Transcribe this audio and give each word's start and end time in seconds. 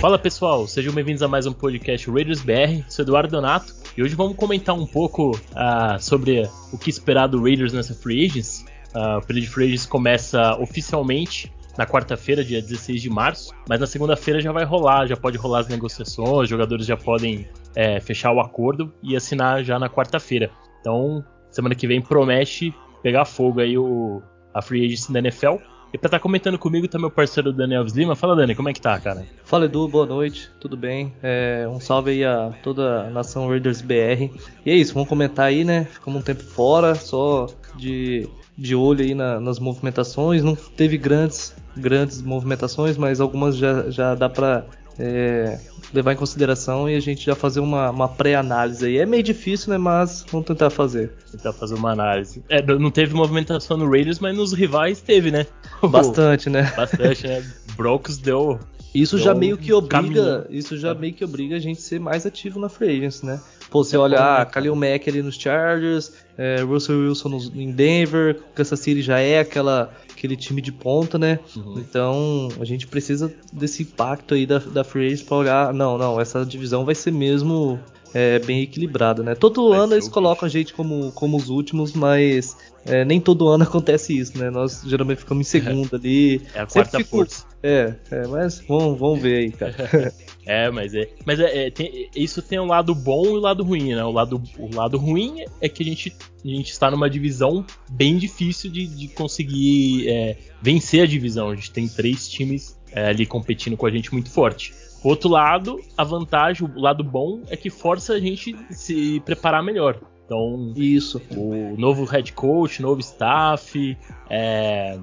Fala 0.00 0.16
pessoal, 0.16 0.64
sejam 0.68 0.94
bem-vindos 0.94 1.24
a 1.24 1.28
mais 1.28 1.44
um 1.44 1.52
podcast 1.52 2.08
Raiders 2.08 2.40
BR. 2.40 2.84
Sou 2.88 3.02
Eduardo 3.02 3.32
Donato 3.32 3.74
e 3.96 4.02
hoje 4.02 4.14
vamos 4.14 4.36
comentar 4.36 4.72
um 4.72 4.86
pouco 4.86 5.32
uh, 5.32 6.00
sobre 6.00 6.48
o 6.72 6.78
que 6.78 6.88
esperar 6.88 7.26
do 7.26 7.42
Raiders 7.42 7.72
nessa 7.72 7.92
Free 7.96 8.26
Agents. 8.26 8.64
Uh, 8.94 9.18
o 9.18 9.26
período 9.26 9.46
de 9.46 9.50
Free 9.50 9.64
Agents 9.64 9.86
começa 9.86 10.56
oficialmente 10.60 11.52
na 11.76 11.84
quarta-feira, 11.84 12.44
dia 12.44 12.62
16 12.62 13.02
de 13.02 13.10
março, 13.10 13.52
mas 13.68 13.80
na 13.80 13.88
segunda-feira 13.88 14.40
já 14.40 14.52
vai 14.52 14.64
rolar, 14.64 15.08
já 15.08 15.16
pode 15.16 15.36
rolar 15.36 15.60
as 15.60 15.68
negociações, 15.68 16.44
os 16.44 16.48
jogadores 16.48 16.86
já 16.86 16.96
podem 16.96 17.48
é, 17.74 17.98
fechar 17.98 18.30
o 18.30 18.38
acordo 18.38 18.94
e 19.02 19.16
assinar 19.16 19.64
já 19.64 19.80
na 19.80 19.90
quarta-feira. 19.90 20.48
Então, 20.80 21.24
semana 21.50 21.74
que 21.74 21.88
vem 21.88 22.00
promete 22.00 22.72
pegar 23.02 23.24
fogo 23.24 23.60
aí 23.60 23.76
o, 23.76 24.22
a 24.54 24.62
Free 24.62 24.86
Agency 24.86 25.12
da 25.12 25.18
NFL. 25.18 25.56
E 25.92 25.96
pra 25.96 26.08
estar 26.08 26.18
tá 26.18 26.22
comentando 26.22 26.58
comigo 26.58 26.86
tá 26.86 26.98
meu 26.98 27.10
parceiro 27.10 27.50
Daniel 27.50 27.82
Lima. 27.84 28.14
Fala, 28.14 28.36
Dani, 28.36 28.54
como 28.54 28.68
é 28.68 28.74
que 28.74 28.80
tá, 28.80 29.00
cara? 29.00 29.26
Fala, 29.42 29.64
Edu, 29.64 29.88
boa 29.88 30.04
noite, 30.04 30.50
tudo 30.60 30.76
bem? 30.76 31.14
É, 31.22 31.66
um 31.66 31.80
salve 31.80 32.10
aí 32.10 32.24
a 32.24 32.52
toda 32.62 33.06
a 33.06 33.10
nação 33.10 33.48
Raiders 33.48 33.80
BR. 33.80 34.30
E 34.66 34.70
é 34.70 34.74
isso, 34.74 34.92
vamos 34.92 35.08
comentar 35.08 35.46
aí, 35.46 35.64
né? 35.64 35.86
Ficamos 35.86 36.20
um 36.20 36.22
tempo 36.22 36.42
fora, 36.42 36.94
só 36.94 37.46
de, 37.74 38.28
de 38.56 38.74
olho 38.74 39.02
aí 39.02 39.14
na, 39.14 39.40
nas 39.40 39.58
movimentações. 39.58 40.42
Não 40.42 40.54
teve 40.54 40.98
grandes, 40.98 41.54
grandes 41.74 42.20
movimentações, 42.20 42.98
mas 42.98 43.18
algumas 43.18 43.56
já, 43.56 43.88
já 43.88 44.14
dá 44.14 44.28
pra 44.28 44.66
é, 44.98 45.58
levar 45.92 46.12
em 46.12 46.16
consideração 46.16 46.88
e 46.88 46.94
a 46.94 47.00
gente 47.00 47.24
já 47.24 47.34
fazer 47.34 47.60
uma, 47.60 47.90
uma 47.90 48.08
pré-análise 48.08 48.86
aí. 48.86 48.98
É 48.98 49.06
meio 49.06 49.22
difícil, 49.22 49.70
né? 49.70 49.78
Mas 49.78 50.24
vamos 50.30 50.46
tentar 50.46 50.70
fazer. 50.70 51.12
Tentar 51.30 51.52
fazer 51.52 51.74
uma 51.74 51.92
análise. 51.92 52.42
É, 52.48 52.62
não 52.62 52.90
teve 52.90 53.14
movimentação 53.14 53.76
no 53.76 53.90
Raiders, 53.90 54.18
mas 54.18 54.36
nos 54.36 54.52
rivais 54.52 55.00
teve, 55.00 55.30
né? 55.30 55.46
Bastante, 55.82 56.50
né? 56.50 56.72
Bastante, 56.76 57.26
né? 57.26 57.44
Broncos 57.76 58.18
deu. 58.18 58.58
Isso 58.94 59.16
deu 59.16 59.24
já 59.24 59.34
meio 59.34 59.56
que 59.56 59.72
obriga, 59.72 60.42
caminho. 60.42 60.46
isso 60.50 60.76
já 60.76 60.94
meio 60.94 61.12
que 61.12 61.24
obriga 61.24 61.56
a 61.56 61.58
gente 61.58 61.78
a 61.78 61.82
ser 61.82 62.00
mais 62.00 62.24
ativo 62.24 62.58
na 62.58 62.68
free 62.68 62.96
agents, 62.96 63.22
né? 63.22 63.40
Pô, 63.70 63.84
você 63.84 63.96
olha, 63.98 64.18
ah, 64.18 64.46
Kalil 64.46 64.74
Mack 64.74 65.08
ali 65.08 65.22
nos 65.22 65.36
Chargers, 65.36 66.12
é, 66.38 66.62
Russell 66.62 67.00
Wilson 67.00 67.28
no, 67.28 67.38
em 67.54 67.70
Denver, 67.70 68.40
Kansas 68.54 68.80
City 68.80 69.02
já 69.02 69.18
é 69.18 69.40
aquela 69.40 69.92
aquele 70.18 70.36
time 70.36 70.60
de 70.60 70.72
ponta, 70.72 71.18
né? 71.18 71.38
Uhum. 71.56 71.78
Então 71.78 72.48
a 72.60 72.64
gente 72.64 72.86
precisa 72.86 73.32
desse 73.52 73.84
impacto 73.84 74.34
aí 74.34 74.44
da, 74.44 74.58
da 74.58 74.82
Free 74.84 75.06
Agents 75.06 75.22
para 75.22 75.36
olhar, 75.36 75.72
não, 75.72 75.96
não, 75.96 76.20
essa 76.20 76.44
divisão 76.44 76.84
vai 76.84 76.94
ser 76.94 77.12
mesmo 77.12 77.78
é, 78.14 78.38
bem 78.38 78.62
equilibrada, 78.62 79.22
né? 79.22 79.34
Todo 79.34 79.70
vai 79.70 79.80
ano 79.80 79.94
eles 79.94 80.08
colocam 80.08 80.46
a 80.46 80.48
gente 80.48 80.72
como, 80.72 81.12
como 81.12 81.36
os 81.36 81.48
últimos, 81.48 81.92
mas 81.92 82.56
é, 82.84 83.04
nem 83.04 83.20
todo 83.20 83.48
ano 83.48 83.64
acontece 83.68 84.16
isso, 84.16 84.38
né? 84.38 84.50
Nós 84.50 84.82
geralmente 84.84 85.18
ficamos 85.18 85.46
em 85.46 85.50
segundo 85.50 85.96
ali. 85.96 86.42
É 86.54 86.60
a 86.60 86.66
quarta 86.66 86.98
fico... 86.98 87.10
força. 87.10 87.46
É, 87.62 87.94
é, 88.10 88.26
mas 88.26 88.60
vamos, 88.66 88.98
vamos 88.98 89.20
ver 89.20 89.38
aí, 89.38 89.50
cara. 89.52 90.12
É, 90.50 90.70
mas 90.70 90.94
é. 90.94 91.10
Mas 91.26 91.38
é, 91.40 91.66
é 91.66 91.70
tem, 91.70 92.08
isso 92.16 92.40
tem 92.40 92.58
um 92.58 92.64
lado 92.64 92.94
bom 92.94 93.26
e 93.26 93.28
o 93.28 93.36
um 93.36 93.40
lado 93.40 93.62
ruim, 93.62 93.94
né? 93.94 94.02
O 94.02 94.10
lado, 94.10 94.42
o 94.58 94.74
lado 94.74 94.96
ruim 94.96 95.44
é 95.60 95.68
que 95.68 95.82
a 95.82 95.86
gente, 95.86 96.16
a 96.42 96.48
gente 96.48 96.70
está 96.70 96.90
numa 96.90 97.10
divisão 97.10 97.66
bem 97.90 98.16
difícil 98.16 98.70
de, 98.70 98.86
de 98.86 99.08
conseguir 99.08 100.08
é, 100.08 100.38
vencer 100.62 101.02
a 101.02 101.06
divisão. 101.06 101.50
A 101.50 101.54
gente 101.54 101.70
tem 101.70 101.86
três 101.86 102.26
times 102.26 102.78
é, 102.90 103.08
ali 103.08 103.26
competindo 103.26 103.76
com 103.76 103.84
a 103.84 103.90
gente 103.90 104.10
muito 104.10 104.30
forte. 104.30 104.72
Outro 105.02 105.28
lado, 105.28 105.80
a 105.96 106.04
vantagem, 106.04 106.68
o 106.68 106.80
lado 106.80 107.04
bom 107.04 107.42
é 107.48 107.56
que 107.56 107.70
força 107.70 108.14
a 108.14 108.20
gente 108.20 108.56
se 108.70 109.20
preparar 109.20 109.62
melhor. 109.62 110.00
Então, 110.24 110.72
isso. 110.76 111.20
O 111.36 111.76
novo 111.78 112.04
head 112.04 112.32
coach, 112.32 112.82
novo 112.82 113.00
staff, 113.00 113.96
é, 114.28 114.98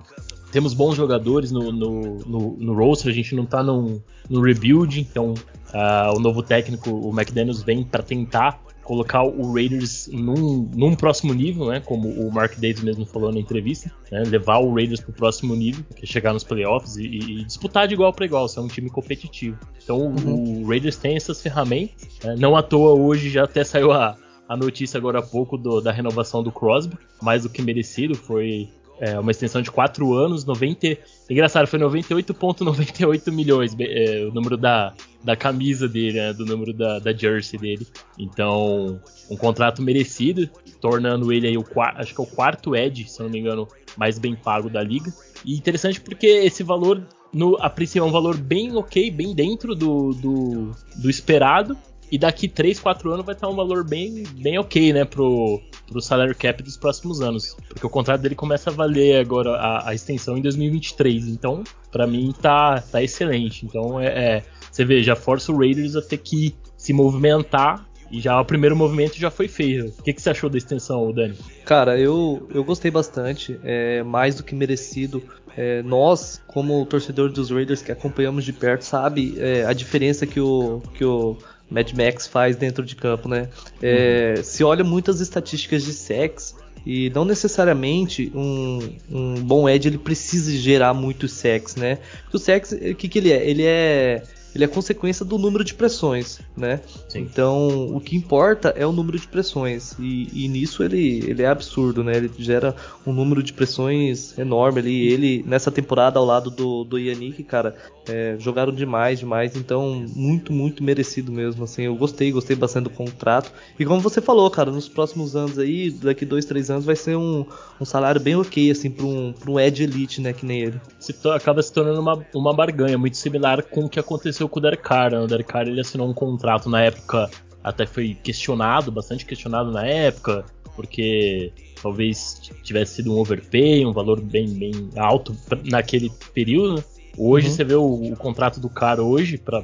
temos 0.51 0.73
bons 0.73 0.95
jogadores 0.95 1.51
no, 1.51 1.71
no, 1.71 2.01
no, 2.19 2.57
no 2.57 2.73
roster, 2.73 3.11
a 3.11 3.15
gente 3.15 3.35
não 3.35 3.43
está 3.43 3.63
no 3.63 4.01
rebuild, 4.29 4.99
então 5.01 5.33
uh, 5.33 6.15
o 6.15 6.19
novo 6.19 6.41
técnico, 6.41 6.89
o 6.89 7.09
McDaniels, 7.09 7.61
vem 7.61 7.83
para 7.83 8.03
tentar 8.03 8.61
colocar 8.85 9.23
o 9.23 9.51
Raiders 9.51 10.07
num, 10.07 10.69
num, 10.73 10.95
próximo 10.95 11.33
nível, 11.33 11.65
né? 11.65 11.81
Como 11.83 12.07
o 12.07 12.31
Mark 12.31 12.53
Davis 12.53 12.81
mesmo 12.81 13.05
falou 13.05 13.33
na 13.33 13.39
entrevista, 13.39 13.91
né, 14.11 14.23
levar 14.23 14.59
o 14.59 14.73
Raiders 14.73 15.01
para 15.01 15.09
o 15.09 15.13
próximo 15.13 15.55
nível, 15.55 15.83
que 15.95 16.05
é 16.05 16.07
chegar 16.07 16.31
nos 16.31 16.43
playoffs 16.43 16.95
e, 16.95 17.03
e, 17.03 17.43
disputar 17.43 17.87
de 17.87 17.95
igual 17.95 18.13
para 18.13 18.25
igual, 18.25 18.47
ser 18.47 18.59
um 18.59 18.67
time 18.67 18.89
competitivo. 18.89 19.57
Então 19.83 19.97
uhum. 19.97 20.61
o 20.61 20.67
Raiders 20.67 20.95
tem 20.95 21.15
essas 21.15 21.41
ferramentas. 21.41 22.07
Né, 22.23 22.35
não 22.37 22.55
à 22.55 22.61
toa 22.61 22.93
hoje 22.93 23.29
já 23.29 23.43
até 23.43 23.63
saiu 23.63 23.91
a, 23.91 24.15
a 24.47 24.55
notícia 24.55 24.99
agora 24.99 25.19
há 25.19 25.23
pouco 25.23 25.57
do, 25.57 25.81
da 25.81 25.91
renovação 25.91 26.43
do 26.43 26.51
Crosby, 26.51 26.95
mais 27.21 27.41
do 27.41 27.49
que 27.49 27.63
merecido, 27.63 28.15
foi 28.15 28.69
é, 28.99 29.19
uma 29.19 29.31
extensão 29.31 29.61
de 29.61 29.71
4 29.71 30.13
anos, 30.13 30.45
90. 30.45 30.97
Engraçado, 31.29 31.67
foi 31.67 31.79
98,98 31.79 33.31
milhões 33.31 33.75
é, 33.79 34.25
o 34.29 34.33
número 34.33 34.57
da, 34.57 34.93
da 35.23 35.35
camisa 35.35 35.87
dele, 35.87 36.19
né, 36.19 36.33
do 36.33 36.45
número 36.45 36.73
da, 36.73 36.99
da 36.99 37.13
jersey 37.13 37.59
dele. 37.59 37.87
Então, 38.17 38.99
um 39.29 39.35
contrato 39.35 39.81
merecido, 39.81 40.49
tornando 40.79 41.31
ele 41.33 41.47
aí 41.47 41.57
o 41.57 41.65
acho 41.95 42.13
que 42.13 42.21
é 42.21 42.23
o 42.23 42.27
quarto 42.27 42.75
Edge, 42.75 43.09
se 43.09 43.21
não 43.21 43.29
me 43.29 43.39
engano, 43.39 43.67
mais 43.97 44.19
bem 44.19 44.35
pago 44.35 44.69
da 44.69 44.81
liga. 44.81 45.11
E 45.43 45.55
interessante 45.55 45.99
porque 45.99 46.27
esse 46.27 46.63
valor, 46.63 47.05
no, 47.33 47.57
a 47.57 47.69
princípio, 47.69 48.03
é 48.03 48.07
um 48.07 48.11
valor 48.11 48.37
bem 48.37 48.75
ok, 48.75 49.11
bem 49.11 49.33
dentro 49.33 49.75
do, 49.75 50.11
do, 50.13 50.71
do 50.95 51.09
esperado. 51.09 51.77
E 52.11 52.17
daqui 52.17 52.47
3, 52.47 52.79
4 52.79 53.11
anos 53.11 53.25
vai 53.25 53.35
estar 53.35 53.49
um 53.49 53.55
valor 53.55 53.83
bem, 53.83 54.23
bem 54.37 54.57
ok, 54.57 54.93
né, 54.93 55.05
pro, 55.05 55.61
pro 55.87 56.01
salário 56.01 56.35
cap 56.35 56.61
dos 56.61 56.77
próximos 56.77 57.21
anos. 57.21 57.55
Porque 57.67 57.85
o 57.85 57.89
contrato 57.89 58.21
dele 58.21 58.35
começa 58.35 58.69
a 58.69 58.73
valer 58.73 59.19
agora 59.19 59.51
a, 59.51 59.89
a 59.89 59.93
extensão 59.93 60.37
em 60.37 60.41
2023. 60.41 61.27
Então, 61.27 61.63
para 61.91 62.05
mim, 62.05 62.33
tá, 62.39 62.81
tá 62.81 63.01
excelente. 63.01 63.65
Então, 63.65 63.99
é, 63.99 64.07
é, 64.07 64.43
você 64.71 64.85
vê, 64.85 65.01
já 65.01 65.15
força 65.15 65.51
o 65.51 65.57
Raiders 65.57 65.95
a 65.95 66.01
ter 66.01 66.17
que 66.17 66.55
se 66.77 66.93
movimentar 66.93 67.87
e 68.11 68.21
já 68.21 68.39
o 68.39 68.45
primeiro 68.45 68.75
movimento 68.75 69.17
já 69.17 69.31
foi 69.31 69.47
feito. 69.47 69.99
O 69.99 70.03
que, 70.03 70.13
que 70.13 70.21
você 70.21 70.29
achou 70.29 70.49
da 70.49 70.57
extensão, 70.57 71.11
Dani? 71.11 71.35
Cara, 71.65 71.99
eu, 71.99 72.47
eu 72.53 72.63
gostei 72.63 72.91
bastante. 72.91 73.59
É 73.63 74.03
mais 74.03 74.35
do 74.35 74.43
que 74.43 74.53
merecido. 74.53 75.23
É, 75.57 75.81
nós, 75.83 76.41
como 76.47 76.85
torcedor 76.85 77.31
dos 77.31 77.49
Raiders 77.49 77.81
que 77.81 77.91
acompanhamos 77.91 78.43
de 78.43 78.53
perto, 78.53 78.83
sabe 78.83 79.35
é, 79.39 79.65
a 79.65 79.73
diferença 79.73 80.27
que 80.27 80.39
o, 80.39 80.81
que 80.93 81.03
o 81.03 81.37
Mad 81.69 81.91
Max 81.93 82.27
faz 82.27 82.55
dentro 82.55 82.85
de 82.85 82.95
campo, 82.95 83.27
né? 83.27 83.49
É. 83.81 84.35
Se 84.43 84.63
olha 84.63 84.83
muitas 84.83 85.19
estatísticas 85.19 85.83
de 85.83 85.93
sex 85.93 86.55
e 86.85 87.09
não 87.09 87.25
necessariamente 87.25 88.31
um, 88.35 88.79
um 89.09 89.35
bom 89.35 89.67
Ed 89.67 89.87
ele 89.87 89.97
precisa 89.97 90.51
gerar 90.51 90.93
muito 90.93 91.27
sex, 91.27 91.75
né? 91.75 91.97
Porque 92.23 92.37
o 92.37 92.39
sex, 92.39 92.71
o 92.71 92.95
que, 92.95 93.07
que 93.07 93.17
ele 93.17 93.31
é? 93.31 93.49
Ele 93.49 93.63
é 93.63 94.21
ele 94.55 94.63
é 94.63 94.67
consequência 94.67 95.25
do 95.25 95.37
número 95.37 95.65
de 95.65 95.73
pressões, 95.73 96.39
né? 96.55 96.79
Sim. 97.09 97.19
Então, 97.19 97.93
o 97.93 97.99
que 97.99 98.15
importa 98.15 98.69
é 98.69 98.85
o 98.87 98.93
número 98.93 99.19
de 99.19 99.27
pressões. 99.27 99.93
E, 99.99 100.29
e, 100.33 100.47
nisso 100.47 100.81
ele, 100.81 101.23
ele 101.29 101.43
é 101.43 101.47
absurdo, 101.47 102.05
né? 102.05 102.15
Ele 102.15 102.31
gera 102.37 102.73
um 103.05 103.11
número 103.11 103.43
de 103.43 103.51
pressões 103.51 104.37
enorme 104.39 104.79
ali. 104.79 105.07
Ele, 105.11 105.43
nessa 105.45 105.69
temporada, 105.69 106.17
ao 106.17 106.25
lado 106.25 106.49
do, 106.49 106.85
do 106.85 106.97
Yannick, 106.97 107.43
cara, 107.43 107.75
é, 108.07 108.37
jogaram 108.39 108.71
demais, 108.71 109.19
demais. 109.19 109.57
Então, 109.57 110.05
muito, 110.15 110.53
muito 110.53 110.81
merecido 110.81 111.33
mesmo. 111.33 111.65
Assim, 111.65 111.83
eu 111.83 111.95
gostei, 111.95 112.31
gostei 112.31 112.55
bastante 112.55 112.85
do 112.85 112.91
contrato. 112.91 113.51
E 113.77 113.85
como 113.85 113.99
você 113.99 114.21
falou, 114.21 114.49
cara, 114.49 114.71
nos 114.71 114.87
próximos 114.87 115.35
anos 115.35 115.59
aí, 115.59 115.91
daqui 115.91 116.25
dois, 116.25 116.45
três 116.45 116.69
anos, 116.69 116.85
vai 116.85 116.95
ser 116.95 117.17
um, 117.17 117.45
um 117.79 117.83
salário 117.83 118.21
bem 118.21 118.37
ok, 118.37 118.71
assim, 118.71 118.89
para 118.89 119.05
um, 119.05 119.33
pra 119.33 119.51
um 119.51 119.59
Ed 119.59 119.83
Elite, 119.83 120.21
né? 120.21 120.31
Que 120.31 120.45
nem 120.45 120.61
ele. 120.61 120.81
Se 120.97 121.13
acaba 121.27 121.61
se 121.61 121.73
tornando 121.73 121.99
uma, 121.99 122.25
uma 122.33 122.53
barganha, 122.53 122.97
muito 122.97 123.17
similar 123.17 123.61
com 123.61 123.83
o 123.85 123.89
que 123.89 123.99
aconteceu 123.99 124.44
aconteceu 124.45 124.49
com 124.49 124.59
o 124.59 124.61
Derek 124.61 124.83
Carr. 124.83 125.11
Né? 125.11 125.19
O 125.19 125.27
Derek 125.27 125.49
Carr 125.49 125.67
ele 125.67 125.81
assinou 125.81 126.09
um 126.09 126.13
contrato 126.13 126.69
na 126.69 126.81
época, 126.81 127.29
até 127.63 127.85
foi 127.85 128.15
questionado, 128.23 128.91
bastante 128.91 129.25
questionado 129.25 129.71
na 129.71 129.85
época, 129.85 130.45
porque 130.75 131.51
talvez 131.81 132.41
tivesse 132.63 132.95
sido 132.95 133.13
um 133.13 133.19
overpay, 133.19 133.85
um 133.85 133.93
valor 133.93 134.21
bem, 134.21 134.47
bem 134.53 134.89
alto 134.95 135.35
naquele 135.65 136.11
período. 136.33 136.75
Né? 136.75 136.83
Hoje 137.17 137.47
uhum. 137.47 137.53
você 137.53 137.63
vê 137.63 137.75
o, 137.75 138.11
o, 138.11 138.15
contrato 138.17 138.59
do 138.59 138.69
cara 138.69 139.01
hoje 139.01 139.37
para 139.37 139.63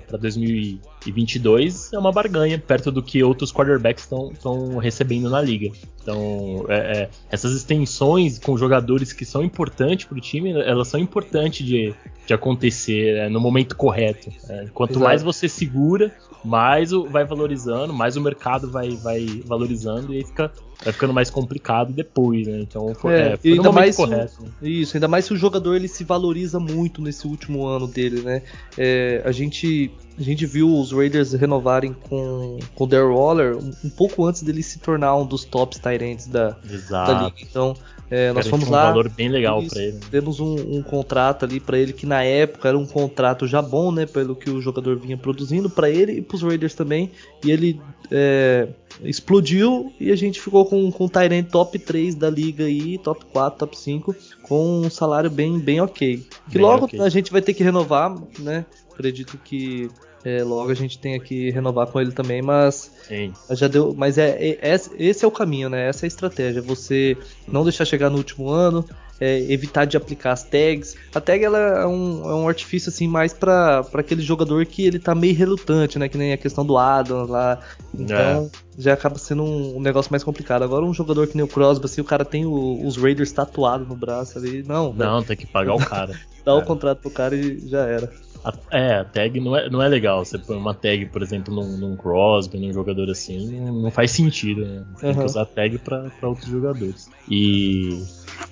2022 1.01 1.93
é 1.93 1.99
uma 1.99 2.11
barganha 2.11 2.59
perto 2.59 2.91
do 2.91 3.01
que 3.01 3.23
outros 3.23 3.51
quarterbacks 3.51 4.03
estão 4.03 4.77
recebendo 4.77 5.29
na 5.29 5.41
liga. 5.41 5.71
Então 6.01 6.65
é, 6.69 6.75
é, 6.75 7.09
essas 7.29 7.53
extensões 7.53 8.37
com 8.37 8.55
jogadores 8.57 9.11
que 9.11 9.25
são 9.25 9.43
importantes 9.43 10.05
para 10.05 10.17
o 10.17 10.21
time, 10.21 10.51
elas 10.51 10.87
são 10.87 10.99
importantes 10.99 11.65
de, 11.65 11.93
de 12.25 12.33
acontecer 12.33 13.17
é, 13.17 13.29
no 13.29 13.39
momento 13.39 13.75
correto. 13.75 14.29
É, 14.49 14.65
quanto 14.73 14.91
Exato. 14.91 15.05
mais 15.05 15.23
você 15.23 15.49
segura, 15.49 16.13
mais 16.43 16.93
o, 16.93 17.05
vai 17.05 17.25
valorizando, 17.25 17.93
mais 17.93 18.15
o 18.15 18.21
mercado 18.21 18.69
vai, 18.69 18.89
vai 18.91 19.25
valorizando 19.45 20.13
e 20.13 20.17
aí 20.17 20.25
fica 20.25 20.51
vai 20.83 20.91
ficando 20.91 21.13
mais 21.13 21.29
complicado 21.29 21.93
depois, 21.93 22.47
né? 22.47 22.59
Então 22.61 22.93
foi, 22.95 23.13
é, 23.13 23.33
é, 23.33 23.37
foi 23.37 23.51
ainda 23.51 23.71
mais 23.71 23.95
correto. 23.95 24.43
Se, 24.59 24.81
isso, 24.81 24.97
ainda 24.97 25.07
mais 25.07 25.25
se 25.25 25.33
o 25.33 25.37
jogador 25.37 25.75
ele 25.75 25.87
se 25.87 26.03
valoriza 26.03 26.59
muito 26.59 27.01
nesse 27.01 27.27
último 27.27 27.67
ano 27.67 27.87
dele, 27.87 28.21
né? 28.21 28.41
É, 28.77 29.21
a 29.23 29.31
gente 29.31 29.91
a 30.17 30.21
gente 30.21 30.45
viu 30.45 30.73
os 30.73 30.91
Raiders 30.91 31.33
renovarem 31.33 31.93
com, 31.93 32.59
o 32.77 32.87
Darryl 32.87 33.15
Waller 33.15 33.57
um, 33.57 33.89
pouco 33.89 34.25
antes 34.25 34.41
dele 34.41 34.61
se 34.61 34.79
tornar 34.79 35.15
um 35.15 35.25
dos 35.25 35.45
tops 35.45 35.79
Tyrants 35.79 36.27
da, 36.27 36.57
da 36.89 37.23
liga. 37.23 37.35
Então 37.41 37.75
É, 38.11 38.33
nós 38.33 38.45
fomos 38.45 38.67
um 38.67 38.71
lá. 38.71 38.83
Um 38.83 38.87
valor 38.89 39.09
bem 39.09 39.29
legal 39.29 39.63
para 39.63 39.81
ele. 39.81 39.97
Temos 40.11 40.41
um, 40.41 40.55
um 40.55 40.83
contrato 40.83 41.45
ali 41.45 41.61
para 41.61 41.79
ele 41.79 41.93
que 41.93 42.05
na 42.05 42.21
época 42.21 42.67
era 42.67 42.77
um 42.77 42.85
contrato 42.85 43.47
já 43.47 43.61
bom, 43.61 43.89
né? 43.89 44.05
Pelo 44.05 44.35
que 44.35 44.49
o 44.49 44.61
jogador 44.61 44.99
vinha 44.99 45.17
produzindo 45.17 45.69
para 45.69 45.89
ele 45.89 46.17
e 46.17 46.21
para 46.21 46.35
os 46.35 46.43
Raiders 46.43 46.75
também. 46.75 47.09
E 47.41 47.49
ele 47.49 47.79
é, 48.11 48.67
explodiu 49.01 49.93
e 49.97 50.11
a 50.11 50.15
gente 50.17 50.41
ficou 50.41 50.65
com, 50.65 50.91
com 50.91 51.05
o 51.05 51.09
Tyrant 51.09 51.47
top 51.49 51.79
3 51.79 52.13
da 52.15 52.29
liga 52.29 52.65
aí, 52.65 52.97
top 52.97 53.23
4, 53.31 53.59
top 53.59 53.77
5, 53.77 54.13
com 54.41 54.81
um 54.81 54.89
salário 54.89 55.29
bem, 55.29 55.57
bem 55.57 55.79
ok. 55.79 56.17
Que 56.49 56.55
bem 56.55 56.61
logo 56.61 56.85
okay. 56.85 56.99
a 56.99 57.07
gente 57.07 57.31
vai 57.31 57.41
ter 57.41 57.53
que 57.53 57.63
renovar, 57.63 58.13
né? 58.39 58.65
Acredito 58.93 59.37
que 59.37 59.89
é, 60.23 60.43
logo 60.43 60.69
a 60.69 60.75
gente 60.75 60.99
tem 60.99 61.19
que 61.19 61.49
renovar 61.49 61.87
com 61.87 61.99
ele 61.99 62.11
também, 62.11 62.41
mas 62.41 62.91
Sim. 63.07 63.33
já 63.51 63.67
deu. 63.67 63.93
Mas 63.97 64.17
é, 64.17 64.29
é, 64.29 64.59
é, 64.61 64.79
esse 64.99 65.25
é 65.25 65.27
o 65.27 65.31
caminho, 65.31 65.69
né? 65.69 65.89
Essa 65.89 66.05
é 66.05 66.07
a 66.07 66.09
estratégia. 66.09 66.61
Você 66.61 67.17
não 67.47 67.63
deixar 67.63 67.85
chegar 67.85 68.09
no 68.09 68.17
último 68.17 68.49
ano, 68.49 68.85
é, 69.19 69.39
evitar 69.51 69.85
de 69.85 69.97
aplicar 69.97 70.33
as 70.33 70.43
tags. 70.43 70.95
A 71.13 71.19
tag 71.19 71.43
ela 71.43 71.57
é 71.57 71.85
um, 71.87 72.29
é 72.29 72.35
um 72.35 72.47
artifício 72.47 72.89
assim 72.89 73.07
mais 73.07 73.33
para 73.33 73.85
aquele 73.93 74.21
jogador 74.21 74.65
que 74.65 74.85
ele 74.85 74.99
tá 74.99 75.15
meio 75.15 75.35
relutante, 75.35 75.97
né? 75.97 76.07
Que 76.07 76.17
nem 76.17 76.33
a 76.33 76.37
questão 76.37 76.63
do 76.63 76.77
Adam 76.77 77.25
lá. 77.25 77.59
Então 77.93 78.51
é. 78.77 78.81
já 78.81 78.93
acaba 78.93 79.17
sendo 79.17 79.43
um, 79.43 79.77
um, 79.77 79.81
negócio 79.81 80.11
mais 80.11 80.23
complicado. 80.23 80.63
Agora 80.63 80.85
um 80.85 80.93
jogador 80.93 81.27
que 81.27 81.35
nem 81.35 81.43
o 81.43 81.47
Crosby, 81.47 81.85
assim, 81.85 82.01
o 82.01 82.05
cara 82.05 82.23
tem 82.23 82.45
o, 82.45 82.85
os 82.85 82.95
Raiders 82.95 83.31
tatuados 83.31 83.87
no 83.87 83.95
braço 83.95 84.37
ali. 84.37 84.63
Não. 84.63 84.93
Não, 84.93 85.15
véio. 85.15 85.23
tem 85.23 85.37
que 85.37 85.47
pagar 85.47 85.73
o 85.73 85.79
cara. 85.85 86.13
Dá 86.45 86.55
o 86.55 86.63
contrato 86.63 86.99
pro 86.99 87.09
cara 87.11 87.35
e 87.35 87.59
já 87.67 87.85
era. 87.85 88.11
A, 88.43 88.53
é, 88.71 88.93
a 88.95 89.05
tag 89.05 89.39
não 89.39 89.55
é, 89.55 89.69
não 89.69 89.81
é 89.81 89.87
legal. 89.87 90.25
Você 90.25 90.37
põe 90.37 90.57
uma 90.57 90.73
tag, 90.73 91.05
por 91.07 91.21
exemplo, 91.21 91.53
num, 91.53 91.77
num 91.77 91.95
Crosby, 91.95 92.59
num 92.59 92.73
jogador 92.73 93.09
assim, 93.09 93.59
não 93.59 93.91
faz 93.91 94.11
sentido, 94.11 94.65
né? 94.65 94.83
Tem 94.99 95.11
uhum. 95.11 95.17
que 95.17 95.25
usar 95.25 95.45
tag 95.45 95.77
para 95.77 96.11
outros 96.23 96.47
jogadores. 96.47 97.09
E 97.29 98.03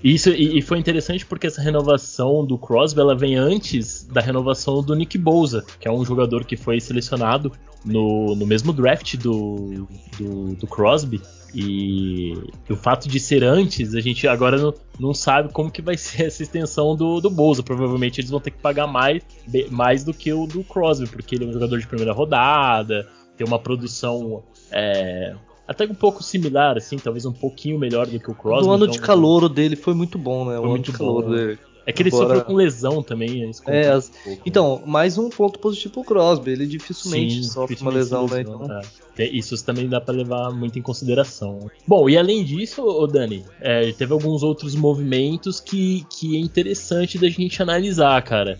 isso 0.04 0.30
e, 0.30 0.60
e, 0.60 0.62
foi 0.62 0.80
interessante 0.80 1.26
porque 1.26 1.48
essa 1.48 1.62
renovação 1.62 2.46
do 2.46 2.58
Crosby 2.58 3.02
ela 3.02 3.16
vem 3.16 3.36
antes 3.36 4.04
da 4.06 4.22
renovação 4.22 4.82
do 4.82 4.96
Nick 4.96 5.18
Bouza, 5.18 5.66
que 5.80 5.88
é 5.88 5.92
um 5.92 6.06
jogador 6.06 6.46
que 6.46 6.56
foi 6.56 6.80
selecionado 6.80 7.52
no, 7.84 8.36
no 8.36 8.46
mesmo 8.46 8.72
draft 8.72 9.18
do, 9.18 9.88
do, 10.18 10.56
do 10.56 10.68
Crosby. 10.68 11.22
E, 11.54 12.34
o 12.70 12.76
fato 12.76 13.10
de 13.10 13.20
ser 13.20 13.44
antes, 13.44 13.96
a 13.96 14.00
gente 14.00 14.28
agora 14.28 14.58
não, 14.58 14.74
não, 15.00 15.14
sabe 15.14 15.52
como 15.52 15.72
que 15.72 15.82
vai 15.82 15.98
ser 15.98 16.28
essa 16.28 16.44
extensão 16.44 16.96
do, 16.96 17.20
do 17.20 17.30
Bolsa. 17.30 17.64
Provavelmente 17.64 18.22
eles 18.22 18.30
vão 18.30 18.40
ter 18.40 18.52
que 18.52 18.60
pagar 18.60 18.88
mais, 18.88 19.24
mais 19.72 20.04
do 20.04 20.14
que 20.14 20.32
o 20.32 20.46
do 20.46 20.64
Crosby, 20.64 21.08
porque 21.08 21.36
ele 21.36 21.46
é 21.46 21.48
um 21.48 21.54
jogador 21.54 21.80
de 21.80 21.88
primeira 21.88 22.14
rodada, 22.14 23.08
tem 23.36 23.48
uma 23.48 23.60
produção 23.60 24.44
é, 24.72 25.36
até 25.70 25.86
um 25.86 25.94
pouco 25.94 26.24
similar, 26.24 26.78
assim, 26.78 26.98
talvez 26.98 27.28
um 27.28 27.32
pouquinho 27.32 27.78
melhor 27.78 28.08
do 28.08 28.20
que 28.20 28.32
o 28.32 28.34
Crosby. 28.34 28.68
O 28.68 28.72
ano 28.72 28.86
então, 28.86 28.96
de 28.96 29.00
calouro 29.00 29.48
dele 29.48 29.76
foi 29.76 29.94
muito 29.94 30.18
bom, 30.18 30.44
né? 30.44 30.60
O 30.60 30.66
ano 30.66 30.80
de 30.80 30.92
calor 30.92 31.30
dele. 31.30 31.60
É 31.86 31.92
que 31.92 32.02
ele 32.02 32.10
Agora... 32.10 32.28
sofreu 32.28 32.46
com 32.46 32.54
lesão 32.56 33.04
também. 33.04 33.52
É, 33.68 33.90
as... 33.90 34.10
um 34.10 34.24
pouco, 34.24 34.42
então, 34.48 34.78
né? 34.78 34.82
mais 34.88 35.20
um 35.20 35.30
ponto 35.30 35.60
positivo 35.60 35.94
pro 35.94 36.04
Crosby. 36.04 36.52
Ele 36.52 36.66
dificilmente 36.66 37.36
Sim, 37.36 37.44
sofre 37.44 37.76
dificilmente 37.76 37.84
uma 37.84 37.92
lesão, 37.92 38.28
né? 38.28 38.42
Então... 38.42 38.82
É. 39.18 39.26
Isso 39.26 39.64
também 39.64 39.88
dá 39.88 40.02
para 40.02 40.16
levar 40.16 40.50
muito 40.52 40.80
em 40.80 40.82
consideração. 40.82 41.70
Bom, 41.86 42.10
e 42.10 42.18
além 42.18 42.44
disso, 42.44 42.82
ô 42.82 43.06
Dani, 43.06 43.46
é, 43.62 43.92
teve 43.92 44.14
alguns 44.14 44.42
outros 44.42 44.74
movimentos 44.76 45.60
que, 45.60 46.06
que 46.10 46.36
é 46.36 46.40
interessante 46.40 47.20
da 47.20 47.30
gente 47.30 47.62
analisar, 47.62 48.20
cara. 48.24 48.60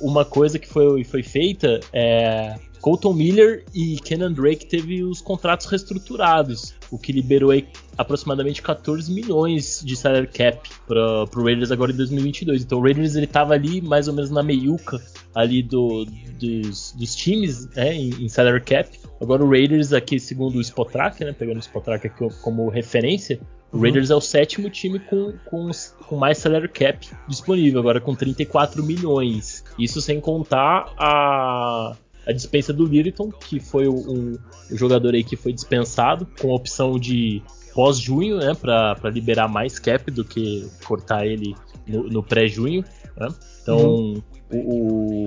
Uma 0.00 0.24
coisa 0.24 0.58
que 0.58 0.68
foi, 0.68 1.02
foi 1.02 1.22
feita 1.22 1.80
é 1.92 2.60
Colton 2.80 3.12
Miller 3.12 3.64
e 3.74 3.96
Kenan 3.96 4.32
Drake 4.32 4.66
teve 4.66 5.02
os 5.02 5.20
contratos 5.20 5.66
reestruturados, 5.66 6.74
o 6.90 6.98
que 6.98 7.12
liberou 7.12 7.50
aproximadamente 7.96 8.62
14 8.62 9.12
milhões 9.12 9.82
de 9.84 9.94
salary 9.94 10.26
cap 10.26 10.68
para 10.86 11.24
o 11.24 11.44
Raiders 11.44 11.70
agora 11.70 11.92
em 11.92 11.96
2022. 11.96 12.62
Então 12.62 12.78
o 12.78 12.82
Raiders 12.82 13.14
ele 13.14 13.26
estava 13.26 13.54
ali 13.54 13.80
mais 13.80 14.08
ou 14.08 14.14
menos 14.14 14.30
na 14.30 14.42
meiuca 14.42 15.00
ali 15.34 15.62
do, 15.62 16.06
dos, 16.38 16.92
dos 16.92 17.14
times 17.14 17.68
né, 17.74 17.94
em, 17.94 18.24
em, 18.24 18.28
salary 18.28 18.62
cap. 18.62 18.88
Agora 19.20 19.44
o 19.44 19.50
Raiders 19.50 19.92
aqui, 19.92 20.18
segundo 20.18 20.56
o 20.56 20.60
Spotrack, 20.60 21.22
né, 21.24 21.32
pegando 21.32 21.58
o 21.58 21.60
Spotrack 21.60 22.06
aqui 22.06 22.28
como 22.40 22.68
referência, 22.70 23.38
o 23.70 23.76
uhum. 23.76 23.82
Raiders 23.82 24.10
é 24.10 24.14
o 24.14 24.20
sétimo 24.20 24.70
time 24.70 24.98
com, 24.98 25.34
com, 25.44 25.70
com, 26.06 26.16
mais 26.16 26.38
salary 26.38 26.68
cap 26.68 27.08
disponível, 27.28 27.80
agora 27.80 28.00
com 28.00 28.14
34 28.14 28.82
milhões. 28.82 29.62
Isso 29.78 30.00
sem 30.00 30.20
contar 30.20 30.92
a, 30.98 31.94
a 32.26 32.32
dispensa 32.32 32.72
do 32.72 32.84
Liriton, 32.84 33.30
que 33.30 33.58
foi 33.60 33.86
o, 33.86 33.94
o 33.94 34.76
jogador 34.76 35.14
aí 35.14 35.24
que 35.24 35.36
foi 35.36 35.52
dispensado, 35.52 36.26
com 36.40 36.52
a 36.52 36.54
opção 36.54 36.98
de 36.98 37.42
pós-junho, 37.74 38.38
né, 38.38 38.54
para 38.54 39.10
liberar 39.10 39.48
mais 39.48 39.78
cap 39.78 40.10
do 40.10 40.24
que 40.24 40.68
cortar 40.84 41.26
ele 41.26 41.54
no, 41.86 42.04
no 42.04 42.22
pré-junho. 42.22 42.84
Né? 43.16 43.28
Então, 43.62 43.78
uhum. 43.78 44.22
o, 44.52 45.24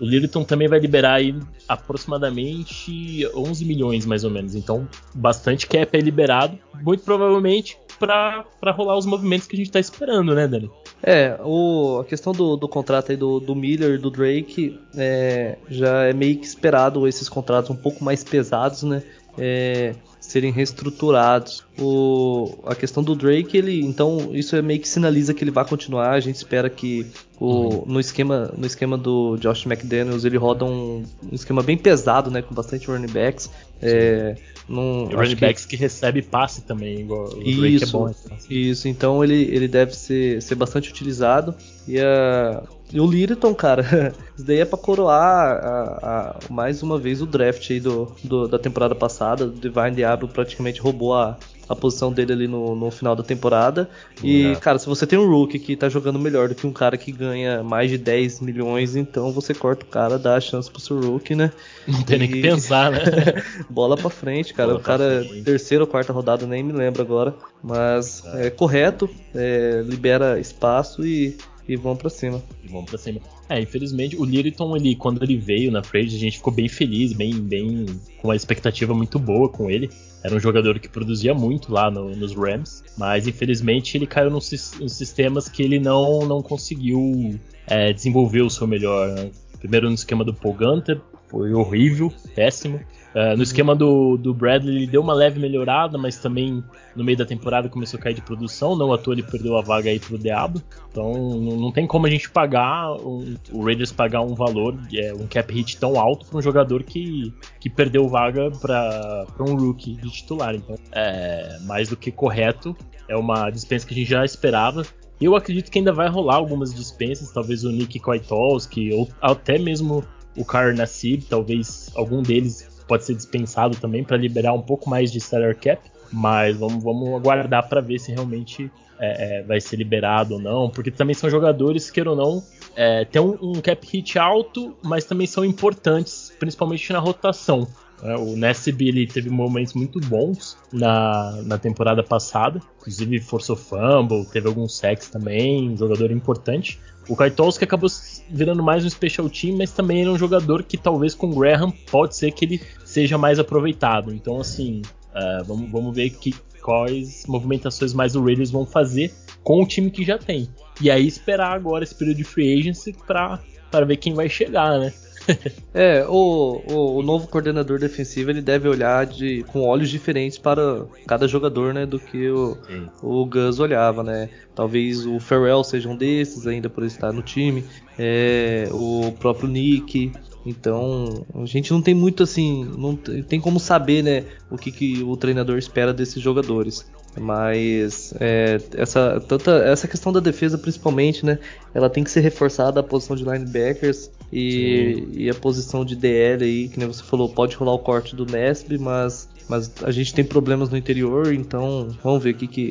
o, 0.00 0.38
o 0.38 0.44
também 0.44 0.68
vai 0.68 0.78
liberar 0.78 1.14
aí 1.14 1.34
aproximadamente 1.68 3.26
11 3.34 3.64
milhões, 3.64 4.06
mais 4.06 4.24
ou 4.24 4.30
menos. 4.30 4.54
Então, 4.54 4.88
bastante 5.14 5.66
cap 5.66 5.96
é 5.96 6.00
liberado. 6.00 6.58
Muito 6.82 7.04
provavelmente 7.04 7.78
para 7.98 8.72
rolar 8.72 8.96
os 8.96 9.06
movimentos 9.06 9.46
que 9.46 9.54
a 9.54 9.58
gente 9.58 9.68
está 9.68 9.80
esperando, 9.80 10.34
né, 10.34 10.48
Dani? 10.48 10.70
É, 11.06 11.38
o, 11.44 11.98
a 12.00 12.04
questão 12.04 12.32
do, 12.32 12.56
do 12.56 12.66
contrato 12.66 13.10
aí 13.10 13.16
do, 13.16 13.38
do 13.38 13.54
Miller 13.54 13.96
e 13.96 13.98
do 13.98 14.10
Drake 14.10 14.80
é, 14.96 15.58
já 15.68 16.04
é 16.04 16.14
meio 16.14 16.38
que 16.38 16.46
esperado 16.46 17.06
esses 17.06 17.28
contratos 17.28 17.70
um 17.70 17.76
pouco 17.76 18.02
mais 18.02 18.24
pesados, 18.24 18.82
né? 18.84 19.02
É, 19.36 19.94
serem 20.26 20.50
reestruturados. 20.50 21.62
O, 21.78 22.54
a 22.64 22.74
questão 22.74 23.02
do 23.02 23.14
Drake, 23.14 23.56
ele, 23.56 23.80
então 23.82 24.30
isso 24.32 24.56
é 24.56 24.62
meio 24.62 24.80
que 24.80 24.88
sinaliza 24.88 25.34
que 25.34 25.44
ele 25.44 25.50
vai 25.50 25.64
continuar. 25.64 26.12
A 26.12 26.20
gente 26.20 26.36
espera 26.36 26.70
que 26.70 27.06
o, 27.38 27.46
uhum. 27.46 27.84
no 27.86 28.00
esquema 28.00 28.52
no 28.56 28.66
esquema 28.66 28.96
do 28.96 29.36
Josh 29.36 29.66
McDaniels 29.66 30.24
ele 30.24 30.38
roda 30.38 30.64
um, 30.64 31.04
um 31.30 31.34
esquema 31.34 31.62
bem 31.62 31.76
pesado, 31.76 32.30
né, 32.30 32.40
com 32.42 32.54
bastante 32.54 32.86
running 32.86 33.12
backs. 33.12 33.50
É, 33.82 34.36
num, 34.68 35.06
running 35.08 35.36
backs 35.36 35.66
que... 35.66 35.76
que 35.76 35.82
recebe 35.82 36.22
passe 36.22 36.62
também, 36.62 37.00
igual 37.00 37.28
o 37.28 37.42
isso, 37.42 37.60
Drake 37.60 37.84
é 37.84 37.86
bom. 37.86 38.14
Isso, 38.48 38.88
então 38.88 39.22
ele, 39.22 39.42
ele 39.54 39.68
deve 39.68 39.94
ser, 39.94 40.40
ser 40.40 40.54
bastante 40.54 40.90
utilizado. 40.90 41.54
E 41.86 42.00
a, 42.00 42.62
e 42.94 43.00
o 43.00 43.06
Liriton, 43.06 43.54
cara, 43.54 43.82
isso 44.36 44.46
daí 44.46 44.60
é 44.60 44.64
pra 44.64 44.78
coroar 44.78 45.18
a, 45.18 45.98
a, 46.02 46.36
mais 46.48 46.82
uma 46.82 46.98
vez 46.98 47.20
o 47.20 47.26
draft 47.26 47.70
aí 47.70 47.80
do, 47.80 48.12
do 48.22 48.46
da 48.46 48.58
temporada 48.58 48.94
passada. 48.94 49.46
O 49.46 49.50
Divine 49.50 49.90
Diablo 50.14 50.28
praticamente 50.28 50.80
roubou 50.80 51.14
a, 51.14 51.36
a 51.68 51.74
posição 51.74 52.12
dele 52.12 52.32
ali 52.32 52.48
no, 52.48 52.74
no 52.74 52.90
final 52.90 53.16
da 53.16 53.22
temporada. 53.22 53.88
E, 54.22 54.46
é. 54.46 54.54
cara, 54.56 54.78
se 54.78 54.86
você 54.86 55.06
tem 55.06 55.18
um 55.18 55.28
rookie 55.28 55.58
que 55.58 55.76
tá 55.76 55.88
jogando 55.88 56.18
melhor 56.18 56.48
do 56.48 56.54
que 56.54 56.66
um 56.66 56.72
cara 56.72 56.96
que 56.96 57.10
ganha 57.10 57.62
mais 57.62 57.90
de 57.90 57.98
10 57.98 58.40
milhões, 58.40 58.96
então 58.96 59.32
você 59.32 59.52
corta 59.52 59.84
o 59.84 59.88
cara, 59.88 60.18
dá 60.18 60.36
a 60.36 60.40
chance 60.40 60.70
pro 60.70 60.80
seu 60.80 61.00
rookie, 61.00 61.34
né? 61.34 61.50
Não 61.86 62.02
tem 62.02 62.16
e... 62.16 62.18
nem 62.20 62.30
que 62.30 62.40
pensar, 62.40 62.90
né? 62.92 63.00
Bola 63.68 63.96
pra 63.96 64.10
frente, 64.10 64.54
cara. 64.54 64.68
Bola 64.68 64.80
o 64.80 64.82
cara, 64.82 65.26
terceira 65.44 65.84
ou 65.84 65.88
quarta 65.88 66.12
rodada, 66.12 66.46
nem 66.46 66.62
me 66.62 66.72
lembro 66.72 67.02
agora. 67.02 67.34
Mas 67.62 68.22
é, 68.34 68.46
é 68.46 68.50
correto, 68.50 69.08
é, 69.34 69.82
libera 69.86 70.38
espaço 70.38 71.04
e 71.04 71.36
e 71.68 71.76
vão 71.76 71.96
para 71.96 72.10
cima. 72.10 72.42
E 72.62 72.68
vão 72.68 72.84
para 72.84 72.98
cima. 72.98 73.20
É, 73.48 73.60
infelizmente 73.60 74.16
o 74.16 74.24
Liriton, 74.24 74.76
ele, 74.76 74.94
quando 74.96 75.22
ele 75.22 75.36
veio 75.36 75.70
na 75.70 75.82
frente, 75.82 76.14
a 76.14 76.18
gente 76.18 76.38
ficou 76.38 76.52
bem 76.52 76.68
feliz, 76.68 77.12
bem, 77.12 77.34
bem 77.34 77.86
com 78.20 78.28
uma 78.28 78.36
expectativa 78.36 78.94
muito 78.94 79.18
boa 79.18 79.48
com 79.48 79.70
ele. 79.70 79.90
Era 80.22 80.34
um 80.34 80.40
jogador 80.40 80.78
que 80.78 80.88
produzia 80.88 81.34
muito 81.34 81.70
lá 81.70 81.90
no, 81.90 82.16
nos 82.16 82.34
Rams, 82.34 82.82
mas 82.96 83.26
infelizmente 83.26 83.96
ele 83.98 84.06
caiu 84.06 84.30
nos, 84.30 84.50
nos 84.80 84.92
sistemas 84.94 85.48
que 85.48 85.62
ele 85.62 85.78
não, 85.78 86.20
não 86.20 86.42
conseguiu 86.42 87.38
é, 87.66 87.92
desenvolver 87.92 88.40
o 88.40 88.48
seu 88.48 88.66
melhor. 88.66 89.10
Né? 89.10 89.30
Primeiro 89.58 89.88
no 89.88 89.94
esquema 89.94 90.24
do 90.24 90.32
Paul 90.32 90.54
Gunter, 90.54 91.00
foi 91.34 91.52
horrível, 91.52 92.12
péssimo. 92.32 92.80
Uh, 93.12 93.36
no 93.36 93.42
esquema 93.42 93.74
do, 93.74 94.16
do 94.16 94.32
Bradley, 94.32 94.76
ele 94.76 94.86
deu 94.86 95.00
uma 95.00 95.12
leve 95.12 95.40
melhorada, 95.40 95.98
mas 95.98 96.16
também 96.16 96.62
no 96.94 97.02
meio 97.02 97.18
da 97.18 97.24
temporada 97.24 97.68
começou 97.68 97.98
a 97.98 98.02
cair 98.02 98.14
de 98.14 98.22
produção. 98.22 98.76
Não 98.76 98.92
à 98.92 98.98
toa 98.98 99.14
ele 99.14 99.22
perdeu 99.22 99.56
a 99.56 99.60
vaga 99.60 99.90
aí 99.90 99.98
pro 99.98 100.16
Diablo. 100.16 100.62
Então 100.90 101.12
não, 101.12 101.56
não 101.56 101.72
tem 101.72 101.86
como 101.86 102.06
a 102.06 102.10
gente 102.10 102.30
pagar, 102.30 102.92
um, 102.92 103.34
o 103.52 103.64
Raiders 103.64 103.90
pagar 103.90 104.20
um 104.20 104.34
valor, 104.34 104.78
é, 104.94 105.12
um 105.12 105.26
cap 105.26 105.52
hit 105.52 105.76
tão 105.78 105.98
alto 105.98 106.26
para 106.26 106.38
um 106.38 106.42
jogador 106.42 106.84
que, 106.84 107.32
que 107.58 107.68
perdeu 107.68 108.08
vaga 108.08 108.50
para 108.60 109.26
um 109.40 109.56
rookie 109.56 109.94
de 109.96 110.10
titular. 110.10 110.54
Então 110.54 110.76
é 110.92 111.58
mais 111.62 111.88
do 111.88 111.96
que 111.96 112.12
correto. 112.12 112.76
É 113.08 113.16
uma 113.16 113.50
dispensa 113.50 113.86
que 113.86 113.92
a 113.92 113.96
gente 113.96 114.10
já 114.10 114.24
esperava. 114.24 114.84
Eu 115.20 115.36
acredito 115.36 115.70
que 115.70 115.78
ainda 115.78 115.92
vai 115.92 116.08
rolar 116.08 116.36
algumas 116.36 116.74
dispensas, 116.74 117.30
talvez 117.30 117.64
o 117.64 117.70
Nick 117.70 118.00
Kwiatkowski 118.00 118.92
ou 118.92 119.08
até 119.22 119.58
mesmo 119.58 120.04
o 120.36 120.44
Kar 120.44 120.74
Nassib, 120.74 121.24
talvez 121.28 121.90
algum 121.94 122.22
deles 122.22 122.68
pode 122.86 123.04
ser 123.04 123.14
dispensado 123.14 123.76
também 123.76 124.04
para 124.04 124.16
liberar 124.16 124.52
um 124.52 124.62
pouco 124.62 124.88
mais 124.88 125.10
de 125.10 125.20
salary 125.20 125.54
cap, 125.54 125.82
mas 126.12 126.56
vamos, 126.56 126.82
vamos 126.82 127.14
aguardar 127.14 127.68
para 127.68 127.80
ver 127.80 127.98
se 127.98 128.12
realmente 128.12 128.70
é, 128.98 129.38
é, 129.38 129.42
vai 129.42 129.60
ser 129.60 129.76
liberado 129.76 130.34
ou 130.34 130.40
não, 130.40 130.70
porque 130.70 130.90
também 130.90 131.14
são 131.14 131.28
jogadores, 131.28 131.90
queira 131.90 132.10
ou 132.10 132.16
não, 132.16 132.42
é, 132.76 133.04
tem 133.04 133.20
um, 133.20 133.36
um, 133.40 133.60
cap 133.60 133.86
hit 133.86 134.18
alto, 134.18 134.76
mas 134.82 135.04
também 135.04 135.26
são 135.26 135.44
importantes, 135.44 136.32
principalmente 136.38 136.92
na 136.92 136.98
rotação. 136.98 137.66
Né? 138.02 138.14
O 138.16 138.36
Nessib 138.36 138.80
ele 138.82 139.06
teve 139.06 139.30
momentos 139.30 139.74
muito 139.74 139.98
bons 140.00 140.56
na, 140.72 141.42
na 141.42 141.58
temporada 141.58 142.02
passada, 142.02 142.60
inclusive 142.78 143.20
forçou 143.20 143.56
fumble, 143.56 144.24
teve 144.26 144.46
alguns 144.46 144.76
sacks 144.76 145.08
também, 145.08 145.70
um 145.70 145.76
jogador 145.76 146.10
importante. 146.10 146.78
O 147.08 147.14
Kaitowski 147.14 147.64
acabou 147.64 147.90
virando 148.30 148.62
mais 148.62 148.84
um 148.84 148.90
special 148.90 149.28
team, 149.28 149.56
mas 149.58 149.72
também 149.72 150.02
era 150.02 150.10
um 150.10 150.18
jogador 150.18 150.62
que 150.62 150.78
talvez 150.78 151.14
com 151.14 151.28
o 151.28 151.34
Graham 151.34 151.70
pode 151.90 152.16
ser 152.16 152.32
que 152.32 152.44
ele 152.44 152.60
seja 152.84 153.18
mais 153.18 153.38
aproveitado. 153.38 154.12
Então, 154.12 154.40
assim, 154.40 154.80
uh, 155.10 155.44
vamos, 155.44 155.70
vamos 155.70 155.94
ver 155.94 156.10
que, 156.10 156.34
quais 156.62 157.26
movimentações 157.26 157.92
mais 157.92 158.16
o 158.16 158.24
Raiders 158.24 158.50
vão 158.50 158.64
fazer 158.64 159.12
com 159.42 159.62
o 159.62 159.66
time 159.66 159.90
que 159.90 160.02
já 160.02 160.16
tem. 160.16 160.48
E 160.80 160.90
aí 160.90 161.06
esperar 161.06 161.52
agora 161.52 161.84
esse 161.84 161.94
período 161.94 162.16
de 162.16 162.24
free 162.24 162.58
agency 162.58 162.96
para 163.06 163.38
ver 163.86 163.98
quem 163.98 164.14
vai 164.14 164.28
chegar, 164.28 164.78
né? 164.80 164.92
é, 165.72 166.04
o, 166.08 166.62
o, 166.70 166.98
o, 166.98 167.02
novo 167.02 167.28
coordenador 167.28 167.78
defensivo 167.78 168.30
ele 168.30 168.42
deve 168.42 168.68
olhar 168.68 169.06
de, 169.06 169.42
com 169.44 169.62
olhos 169.62 169.90
diferentes 169.90 170.38
para 170.38 170.84
cada 171.06 171.26
jogador, 171.26 171.72
né, 171.72 171.86
do 171.86 171.98
que 171.98 172.28
o, 172.28 172.56
o 173.02 173.24
Gus 173.26 173.58
olhava, 173.58 174.02
né? 174.02 174.28
Talvez 174.54 175.06
o 175.06 175.18
Farrell 175.18 175.64
seja 175.64 175.88
um 175.88 175.96
desses 175.96 176.46
ainda 176.46 176.68
por 176.68 176.84
estar 176.84 177.12
no 177.12 177.22
time, 177.22 177.64
é, 177.98 178.68
o 178.72 179.12
próprio 179.18 179.48
Nick. 179.48 180.12
Então 180.46 181.24
a 181.34 181.46
gente 181.46 181.72
não 181.72 181.80
tem 181.80 181.94
muito 181.94 182.22
assim, 182.22 182.64
não 182.76 182.94
tem 182.96 183.40
como 183.40 183.58
saber, 183.58 184.02
né, 184.02 184.24
o 184.50 184.58
que, 184.58 184.70
que 184.70 185.02
o 185.02 185.16
treinador 185.16 185.58
espera 185.58 185.92
desses 185.92 186.22
jogadores. 186.22 186.86
Mas 187.18 188.12
é, 188.18 188.58
essa, 188.76 189.22
tanta, 189.28 189.52
essa 189.64 189.86
questão 189.86 190.12
da 190.12 190.18
defesa, 190.18 190.58
principalmente, 190.58 191.24
né? 191.24 191.38
Ela 191.72 191.88
tem 191.88 192.02
que 192.02 192.10
ser 192.10 192.20
reforçada 192.20 192.80
a 192.80 192.82
posição 192.82 193.14
de 193.14 193.22
linebackers 193.22 194.10
e, 194.34 195.08
e, 195.12 195.30
a 195.30 195.34
posição 195.34 195.84
de 195.84 195.94
DL 195.94 196.44
aí, 196.44 196.68
que 196.68 196.78
nem 196.78 196.88
você 196.88 197.02
falou, 197.02 197.28
pode 197.28 197.54
rolar 197.54 197.74
o 197.74 197.78
corte 197.78 198.16
do 198.16 198.26
Nesb, 198.26 198.76
mas, 198.78 199.28
mas 199.48 199.72
a 199.84 199.92
gente 199.92 200.12
tem 200.12 200.24
problemas 200.24 200.68
no 200.70 200.76
interior, 200.76 201.32
então 201.32 201.88
vamos 202.02 202.22
ver 202.22 202.34
o 202.34 202.34
que, 202.34 202.48
que, 202.48 202.70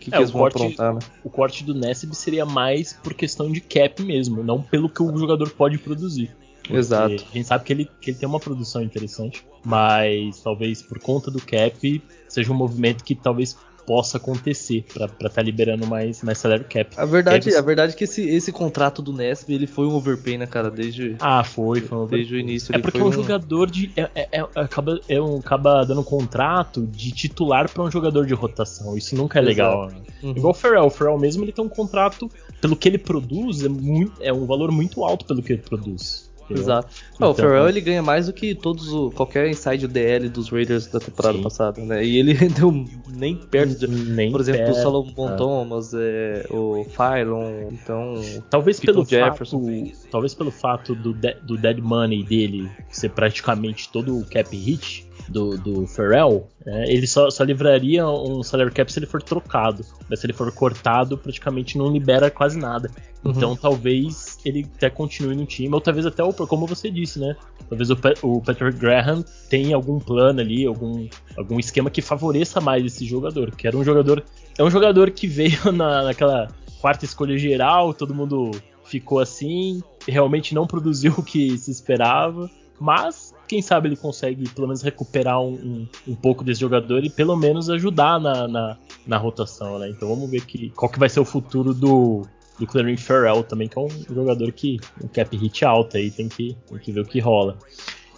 que, 0.00 0.08
é, 0.08 0.10
que 0.10 0.16
eles 0.16 0.30
vão 0.30 0.42
corte, 0.42 0.56
aprontar, 0.56 0.94
né? 0.94 1.00
O 1.22 1.30
corte 1.30 1.62
do 1.62 1.72
Nesb 1.72 2.14
seria 2.14 2.44
mais 2.44 2.94
por 2.94 3.14
questão 3.14 3.50
de 3.50 3.60
cap 3.60 4.02
mesmo, 4.02 4.42
não 4.42 4.60
pelo 4.60 4.88
que 4.88 5.02
o 5.02 5.16
jogador 5.16 5.48
pode 5.50 5.78
produzir. 5.78 6.34
Exato. 6.68 7.14
A 7.30 7.34
gente 7.34 7.44
sabe 7.44 7.64
que 7.64 7.72
ele, 7.72 7.88
que 8.00 8.10
ele 8.10 8.18
tem 8.18 8.28
uma 8.28 8.40
produção 8.40 8.82
interessante, 8.82 9.46
mas 9.64 10.40
talvez 10.40 10.82
por 10.82 10.98
conta 10.98 11.30
do 11.30 11.40
cap 11.40 12.02
seja 12.28 12.52
um 12.52 12.56
movimento 12.56 13.04
que 13.04 13.14
talvez 13.14 13.56
possa 13.86 14.16
acontecer 14.16 14.84
para 14.92 15.06
estar 15.06 15.28
tá 15.28 15.42
liberando 15.42 15.86
mais, 15.86 16.22
mais 16.22 16.38
salary 16.38 16.64
cap. 16.64 16.90
A 16.96 17.04
verdade, 17.04 17.54
a 17.54 17.60
verdade 17.60 17.92
é 17.92 17.96
que 17.96 18.04
esse, 18.04 18.22
esse 18.28 18.52
contrato 18.52 19.02
do 19.02 19.12
Nesp 19.12 19.50
ele 19.50 19.66
foi 19.66 19.86
um 19.86 19.94
overpay, 19.94 20.38
né, 20.38 20.46
cara? 20.46 20.70
Desde, 20.70 21.16
ah, 21.20 21.44
foi, 21.44 21.80
foi 21.80 21.98
um 21.98 22.06
desde 22.06 22.34
o 22.34 22.38
início. 22.38 22.74
É 22.74 22.78
porque 22.78 22.98
é 22.98 23.02
um, 23.02 23.08
um, 23.08 23.12
jogador 23.12 23.70
de. 23.70 23.90
É, 23.96 24.10
é, 24.14 24.28
é, 24.32 24.46
acaba, 24.54 25.00
é 25.08 25.20
um, 25.20 25.38
acaba 25.38 25.84
dando 25.84 26.00
um 26.00 26.04
contrato 26.04 26.86
de 26.86 27.12
titular 27.12 27.70
para 27.70 27.82
um 27.82 27.90
jogador 27.90 28.26
de 28.26 28.34
rotação. 28.34 28.96
Isso 28.96 29.14
nunca 29.16 29.38
é 29.38 29.42
Exato. 29.42 29.48
legal. 29.48 29.88
Né? 29.88 29.96
Uhum. 30.22 30.30
Igual 30.36 30.50
o 30.52 30.54
Ferrell. 30.54 30.86
O 30.86 30.90
Ferrell 30.90 31.18
mesmo 31.18 31.44
ele 31.44 31.52
tem 31.52 31.64
um 31.64 31.68
contrato, 31.68 32.30
pelo 32.60 32.76
que 32.76 32.88
ele 32.88 32.98
produz, 32.98 33.64
é, 33.64 33.68
muito, 33.68 34.12
é 34.20 34.32
um 34.32 34.46
valor 34.46 34.70
muito 34.70 35.04
alto 35.04 35.24
pelo 35.24 35.42
que 35.42 35.52
ele 35.52 35.62
produz. 35.62 36.23
Exato. 36.50 36.88
Então, 37.14 37.30
o 37.30 37.34
Farrell 37.34 37.68
ele 37.68 37.80
ganha 37.80 38.02
mais 38.02 38.26
do 38.26 38.32
que 38.32 38.54
todos 38.54 38.92
o, 38.92 39.10
qualquer 39.10 39.48
inside 39.48 39.86
DL 39.88 40.28
dos 40.28 40.50
Raiders 40.50 40.86
da 40.86 41.00
temporada 41.00 41.36
sim. 41.36 41.42
passada, 41.42 41.80
né? 41.80 42.04
E 42.04 42.18
ele 42.18 42.32
rendeu 42.34 42.70
nem 43.08 43.36
perto 43.36 43.78
de, 43.78 43.86
nem 43.86 44.30
por 44.30 44.40
exemplo, 44.40 44.64
perto, 44.64 44.78
o 44.78 44.82
Solomon 44.82 45.28
ah. 45.28 45.36
Thomas, 45.36 45.94
é, 45.94 46.46
o 46.50 46.84
Phylon, 46.84 47.68
então 47.72 48.20
talvez 48.50 48.80
pelo 48.80 49.04
Jefferson, 49.04 49.62
fato, 49.62 50.08
talvez 50.10 50.34
pelo 50.34 50.50
fato 50.50 50.94
do, 50.94 51.14
de, 51.14 51.34
do 51.42 51.56
dead 51.56 51.78
money 51.78 52.22
dele 52.22 52.70
ser 52.90 53.10
praticamente 53.10 53.88
todo 53.90 54.18
o 54.18 54.24
cap 54.24 54.54
hit, 54.54 55.06
do, 55.28 55.56
do 55.56 55.86
Pharrell, 55.86 56.46
é, 56.66 56.92
ele 56.92 57.06
só, 57.06 57.30
só 57.30 57.44
livraria 57.44 58.06
um 58.06 58.42
salary 58.42 58.70
cap 58.70 58.92
se 58.92 58.98
ele 58.98 59.06
for 59.06 59.22
trocado. 59.22 59.84
Mas 60.08 60.20
se 60.20 60.26
ele 60.26 60.32
for 60.32 60.50
cortado, 60.52 61.16
praticamente 61.16 61.78
não 61.78 61.90
libera 61.90 62.30
quase 62.30 62.58
nada. 62.58 62.90
Uhum. 63.24 63.32
Então 63.32 63.56
talvez 63.56 64.38
ele 64.44 64.66
até 64.76 64.90
continue 64.90 65.34
no 65.34 65.46
time, 65.46 65.74
ou 65.74 65.80
talvez 65.80 66.06
até, 66.06 66.22
o, 66.22 66.32
como 66.32 66.66
você 66.66 66.90
disse, 66.90 67.18
né? 67.18 67.36
Talvez 67.68 67.90
o, 67.90 67.96
o 68.22 68.40
Patrick 68.40 68.78
Graham 68.78 69.24
tenha 69.48 69.76
algum 69.76 69.98
plano 69.98 70.40
ali, 70.40 70.66
algum, 70.66 71.08
algum 71.36 71.58
esquema 71.58 71.90
que 71.90 72.02
favoreça 72.02 72.60
mais 72.60 72.84
esse 72.84 73.06
jogador. 73.06 73.54
Que 73.54 73.66
era 73.66 73.76
um 73.76 73.84
jogador. 73.84 74.22
É 74.58 74.62
um 74.62 74.70
jogador 74.70 75.10
que 75.10 75.26
veio 75.26 75.70
na, 75.72 76.02
naquela 76.02 76.48
quarta 76.80 77.04
escolha 77.04 77.38
geral, 77.38 77.94
todo 77.94 78.14
mundo 78.14 78.50
ficou 78.84 79.18
assim, 79.18 79.82
realmente 80.06 80.54
não 80.54 80.66
produziu 80.66 81.14
o 81.16 81.22
que 81.22 81.56
se 81.56 81.70
esperava. 81.70 82.50
Mas 82.80 83.34
quem 83.46 83.62
sabe 83.62 83.88
ele 83.88 83.96
consegue 83.96 84.48
pelo 84.50 84.66
menos 84.66 84.82
recuperar 84.82 85.40
um, 85.40 85.54
um, 85.54 85.88
um 86.08 86.14
pouco 86.14 86.42
desse 86.42 86.60
jogador 86.60 87.04
e 87.04 87.10
pelo 87.10 87.36
menos 87.36 87.70
ajudar 87.70 88.18
na, 88.18 88.48
na, 88.48 88.76
na, 89.06 89.16
rotação, 89.16 89.78
né? 89.78 89.88
Então 89.90 90.08
vamos 90.08 90.28
ver 90.30 90.44
que, 90.44 90.70
qual 90.70 90.90
que 90.90 90.98
vai 90.98 91.08
ser 91.08 91.20
o 91.20 91.24
futuro 91.24 91.72
do, 91.72 92.22
do 92.58 92.66
Clarence 92.66 93.02
Farrell 93.02 93.44
também, 93.44 93.68
que 93.68 93.78
é 93.78 93.82
um 93.82 93.88
jogador 94.14 94.50
que 94.52 94.78
um 95.02 95.08
cap 95.08 95.36
hit 95.36 95.64
alto 95.64 95.96
aí, 95.96 96.10
tem 96.10 96.28
que, 96.28 96.56
tem 96.66 96.78
que 96.78 96.92
ver 96.92 97.00
o 97.00 97.04
que 97.04 97.20
rola. 97.20 97.58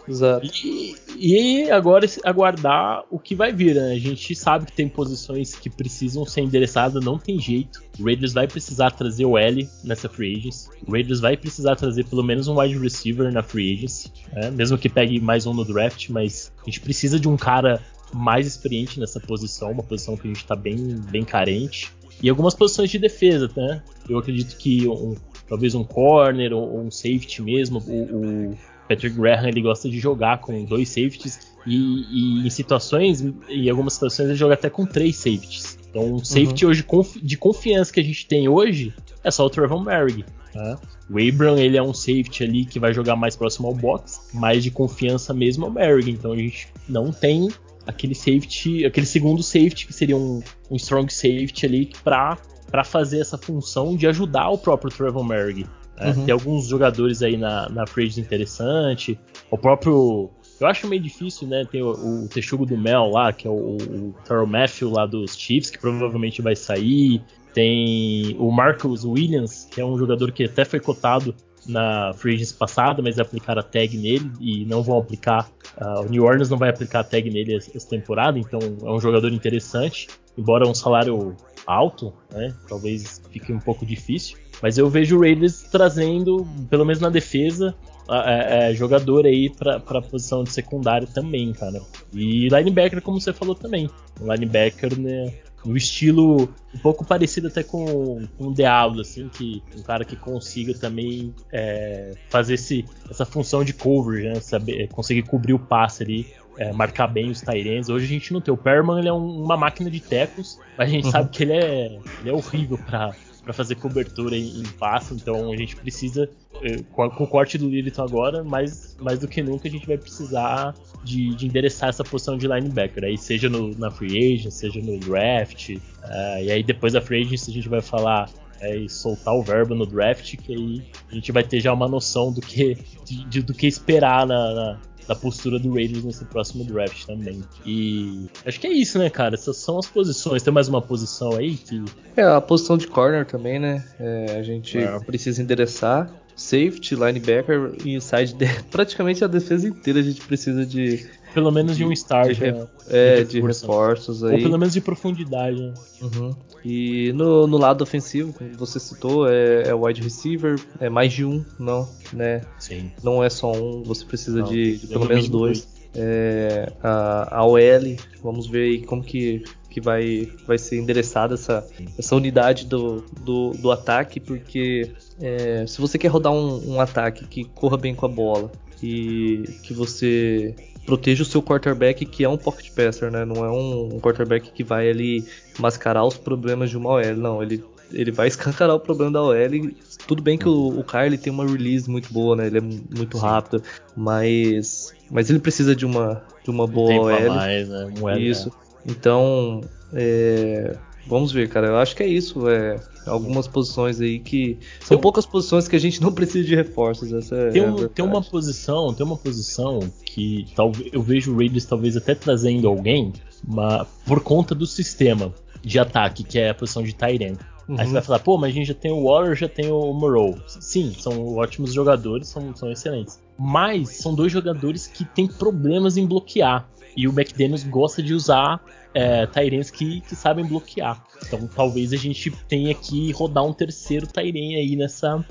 Exato. 0.09 0.47
E, 0.65 0.95
e, 1.17 1.71
agora 1.71 2.07
aguardar 2.25 3.05
o 3.11 3.19
que 3.19 3.35
vai 3.35 3.53
vir, 3.53 3.75
né? 3.75 3.93
A 3.93 3.99
gente 3.99 4.35
sabe 4.35 4.67
que 4.67 4.73
tem 4.73 4.89
posições 4.89 5.55
que 5.55 5.69
precisam 5.69 6.25
ser 6.25 6.43
endereçadas, 6.43 7.05
não 7.05 7.19
tem 7.19 7.39
jeito. 7.41 7.83
O 7.99 8.05
Raiders 8.05 8.33
vai 8.33 8.47
precisar 8.47 8.91
trazer 8.93 9.25
o 9.25 9.37
L 9.37 9.69
nessa 9.83 10.09
free 10.09 10.37
agency. 10.37 10.69
O 10.87 10.93
Raiders 10.93 11.21
vai 11.21 11.37
precisar 11.37 11.77
trazer 11.77 12.05
pelo 12.05 12.23
menos 12.23 12.47
um 12.49 12.59
wide 12.59 12.79
receiver 12.79 13.33
na 13.33 13.43
free 13.43 13.75
agency, 13.75 14.13
né? 14.33 14.51
mesmo 14.51 14.79
que 14.79 14.89
pegue 14.89 15.21
mais 15.21 15.47
um 15.47 15.55
no 15.55 15.65
draft, 15.65 16.09
mas 16.11 16.53
a 16.63 16.65
gente 16.65 16.81
precisa 16.81 17.19
de 17.19 17.29
um 17.29 17.37
cara 17.37 17.83
mais 18.13 18.47
experiente 18.47 19.01
nessa 19.01 19.19
posição, 19.19 19.73
uma 19.73 19.83
posição 19.83 20.17
que 20.17 20.27
a 20.27 20.29
gente 20.29 20.43
está 20.43 20.55
bem, 20.55 20.77
bem 21.11 21.25
carente. 21.25 21.93
E 22.23 22.31
algumas 22.31 22.55
posições 22.55 22.91
de 22.91 22.99
defesa, 22.99 23.51
né? 23.55 23.83
Eu 24.09 24.19
acredito 24.19 24.57
que 24.57 24.89
um, 24.89 25.15
talvez 25.49 25.75
um 25.75 25.85
corner 25.85 26.53
ou 26.53 26.81
um 26.81 26.91
safety 26.91 27.43
mesmo, 27.43 27.79
o, 27.87 28.51
o 28.51 28.59
Patrick 28.89 29.17
Graham 29.17 29.49
ele 29.49 29.61
gosta 29.61 29.89
de 29.89 29.99
jogar 29.99 30.39
com 30.39 30.65
dois 30.65 30.89
safeties 30.89 31.55
e, 31.67 32.43
e, 32.45 32.47
em 32.47 32.51
situações, 32.51 33.21
em 33.49 33.69
algumas 33.69 33.95
situações 33.95 34.29
ele 34.29 34.39
joga 34.39 34.55
até 34.55 34.71
com 34.71 34.87
três 34.87 35.17
safeties. 35.17 35.79
Então, 35.91 36.15
um 36.15 36.25
safety 36.25 36.65
uhum. 36.65 36.71
hoje 36.71 36.85
de 37.23 37.37
confiança 37.37 37.93
que 37.93 38.01
a 38.01 38.05
gente 38.05 38.27
tem 38.27 38.49
hoje 38.49 38.95
é 39.25 39.31
só 39.31 39.45
o 39.45 39.51
Trevor 39.51 39.83
Merrick. 39.83 40.25
Tá? 40.53 40.79
O 41.11 41.19
Abram 41.19 41.59
ele 41.59 41.77
é 41.77 41.83
um 41.83 41.93
safety 41.93 42.45
ali 42.45 42.65
que 42.65 42.79
vai 42.79 42.93
jogar 42.93 43.17
mais 43.17 43.37
próximo 43.37 43.69
ao 43.69 43.75
box, 43.75 44.31
mais 44.33 44.63
de 44.63 44.71
confiança 44.71 45.35
mesmo 45.35 45.67
é 45.67 45.69
o 45.69 45.73
Merrick. 45.73 46.11
Então 46.11 46.33
a 46.33 46.37
gente 46.37 46.69
não 46.89 47.13
tem 47.13 47.49
aquele 47.87 48.15
safety, 48.15 48.85
aquele 48.85 49.07
segundo 49.07 49.43
safety 49.43 49.87
que 49.87 49.93
seria 49.93 50.17
um, 50.17 50.43
um 50.71 50.77
strong 50.77 51.13
safety 51.13 51.67
ali 51.67 51.93
para 52.03 52.39
para 52.71 52.83
fazer 52.83 53.21
essa 53.21 53.39
função 53.39 53.97
de 53.97 54.09
ajudar 54.09 54.51
o 54.51 54.59
próprio 54.59 54.91
Trevor 54.91 55.25
Merrick. 55.25 55.67
É, 55.99 56.11
uhum. 56.11 56.25
Tem 56.25 56.33
alguns 56.33 56.67
jogadores 56.67 57.23
aí 57.23 57.37
na, 57.37 57.69
na 57.69 57.87
free 57.87 58.09
interessante. 58.19 59.19
O 59.51 59.57
próprio. 59.57 60.31
Eu 60.61 60.67
acho 60.67 60.87
meio 60.87 61.03
difícil, 61.03 61.47
né? 61.49 61.67
Tem 61.71 61.83
o, 61.83 61.91
o 62.25 62.29
Texugo 62.29 62.65
do 62.65 62.77
Mel 62.77 63.11
lá, 63.11 63.33
que 63.33 63.47
é 63.47 63.51
o, 63.51 63.77
o 63.77 64.15
Terrell 64.25 64.47
Matthew 64.47 64.91
lá 64.91 65.07
dos 65.07 65.37
Chiefs, 65.37 65.71
que 65.71 65.79
provavelmente 65.79 66.41
vai 66.41 66.57
sair. 66.57 67.23
Tem 67.53 68.37
o 68.39 68.51
Marcus 68.51 69.05
Williams, 69.05 69.67
que 69.71 69.81
é 69.81 69.85
um 69.85 69.97
jogador 69.97 70.33
que 70.33 70.45
até 70.45 70.65
foi 70.65 70.81
cotado 70.81 71.35
na 71.67 72.13
free 72.15 72.35
agency 72.35 72.55
passada, 72.55 73.03
mas 73.03 73.19
aplicaram 73.19 73.61
a 73.61 73.63
tag 73.63 73.97
nele 73.97 74.31
e 74.41 74.65
não 74.65 74.83
vão 74.83 74.99
aplicar. 74.99 75.51
Uh, 75.81 76.03
o 76.03 76.09
New 76.09 76.25
Orleans 76.25 76.49
não 76.49 76.59
vai 76.59 76.71
aplicar 76.71 77.01
a 77.01 77.05
tag 77.05 77.29
nele 77.31 77.57
essa 77.57 77.89
temporada, 77.89 78.39
então 78.39 78.59
é 78.83 78.91
um 78.91 79.01
jogador 79.01 79.33
interessante, 79.33 80.09
embora 80.37 80.67
um 80.67 80.75
salário 80.75 81.35
alto, 81.67 82.13
né? 82.33 82.55
Talvez 82.69 83.21
fique 83.31 83.53
um 83.53 83.59
pouco 83.59 83.85
difícil. 83.85 84.39
Mas 84.63 84.79
eu 84.79 84.89
vejo 84.89 85.17
o 85.17 85.21
Raiders 85.21 85.63
trazendo, 85.71 86.47
pelo 86.71 86.85
menos 86.85 87.01
na 87.01 87.11
defesa, 87.11 87.75
é, 88.09 88.71
é, 88.71 88.75
jogador 88.75 89.27
aí 89.27 89.51
pra, 89.51 89.81
pra 89.81 90.01
posição 90.01 90.45
de 90.45 90.53
secundário 90.53 91.07
também, 91.09 91.53
cara. 91.53 91.81
E 92.13 92.49
linebacker, 92.49 93.03
como 93.03 93.21
você 93.21 93.33
falou 93.33 93.55
também. 93.55 93.91
Um 94.21 94.33
linebacker, 94.33 94.99
né? 94.99 95.33
No 95.65 95.77
estilo 95.77 96.49
um 96.73 96.79
pouco 96.79 97.05
parecido 97.05 97.49
até 97.49 97.65
com, 97.65 98.25
com 98.39 98.49
o 98.49 98.55
Diablo, 98.55 99.01
assim, 99.01 99.29
que 99.29 99.61
um 99.77 99.83
cara 99.83 100.05
que 100.05 100.15
consiga 100.15 100.73
também 100.75 101.35
é, 101.53 102.13
fazer 102.29 102.55
esse, 102.55 102.85
essa 103.11 103.27
função 103.27 103.65
de 103.65 103.73
cover, 103.73 104.23
né? 104.23 104.35
Saber, 104.37 104.89
conseguir 104.89 105.23
cobrir 105.23 105.55
o 105.55 105.59
passe 105.59 106.05
ali 106.05 106.27
é, 106.59 106.73
marcar 106.73 107.07
bem 107.07 107.31
os 107.31 107.41
Tyrens. 107.41 107.89
Hoje 107.89 108.05
a 108.05 108.09
gente 108.09 108.33
não 108.33 108.41
tem. 108.41 108.53
O 108.53 108.57
Perman 108.57 108.99
ele 108.99 109.09
é 109.09 109.13
um, 109.13 109.43
uma 109.43 109.57
máquina 109.57 109.91
de 109.91 110.01
tecos, 110.01 110.59
mas 110.77 110.89
a 110.89 110.91
gente 110.91 111.07
uhum. 111.07 111.11
sabe 111.11 111.31
que 111.31 111.43
ele 111.43 111.53
é, 111.53 111.99
ele 112.21 112.31
é 112.31 112.33
horrível 112.33 112.79
para 112.79 113.15
para 113.47 113.55
fazer 113.55 113.77
cobertura 113.77 114.37
em, 114.37 114.59
em 114.59 114.65
passe, 114.77 115.15
então 115.15 115.53
a 115.53 115.57
gente 115.57 115.77
precisa, 115.77 116.29
eh, 116.63 116.83
com, 116.91 117.07
o 117.07 117.27
corte 117.29 117.57
do 117.57 117.69
Lilith 117.69 118.01
agora, 118.01 118.43
mais, 118.43 118.97
mais 119.01 119.21
do 119.21 119.29
que 119.29 119.41
nunca 119.41 119.69
a 119.69 119.71
gente 119.71 119.87
vai 119.87 119.97
precisar 119.97 120.75
de, 121.05 121.33
de 121.37 121.47
endereçar 121.47 121.91
essa 121.91 122.03
posição 122.03 122.37
de 122.37 122.49
linebacker, 122.49 123.05
aí 123.05 123.17
seja 123.17 123.49
no, 123.49 123.71
na 123.79 123.89
free 123.89 124.35
agent, 124.35 124.51
seja 124.51 124.81
no 124.81 124.99
draft, 124.99 125.69
uh, 125.69 126.43
e 126.43 126.51
aí 126.51 126.63
depois 126.65 126.95
da 126.95 127.01
free 127.01 127.23
agent 127.23 127.49
a 127.49 127.53
gente 127.53 127.69
vai 127.69 127.81
falar 127.81 128.29
é, 128.61 128.77
e 128.77 128.89
soltar 128.89 129.33
o 129.33 129.45
verbo 129.45 129.77
no 129.77 129.87
draft, 129.87 130.37
que 130.39 130.53
aí 130.53 130.83
a 131.09 131.15
gente 131.15 131.31
vai 131.31 131.45
ter 131.45 131.61
já 131.61 131.73
uma 131.73 131.87
noção 131.87 132.33
do 132.33 132.41
que, 132.41 132.77
de, 133.05 133.25
de, 133.27 133.43
do 133.43 133.55
que 133.55 133.69
esperar 133.69 134.27
na, 134.27 134.55
na, 134.55 134.81
da 135.07 135.15
postura 135.15 135.59
do 135.59 135.73
Raiders 135.75 136.05
nesse 136.05 136.25
próximo 136.25 136.65
draft 136.65 137.07
também. 137.07 137.43
E 137.65 138.27
acho 138.45 138.59
que 138.61 138.67
é 138.67 138.73
isso, 138.73 138.99
né, 138.99 139.09
cara? 139.09 139.35
Essas 139.35 139.57
são 139.57 139.79
as 139.79 139.87
posições. 139.87 140.43
Tem 140.43 140.53
mais 140.53 140.69
uma 140.69 140.83
posição 140.83 141.37
aí 141.37 141.57
que. 141.57 141.85
É, 142.17 142.23
a 142.23 142.41
posição 142.41 142.77
de 142.77 142.87
corner 142.87 143.25
também, 143.25 143.59
né? 143.59 143.85
É, 143.99 144.37
a 144.39 144.43
gente 144.43 144.79
é. 144.79 144.99
precisa 145.01 145.43
endereçar. 145.43 146.11
Safety, 146.35 146.95
linebacker 146.95 147.73
e 147.83 147.95
inside. 147.95 148.37
Praticamente 148.71 149.25
a 149.25 149.27
defesa 149.27 149.67
inteira 149.67 150.01
a 150.01 150.03
gente 150.03 150.21
precisa 150.21 150.67
de 150.67 151.09
pelo 151.37 151.53
menos 151.53 151.77
de 151.77 151.85
um 151.85 151.93
start. 151.93 152.35
De, 152.35 152.51
né? 152.51 152.67
é, 152.89 153.23
de, 153.23 153.33
de 153.33 153.41
reforços 153.43 154.25
aí. 154.25 154.37
Ou 154.37 154.39
pelo 154.41 154.59
menos 154.59 154.73
de 154.73 154.81
profundidade. 154.81 155.61
Né? 155.61 155.75
Uhum. 156.01 156.35
E 156.65 157.13
no, 157.13 157.47
no, 157.47 157.59
lado 157.59 157.83
ofensivo, 157.83 158.33
como 158.33 158.51
você 158.55 158.81
citou, 158.81 159.29
é, 159.29 159.65
é 159.69 159.75
wide 159.75 160.01
receiver, 160.01 160.59
é 160.81 160.89
mais 160.89 161.13
de 161.13 161.27
um, 161.27 161.45
não, 161.59 161.87
né? 162.11 162.41
Sim. 162.59 162.91
Não 163.05 163.23
é 163.23 163.29
só 163.29 163.53
um, 163.53 163.83
você 163.83 164.03
precisa 164.07 164.39
não, 164.39 164.49
de, 164.49 164.79
de 164.79 164.87
pelo 164.87 165.05
menos 165.05 165.29
dois. 165.29 165.67
dois. 165.67 165.77
É, 165.95 166.73
a, 166.83 167.37
a 167.41 167.47
OL, 167.47 167.97
vamos 168.23 168.47
ver 168.47 168.71
aí 168.71 168.83
como 168.83 169.03
que, 169.03 169.45
que 169.69 169.79
vai, 169.79 170.33
vai 170.47 170.57
ser 170.57 170.79
endereçada 170.79 171.35
essa, 171.35 171.67
essa 171.99 172.17
unidade 172.17 172.65
do, 172.65 173.05
do, 173.21 173.51
do 173.51 173.71
ataque, 173.71 174.21
porque 174.21 174.91
é, 175.21 175.67
se 175.67 175.83
você 175.83 175.99
quer 175.99 176.09
rodar 176.09 176.33
um, 176.33 176.77
um 176.77 176.81
ataque 176.81 177.27
que 177.27 177.45
corra 177.45 177.77
bem 177.77 177.95
com 177.95 178.07
a 178.07 178.09
bola 178.09 178.51
e 178.83 179.45
que 179.63 179.73
você 179.73 180.55
proteja 180.87 181.23
o 181.23 181.27
seu 181.27 181.43
quarterback, 181.43 182.07
que 182.07 182.25
é 182.25 182.29
um 182.29 182.39
pocket 182.39 182.71
passer, 182.71 183.11
né? 183.11 183.25
Não 183.25 183.45
é 183.45 183.51
um, 183.51 183.97
um 183.97 184.01
quarterback 184.01 184.53
que 184.53 184.63
vai 184.63 184.89
ali 184.89 185.27
mascarar 185.59 186.05
os 186.05 186.17
problemas 186.17 186.71
de 186.71 186.79
uma 186.79 186.91
OL, 186.91 187.17
não. 187.17 187.43
Ele, 187.43 187.63
ele 187.93 188.13
vai 188.13 188.29
escancarar 188.29 188.77
o 188.77 188.81
problema 188.81 189.13
da 189.13 189.23
OL. 189.23 189.71
Tudo 190.07 190.23
bem 190.23 190.39
que 190.39 190.49
o, 190.49 190.79
o 190.79 190.85
Kyle 190.85 191.19
tem 191.19 191.33
uma 191.33 191.45
release 191.45 191.91
muito 191.91 192.13
boa, 192.13 192.37
né? 192.37 192.47
Ele 192.47 192.59
é 192.59 192.63
muito 192.63 193.19
rápido, 193.19 193.63
mas 193.97 194.95
mas 195.11 195.29
ele 195.29 195.41
precisa 195.41 195.75
de 195.75 195.85
uma 195.85 196.23
de 196.45 196.51
uma 196.51 196.67
boa 196.67 196.95
OL. 196.95 197.29
Mais, 197.35 197.69
né? 197.69 197.93
Moeda, 197.99 198.21
isso. 198.21 198.53
Então, 198.87 199.61
é, 199.93 200.77
vamos 201.09 201.33
ver, 201.33 201.49
cara. 201.49 201.67
Eu 201.67 201.77
acho 201.79 201.97
que 201.97 202.05
é 202.05 202.07
isso. 202.07 202.49
É, 202.49 202.77
algumas 203.07 203.47
posições 203.47 204.01
aí 204.01 204.19
que. 204.19 204.59
São 204.81 204.99
poucas 204.99 205.25
posições 205.25 205.69
que 205.69 205.77
a 205.77 205.81
gente 205.81 206.01
não 206.03 206.13
precisa 206.13 206.47
de 206.47 206.55
reforços. 206.55 207.13
Essa 207.13 207.37
é 207.37 207.51
tem, 207.51 207.63
um, 207.63 207.89
tem 207.89 208.05
uma 208.05 208.23
posição, 208.23 208.93
tem 208.93 209.05
uma 209.05 209.17
posição 209.17 209.81
que 210.05 210.47
talvez 210.55 210.91
eu 210.93 211.03
vejo 211.03 211.33
o 211.33 211.37
Raiders 211.37 211.65
talvez 211.65 211.97
até 211.97 212.15
trazendo 212.15 212.69
alguém, 212.69 213.13
mas 213.47 213.87
por 214.05 214.21
conta 214.21 214.55
do 214.55 214.67
sistema 214.67 215.33
de 215.63 215.79
ataque, 215.79 216.23
que 216.23 216.39
é 216.39 216.51
a 216.51 216.55
posição 216.55 216.83
de 216.83 216.95
Tyrant. 216.95 217.39
Uhum. 217.69 217.81
Aí 217.81 217.87
você 217.87 217.93
vai 217.95 218.03
falar, 218.03 218.19
pô, 218.21 218.39
mas 218.39 218.51
a 218.51 218.55
gente 218.55 218.69
já 218.69 218.75
tem 218.75 218.93
o 218.93 219.05
Warrior, 219.05 219.35
já 219.35 219.49
tem 219.49 219.71
o 219.71 219.93
Moreau. 219.93 220.37
Sim, 220.47 220.95
são 220.97 221.35
ótimos 221.35 221.73
jogadores, 221.73 222.29
são, 222.29 222.55
são 222.55 222.71
excelentes. 222.71 223.21
Mas 223.37 223.97
são 223.97 224.15
dois 224.15 224.31
jogadores 224.31 224.87
que 224.87 225.05
têm 225.05 225.27
problemas 225.27 225.97
em 225.97 226.07
bloquear. 226.07 226.69
E 226.97 227.07
o 227.07 227.11
McDaniels 227.11 227.65
gosta 227.65 228.03
de 228.03 228.15
usar 228.15 228.63
é, 228.95 229.27
que, 229.73 230.01
que 230.01 230.17
sabem 230.17 230.47
bloquear. 230.47 231.05
Então 231.25 231.49
talvez 231.55 231.93
a 231.93 231.97
gente 231.97 232.31
tenha 232.49 232.75
que 232.75 233.11
rodar 233.13 233.45
um 233.45 233.53
terceiro 233.53 234.07
Tyren 234.07 234.57
aí 234.57 234.77
nessa, 234.77 235.25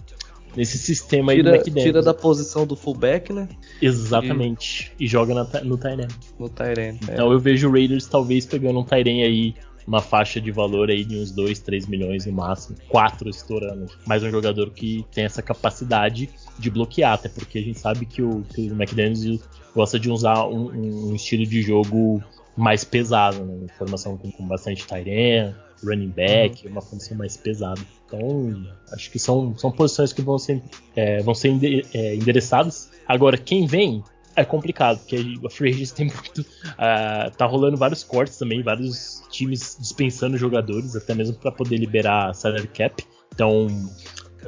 nesse 0.56 0.78
sistema 0.78 1.34
tira, 1.34 1.50
aí 1.50 1.54
do 1.54 1.58
McDaniels. 1.58 1.86
Tira 1.86 2.02
da 2.02 2.14
posição 2.14 2.66
do 2.66 2.76
fullback, 2.76 3.32
né? 3.32 3.48
Exatamente. 3.82 4.92
E, 5.00 5.06
e 5.06 5.08
joga 5.08 5.34
na, 5.34 5.44
no 5.64 5.78
Tyren. 5.78 6.08
No 6.40 6.50
Tyren. 6.50 7.00
É. 7.08 7.14
Então 7.14 7.32
é. 7.32 7.34
eu 7.34 7.40
vejo 7.40 7.70
o 7.70 7.72
Raiders 7.72 8.08
talvez 8.08 8.46
pegando 8.46 8.80
um 8.80 8.84
Tyren 8.84 9.24
aí 9.24 9.56
uma 9.88 10.02
faixa 10.02 10.42
de 10.42 10.52
valor 10.52 10.90
aí 10.90 11.04
de 11.04 11.18
uns 11.18 11.32
2, 11.32 11.60
3 11.60 11.88
milhões 11.88 12.26
no 12.26 12.34
máximo, 12.34 12.76
4 12.90 13.30
estourando. 13.30 13.86
Mais 14.06 14.24
um 14.24 14.32
jogador 14.32 14.72
que 14.72 15.06
tem 15.14 15.26
essa 15.26 15.42
capacidade 15.42 16.30
de 16.58 16.70
bloquear, 16.70 17.14
até 17.14 17.30
porque 17.30 17.60
a 17.60 17.62
gente 17.62 17.80
sabe 17.80 18.06
que 18.06 18.22
o, 18.22 18.42
que 18.42 18.72
o 18.72 18.74
McDaniels 18.74 19.42
gosta 19.76 20.00
de 20.00 20.10
usar 20.10 20.48
um, 20.48 21.10
um 21.10 21.16
estilo 21.16 21.46
de 21.46 21.62
jogo 21.62 22.24
mais 22.58 22.84
pesado, 22.84 23.44
né? 23.44 23.68
Formação 23.78 24.18
com, 24.18 24.32
com 24.32 24.48
bastante 24.48 24.88
Tyrion, 24.88 25.54
running 25.86 26.10
back, 26.10 26.66
uhum. 26.66 26.74
uma 26.74 26.82
formação 26.82 27.18
mais 27.18 27.38
pesada. 27.38 27.82
Então, 28.06 28.66
acho 28.92 29.12
que 29.12 29.20
são, 29.20 29.58
são 29.58 29.72
posições 29.72 30.14
que 30.14 30.22
vão 30.22 30.38
ser, 30.38 30.62
é, 30.96 31.22
vão 31.22 31.34
ser 31.34 31.52
é, 31.94 32.16
endereçadas. 32.16 32.92
Agora, 33.08 33.38
quem 33.38 33.66
vem 33.66 34.04
é 34.36 34.44
complicado, 34.44 35.00
porque 35.00 35.18
a 35.46 35.50
Free 35.50 35.72
Agents 35.72 35.92
tem 35.92 36.08
muito. 36.12 36.42
Uh, 36.42 37.32
tá 37.38 37.46
rolando 37.46 37.78
vários 37.78 38.04
cortes 38.04 38.38
também, 38.38 38.62
vários 38.62 39.24
times 39.32 39.78
dispensando 39.80 40.38
jogadores, 40.38 40.96
até 40.96 41.14
mesmo 41.14 41.36
para 41.36 41.52
poder 41.52 41.78
liberar 41.78 42.34
salary 42.34 42.68
cap. 42.68 43.04
Então, 43.34 43.68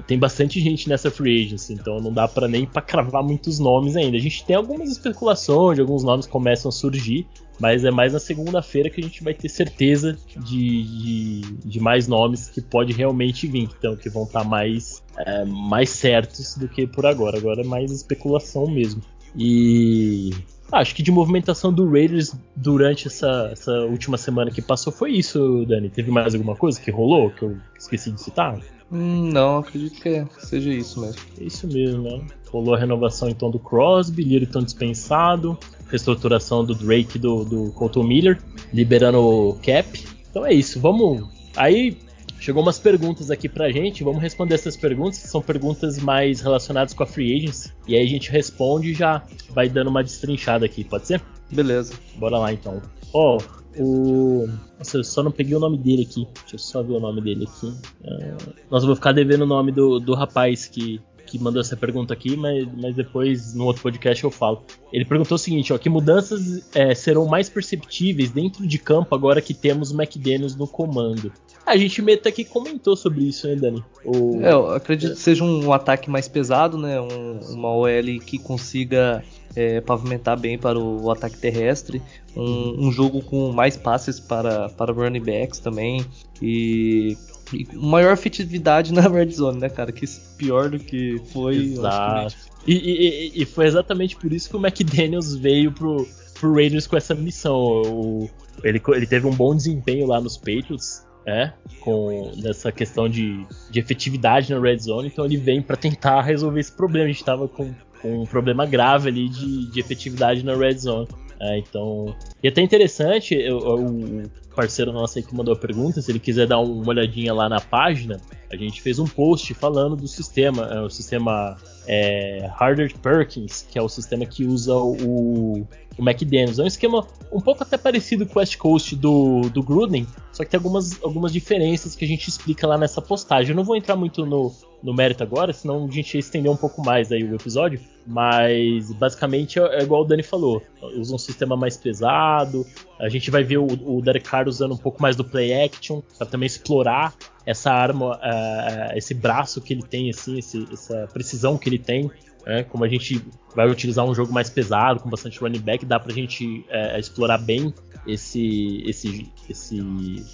tem 0.05 0.17
bastante 0.19 0.59
gente 0.59 0.87
nessa 0.87 1.09
free 1.09 1.45
agency, 1.45 1.73
então 1.73 1.99
não 1.99 2.13
dá 2.13 2.27
para 2.27 2.47
nem 2.47 2.65
para 2.65 2.81
cravar 2.81 3.23
muitos 3.23 3.59
nomes 3.59 3.95
ainda. 3.95 4.17
A 4.17 4.19
gente 4.19 4.45
tem 4.45 4.55
algumas 4.55 4.89
especulações, 4.89 5.75
de 5.75 5.81
alguns 5.81 6.03
nomes 6.03 6.27
começam 6.27 6.69
a 6.69 6.71
surgir, 6.71 7.27
mas 7.59 7.83
é 7.83 7.91
mais 7.91 8.13
na 8.13 8.19
segunda-feira 8.19 8.89
que 8.89 9.01
a 9.01 9.03
gente 9.03 9.23
vai 9.23 9.33
ter 9.33 9.49
certeza 9.49 10.17
de, 10.37 10.83
de, 10.83 11.41
de, 11.65 11.79
mais 11.79 12.07
nomes 12.07 12.49
que 12.49 12.61
pode 12.61 12.93
realmente 12.93 13.47
vir, 13.47 13.69
então 13.77 13.95
que 13.95 14.09
vão 14.09 14.23
estar 14.23 14.43
tá 14.43 14.47
mais, 14.47 15.03
é, 15.17 15.45
mais 15.45 15.89
certos 15.89 16.55
do 16.55 16.67
que 16.67 16.85
por 16.85 17.05
agora. 17.05 17.37
Agora 17.37 17.61
é 17.61 17.65
mais 17.65 17.91
especulação 17.91 18.67
mesmo. 18.67 19.01
E 19.35 20.31
acho 20.71 20.95
que 20.95 21.03
de 21.03 21.11
movimentação 21.11 21.71
do 21.71 21.89
Raiders 21.89 22.33
durante 22.55 23.07
essa, 23.07 23.49
essa 23.51 23.71
última 23.85 24.17
semana 24.17 24.51
que 24.51 24.61
passou 24.61 24.91
foi 24.91 25.11
isso, 25.11 25.65
Dani. 25.67 25.89
Teve 25.89 26.11
mais 26.11 26.33
alguma 26.33 26.55
coisa 26.55 26.79
que 26.79 26.91
rolou 26.91 27.29
que 27.31 27.43
eu 27.43 27.57
esqueci 27.77 28.11
de 28.11 28.21
citar? 28.21 28.59
Hum, 28.91 29.31
não, 29.31 29.57
acredito 29.57 29.99
que 29.99 30.25
seja 30.39 30.71
isso 30.71 31.01
mesmo. 31.01 31.21
É 31.39 31.43
isso 31.43 31.67
mesmo, 31.67 32.03
né? 32.03 32.25
Rolou 32.49 32.75
a 32.75 32.77
renovação 32.77 33.29
então 33.29 33.51
do 33.51 33.59
Crosby, 33.59 34.23
Littleton 34.23 34.63
dispensado, 34.63 35.57
reestruturação 35.89 36.63
do 36.63 36.73
Drake 36.73 37.19
do, 37.19 37.43
do 37.43 37.71
Colton 37.73 38.03
Miller, 38.03 38.39
liberando 38.73 39.19
o 39.19 39.53
cap. 39.55 40.05
Então 40.29 40.45
é 40.45 40.53
isso, 40.53 40.79
vamos. 40.79 41.27
Aí 41.55 41.97
chegou 42.39 42.63
umas 42.63 42.79
perguntas 42.79 43.29
aqui 43.29 43.49
pra 43.49 43.69
gente, 43.71 44.03
vamos 44.03 44.21
responder 44.21 44.55
essas 44.55 44.77
perguntas, 44.77 45.19
que 45.19 45.27
são 45.27 45.41
perguntas 45.41 45.97
mais 45.99 46.39
relacionadas 46.39 46.93
com 46.93 47.03
a 47.03 47.05
Free 47.05 47.35
Agents. 47.35 47.73
E 47.87 47.95
aí 47.95 48.03
a 48.03 48.09
gente 48.09 48.31
responde 48.31 48.91
e 48.91 48.93
já 48.93 49.23
vai 49.49 49.67
dando 49.67 49.89
uma 49.89 50.03
destrinchada 50.03 50.65
aqui, 50.65 50.83
pode 50.83 51.07
ser? 51.07 51.21
Beleza. 51.51 51.93
Bora 52.15 52.37
lá 52.37 52.53
então. 52.53 52.81
Ó, 53.13 53.37
oh, 53.37 53.57
o. 53.79 54.47
Nossa, 54.77 54.97
eu 54.97 55.03
só 55.03 55.23
não 55.23 55.31
peguei 55.31 55.55
o 55.55 55.59
nome 55.59 55.77
dele 55.77 56.03
aqui. 56.03 56.27
Deixa 56.41 56.55
eu 56.55 56.59
só 56.59 56.83
ver 56.83 56.93
o 56.93 56.99
nome 56.99 57.21
dele 57.21 57.47
aqui. 57.47 57.67
Uh... 57.67 58.53
Nossa, 58.69 58.83
eu 58.83 58.87
vou 58.87 58.95
ficar 58.95 59.11
devendo 59.11 59.41
o 59.41 59.47
nome 59.47 59.71
do, 59.71 59.99
do 59.99 60.13
rapaz 60.13 60.65
que, 60.65 61.01
que 61.25 61.39
mandou 61.39 61.61
essa 61.61 61.75
pergunta 61.75 62.13
aqui, 62.13 62.35
mas, 62.35 62.67
mas 62.75 62.95
depois 62.95 63.53
no 63.53 63.65
outro 63.65 63.81
podcast 63.81 64.23
eu 64.23 64.31
falo. 64.31 64.63
Ele 64.91 65.05
perguntou 65.05 65.35
o 65.35 65.39
seguinte: 65.39 65.73
ó, 65.73 65.77
que 65.77 65.89
mudanças 65.89 66.67
é, 66.75 66.93
serão 66.93 67.25
mais 67.25 67.49
perceptíveis 67.49 68.31
dentro 68.31 68.67
de 68.67 68.77
campo 68.77 69.13
agora 69.13 69.41
que 69.41 69.53
temos 69.53 69.91
o 69.91 70.01
McDaniels 70.01 70.55
no 70.55 70.67
comando? 70.67 71.31
A 71.67 71.75
gente 71.75 72.01
meio 72.01 72.17
que 72.17 72.45
comentou 72.45 72.95
sobre 72.95 73.25
isso, 73.25 73.45
né, 73.45 73.55
Dani? 73.55 73.83
O... 74.05 74.39
É, 74.41 74.53
eu 74.53 74.69
acredito 74.69 75.15
que 75.15 75.19
seja 75.19 75.43
um, 75.43 75.73
ataque 75.73 76.09
mais 76.09 76.25
pesado, 76.25 76.77
né? 76.77 76.99
Um, 77.01 77.39
uma 77.49 77.75
OL 77.75 78.21
que 78.25 78.39
consiga 78.39 79.21
é, 79.53 79.81
pavimentar 79.81 80.39
bem 80.39 80.57
para 80.57 80.79
o, 80.79 81.03
o 81.03 81.11
ataque 81.11 81.37
terrestre. 81.37 82.01
Um, 82.33 82.87
um, 82.87 82.91
jogo 82.91 83.21
com 83.21 83.51
mais 83.51 83.75
passes 83.75 84.17
para, 84.17 84.69
para 84.69 84.93
running 84.93 85.21
backs 85.21 85.59
também. 85.59 86.05
E, 86.41 87.17
e 87.51 87.67
maior 87.75 88.13
efetividade 88.13 88.93
na 88.95 89.01
red 89.01 89.31
zone, 89.31 89.59
né, 89.59 89.67
cara? 89.67 89.91
Que 89.91 90.05
pior 90.37 90.69
do 90.69 90.79
que 90.79 91.21
foi. 91.33 91.57
Exato. 91.57 92.33
E, 92.65 92.75
e, 92.75 93.41
e, 93.41 93.45
foi 93.45 93.65
exatamente 93.65 94.15
por 94.15 94.31
isso 94.31 94.49
que 94.49 94.55
o 94.55 94.65
McDaniels 94.65 95.35
veio 95.35 95.73
pro, 95.73 96.07
pro 96.39 96.53
Raiders 96.53 96.87
com 96.87 96.95
essa 96.95 97.13
missão. 97.13 97.57
O, 97.57 98.29
ele, 98.63 98.81
ele 98.87 99.05
teve 99.05 99.27
um 99.27 99.35
bom 99.35 99.53
desempenho 99.53 100.07
lá 100.07 100.21
nos 100.21 100.37
Patriots 100.37 101.05
é, 101.27 101.51
com 101.81 102.31
nessa 102.37 102.71
questão 102.71 103.09
de, 103.09 103.45
de 103.69 103.79
efetividade 103.79 104.53
na 104.53 104.59
red 104.61 104.79
zone, 104.79 105.09
então 105.09 105.25
ele 105.25 105.35
vem 105.35 105.61
para 105.61 105.75
tentar 105.75 106.21
resolver 106.21 106.61
esse 106.61 106.71
problema. 106.71 107.03
A 107.05 107.07
gente 107.09 107.17
estava 107.17 107.49
com, 107.49 107.73
com, 108.01 108.21
um 108.21 108.25
problema 108.25 108.65
grave 108.65 109.09
ali 109.09 109.27
de, 109.27 109.69
de 109.69 109.79
efetividade 109.79 110.43
na 110.45 110.55
red 110.55 110.77
zone. 110.77 111.09
É, 111.39 111.57
então, 111.59 112.15
e 112.41 112.47
até 112.47 112.61
interessante, 112.61 113.37
o 113.51 114.23
parceiro 114.57 114.91
nosso 114.91 115.19
aí 115.19 115.23
que 115.23 115.35
mandou 115.35 115.53
a 115.53 115.57
pergunta, 115.57 116.01
se 116.01 116.11
ele 116.11 116.17
quiser 116.17 116.47
dar 116.47 116.59
uma 116.59 116.89
olhadinha 116.89 117.31
lá 117.31 117.47
na 117.47 117.61
página, 117.61 118.19
a 118.51 118.55
gente 118.55 118.81
fez 118.81 118.97
um 118.97 119.05
post 119.05 119.53
falando 119.53 119.95
do 119.95 120.07
sistema, 120.07 120.65
é, 120.65 120.81
o 120.81 120.89
sistema 120.89 121.55
é, 121.87 122.49
Harder 122.57 122.97
Perkins, 122.97 123.67
que 123.69 123.77
é 123.77 123.81
o 123.81 123.87
sistema 123.87 124.25
que 124.25 124.45
usa 124.45 124.73
o, 124.75 125.61
o 125.61 126.01
McDaniels. 126.01 126.57
É 126.57 126.63
um 126.63 126.67
esquema 126.67 127.05
um 127.31 127.39
pouco 127.39 127.61
até 127.61 127.77
parecido 127.77 128.25
com 128.25 128.39
o 128.39 128.39
West 128.39 128.57
Coast 128.57 128.95
do, 128.95 129.41
do 129.41 129.61
Gruden, 129.61 130.07
só 130.31 130.43
que 130.43 130.49
tem 130.49 130.57
algumas, 130.57 131.03
algumas 131.03 131.31
diferenças 131.31 131.95
que 131.95 132.03
a 132.03 132.07
gente 132.07 132.27
explica 132.27 132.65
lá 132.65 132.79
nessa 132.79 133.01
postagem. 133.01 133.51
Eu 133.51 133.55
não 133.55 133.63
vou 133.63 133.75
entrar 133.75 133.95
muito 133.95 134.25
no, 134.25 134.51
no 134.81 134.93
mérito 134.93 135.23
agora, 135.23 135.53
senão 135.53 135.85
a 135.85 135.91
gente 135.91 136.15
ia 136.15 136.19
estender 136.19 136.51
um 136.51 136.57
pouco 136.57 136.83
mais 136.83 137.11
aí 137.11 137.23
o 137.23 137.35
episódio, 137.35 137.79
mas 138.05 138.91
basicamente 138.93 139.59
é, 139.59 139.79
é 139.79 139.83
igual 139.83 140.01
o 140.01 140.05
Dani 140.05 140.23
falou, 140.23 140.61
usa 140.95 141.13
um 141.13 141.17
sistema 141.17 141.57
mais 141.57 141.75
pesado, 141.75 142.65
a 142.99 143.09
gente 143.09 143.29
vai 143.29 143.43
ver 143.43 143.57
o, 143.57 143.65
o 143.65 144.01
Derek 144.01 144.29
Carr 144.29 144.47
usando 144.47 144.73
um 144.73 144.77
pouco 144.77 145.01
mais 145.01 145.15
do 145.15 145.23
play 145.23 145.53
action, 145.53 146.01
para 146.17 146.27
também 146.27 146.47
explorar 146.47 147.13
essa 147.45 147.71
arma, 147.71 148.17
uh, 148.17 148.97
esse 148.97 149.13
braço 149.13 149.61
que 149.61 149.73
ele 149.73 149.83
tem, 149.83 150.09
assim, 150.09 150.37
esse, 150.37 150.67
essa 150.71 151.07
precisão 151.13 151.57
que 151.57 151.69
ele 151.69 151.79
tem 151.79 152.11
né? 152.47 152.63
Como 152.63 152.85
a 152.85 152.87
gente 152.87 153.21
vai 153.53 153.69
utilizar 153.69 154.05
um 154.05 154.15
jogo 154.15 154.31
mais 154.31 154.49
pesado, 154.49 155.01
com 155.01 155.09
bastante 155.09 155.37
running 155.37 155.59
back, 155.59 155.85
dá 155.85 155.99
pra 155.99 156.13
gente 156.13 156.65
é, 156.69 156.97
explorar 156.97 157.37
bem 157.39 157.73
esse, 158.07 158.83
esse, 158.85 159.29
esse, 159.49 159.83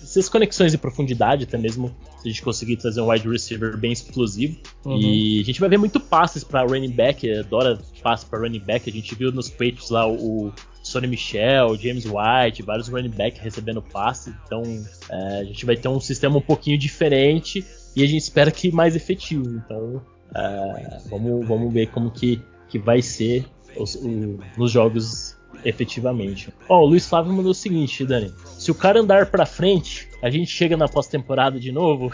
essas 0.04 0.30
conexões 0.30 0.72
de 0.72 0.78
profundidade, 0.78 1.46
até 1.46 1.58
mesmo 1.58 1.88
se 2.20 2.28
a 2.28 2.32
gente 2.32 2.44
conseguir 2.44 2.78
trazer 2.78 3.02
um 3.02 3.10
wide 3.10 3.28
receiver 3.28 3.76
bem 3.76 3.92
explosivo. 3.92 4.60
Uhum. 4.86 4.96
E 4.96 5.42
a 5.42 5.44
gente 5.44 5.60
vai 5.60 5.68
ver 5.68 5.80
muito 5.80 6.00
passes 6.00 6.44
para 6.44 6.62
running 6.62 6.92
back, 6.92 7.28
adora 7.32 7.80
passes 8.04 8.26
para 8.30 8.38
running 8.38 8.60
back. 8.60 8.88
A 8.88 8.94
gente 8.94 9.16
viu 9.16 9.32
nos 9.32 9.50
Patriots 9.50 9.90
lá 9.90 10.08
o 10.08 10.54
Sonny 10.84 11.08
Michel, 11.08 11.76
James 11.78 12.06
White, 12.06 12.62
vários 12.62 12.90
running 12.90 13.10
back 13.10 13.40
recebendo 13.40 13.82
passe. 13.82 14.36
Então 14.46 14.62
é, 15.10 15.40
a 15.40 15.44
gente 15.46 15.66
vai 15.66 15.76
ter 15.76 15.88
um 15.88 16.00
sistema 16.00 16.38
um 16.38 16.42
pouquinho 16.42 16.78
diferente 16.78 17.66
e 17.96 18.04
a 18.04 18.06
gente 18.06 18.22
espera 18.22 18.52
que 18.52 18.72
mais 18.72 18.96
efetivo. 18.96 19.50
Então 19.50 20.02
é, 20.36 21.00
vamos, 21.10 21.48
vamos 21.48 21.74
ver 21.74 21.88
como 21.88 22.12
que, 22.12 22.42
que 22.68 22.78
vai 22.78 23.02
ser 23.02 23.46
os, 23.78 23.96
o, 23.96 24.40
nos 24.58 24.72
jogos 24.72 25.38
efetivamente. 25.64 26.54
Ó, 26.68 26.80
oh, 26.80 26.84
o 26.84 26.86
Luiz 26.88 27.08
Flávio 27.08 27.32
mandou 27.32 27.52
o 27.52 27.56
seguinte, 27.56 28.06
Dani. 28.06 28.34
Se 28.58 28.72
o 28.72 28.76
cara 28.76 29.00
andar 29.00 29.28
pra 29.28 29.46
frente, 29.46 30.10
a 30.22 30.30
gente 30.30 30.48
chega 30.48 30.76
na 30.76 30.88
pós-temporada 30.88 31.60
de 31.60 31.72
novo? 31.72 32.12